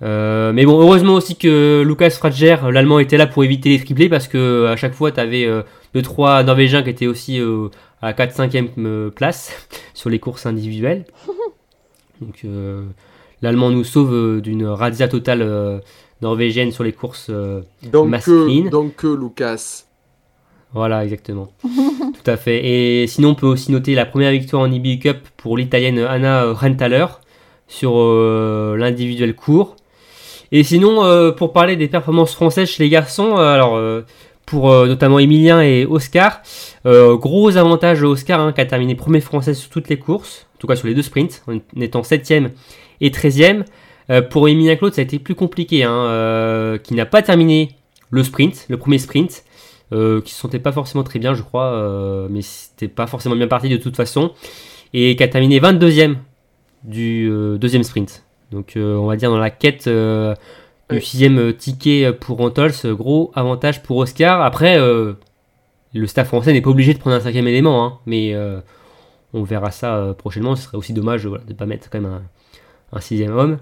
[0.00, 4.08] Euh, mais bon, heureusement aussi que Lucas Frager, l'allemand, était là pour éviter les triplés
[4.08, 5.46] parce que à chaque fois, tu avais
[5.94, 7.68] 2-3 Norvégiens qui étaient aussi euh,
[8.02, 11.04] à 4-5e euh, place sur les courses individuelles.
[12.20, 12.84] Donc euh,
[13.42, 15.78] l'allemand nous sauve euh, d'une razzia totale euh,
[16.22, 17.62] norvégienne sur les courses euh,
[18.70, 19.84] Donc, Lucas.
[20.74, 21.48] Voilà, exactement.
[21.62, 22.64] Tout à fait.
[22.66, 26.52] Et sinon, on peut aussi noter la première victoire en IBU Cup pour l'italienne Anna
[26.52, 27.06] Renthaler
[27.68, 29.76] sur euh, l'individuel court.
[30.52, 34.02] Et sinon, euh, pour parler des performances françaises chez les garçons, alors euh,
[34.46, 36.40] pour notamment Emilien et Oscar,
[36.86, 40.60] gros avantage de Oscar hein, qui a terminé premier français sur toutes les courses, en
[40.60, 42.50] tout cas sur les deux sprints, en étant 7ème
[43.00, 43.64] et 13ème.
[44.10, 47.76] Euh, pour Emilien Claude, ça a été plus compliqué, hein, euh, qui n'a pas terminé
[48.10, 49.44] le sprint, le premier sprint
[49.92, 53.46] euh, qui se sentait pas forcément très bien, je crois, mais c'était pas forcément bien
[53.46, 54.32] parti de toute façon,
[54.94, 56.16] et qui a terminé 22e
[56.82, 57.30] du
[57.60, 58.24] deuxième sprint.
[58.50, 63.98] Donc on va dire dans la quête du sixième ticket pour Antols, gros avantage pour
[63.98, 64.42] Oscar.
[64.42, 68.34] Après, le staff français n'est pas obligé de prendre un cinquième élément, hein, mais
[69.34, 70.56] on verra ça euh, prochainement.
[70.56, 72.22] Ce serait aussi dommage voilà, de ne pas mettre quand même un,
[72.92, 73.58] un sixième homme.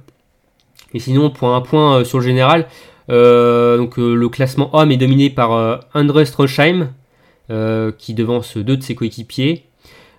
[0.95, 2.67] Et sinon, pour un point sur le général,
[3.09, 6.91] donc, le classement homme est dominé par André Stroheim,
[7.99, 9.65] qui devance deux de ses coéquipiers.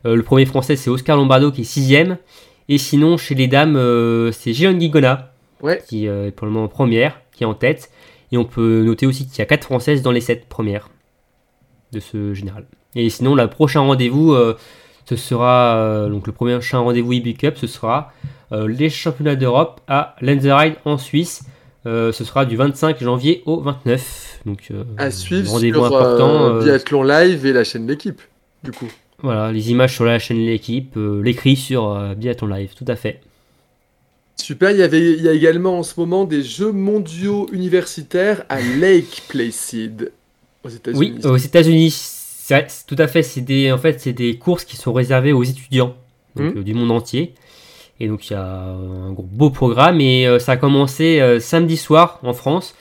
[0.04, 2.18] le premier français, c'est Oscar Lombardo, qui est sixième.
[2.70, 3.76] Et sinon, chez les dames,
[4.34, 5.32] c'est Gillian Guigona,
[5.88, 7.90] qui est pour le moment première, qui est en tête.
[8.32, 10.90] Et on peut noter aussi qu'il y a 4 françaises dans les 7 premières
[11.92, 12.66] de ce général.
[12.96, 14.58] Et sinon, le prochain rendez-vous, euh,
[15.08, 18.12] ce sera euh, donc le prochain rendez-vous e Cup, ce sera
[18.52, 21.44] euh, les championnats d'Europe à Lenzerheide en Suisse.
[21.86, 24.42] ce sera du 25 janvier au 29.
[24.46, 26.60] Donc, à suivre rendez-vous important.
[26.60, 28.22] Biathlon Live et la chaîne L'équipe,
[28.64, 28.90] du coup.
[29.20, 33.22] Voilà, les images sur la chaîne L'équipe, l'écrit sur Biathlon Live, tout à fait.
[34.36, 38.44] Super, il y, avait, il y a également en ce moment des Jeux mondiaux universitaires
[38.50, 40.12] à Lake Placid,
[40.64, 41.16] aux États-Unis.
[41.24, 42.17] Oui, aux États-Unis.
[42.88, 45.96] Tout à fait, c'est des, en fait, c'est des courses qui sont réservées aux étudiants
[46.36, 46.60] donc, hmm.
[46.60, 47.34] euh, du monde entier.
[48.00, 51.78] Et donc il y a un beau programme et euh, ça a commencé euh, samedi
[51.78, 52.76] soir en France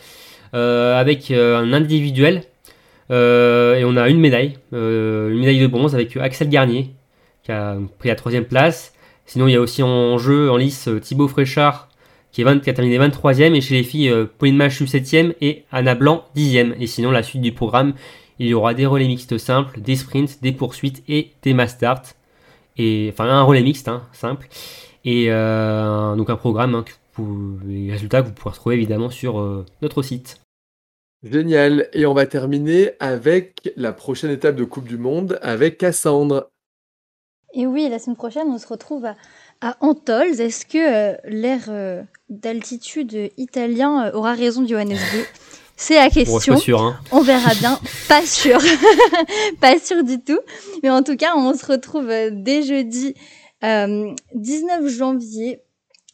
[0.53, 2.43] avec un individuel
[3.11, 6.93] et on a une médaille, une médaille de bronze avec Axel Garnier
[7.43, 8.95] qui a pris la troisième place.
[9.27, 11.91] Sinon, il y a aussi en jeu, en lice, Thibaut Fréchard,
[12.33, 15.65] qui, est 20, qui a terminé 23e, et chez les filles, Pauline Machu 7e et
[15.73, 16.73] Anna Blanc 10e.
[16.81, 17.93] Et sinon, la suite du programme,
[18.39, 21.77] il y aura des relais mixtes simples, des sprints, des poursuites et des mass
[22.77, 24.49] Et, enfin, un relais mixte, hein, simple.
[25.05, 26.85] Et euh, donc un programme, hein,
[27.65, 30.41] les résultats que vous pourrez retrouver évidemment sur notre site.
[31.23, 31.89] Génial.
[31.93, 36.49] Et on va terminer avec la prochaine étape de Coupe du Monde avec Cassandre.
[37.55, 39.17] Et oui, la semaine prochaine, on se retrouve à,
[39.61, 40.41] à Antols.
[40.41, 45.17] Est-ce que euh, l'air euh, d'altitude italien euh, aura raison de Johannes B
[45.77, 46.57] C'est la question.
[46.57, 46.99] sûr, hein.
[47.13, 47.79] On verra bien.
[48.09, 48.59] pas sûr.
[49.61, 50.39] pas sûr du tout.
[50.83, 53.15] Mais en tout cas, on se retrouve dès jeudi
[53.63, 55.61] 19 janvier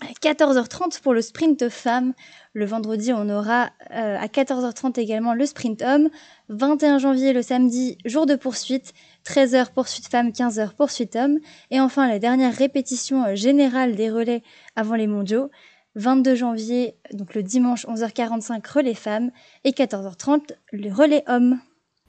[0.00, 2.12] à 14h30 pour le sprint femme.
[2.54, 6.08] Le vendredi, on aura à 14h30 également le sprint homme.
[6.48, 8.92] 21 janvier, le samedi, jour de poursuite.
[9.24, 11.38] 13h poursuite femmes, 15h poursuite hommes.
[11.70, 14.42] Et enfin, la dernière répétition euh, générale des relais
[14.76, 15.50] avant les mondiaux.
[15.96, 19.30] 22 janvier, donc le dimanche 11h45, relais femmes.
[19.64, 20.40] Et 14h30,
[20.72, 21.58] le relais hommes.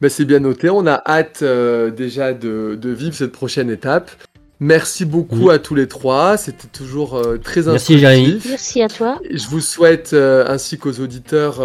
[0.02, 4.12] Bah, c'est bien noté, on a hâte euh, déjà de, vivre cette prochaine étape.
[4.60, 8.46] Merci beaucoup à tous les trois, c'était toujours euh, très Merci instructif.
[8.50, 9.20] Merci à toi.
[9.30, 11.62] Je vous souhaite, ainsi qu'aux auditeurs,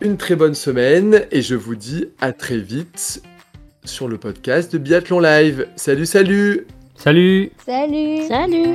[0.00, 3.22] une très bonne semaine et je vous dis à très vite
[3.84, 5.66] sur le podcast de Biathlon Live.
[5.76, 6.66] Salut, salut
[6.96, 8.74] Salut Salut Salut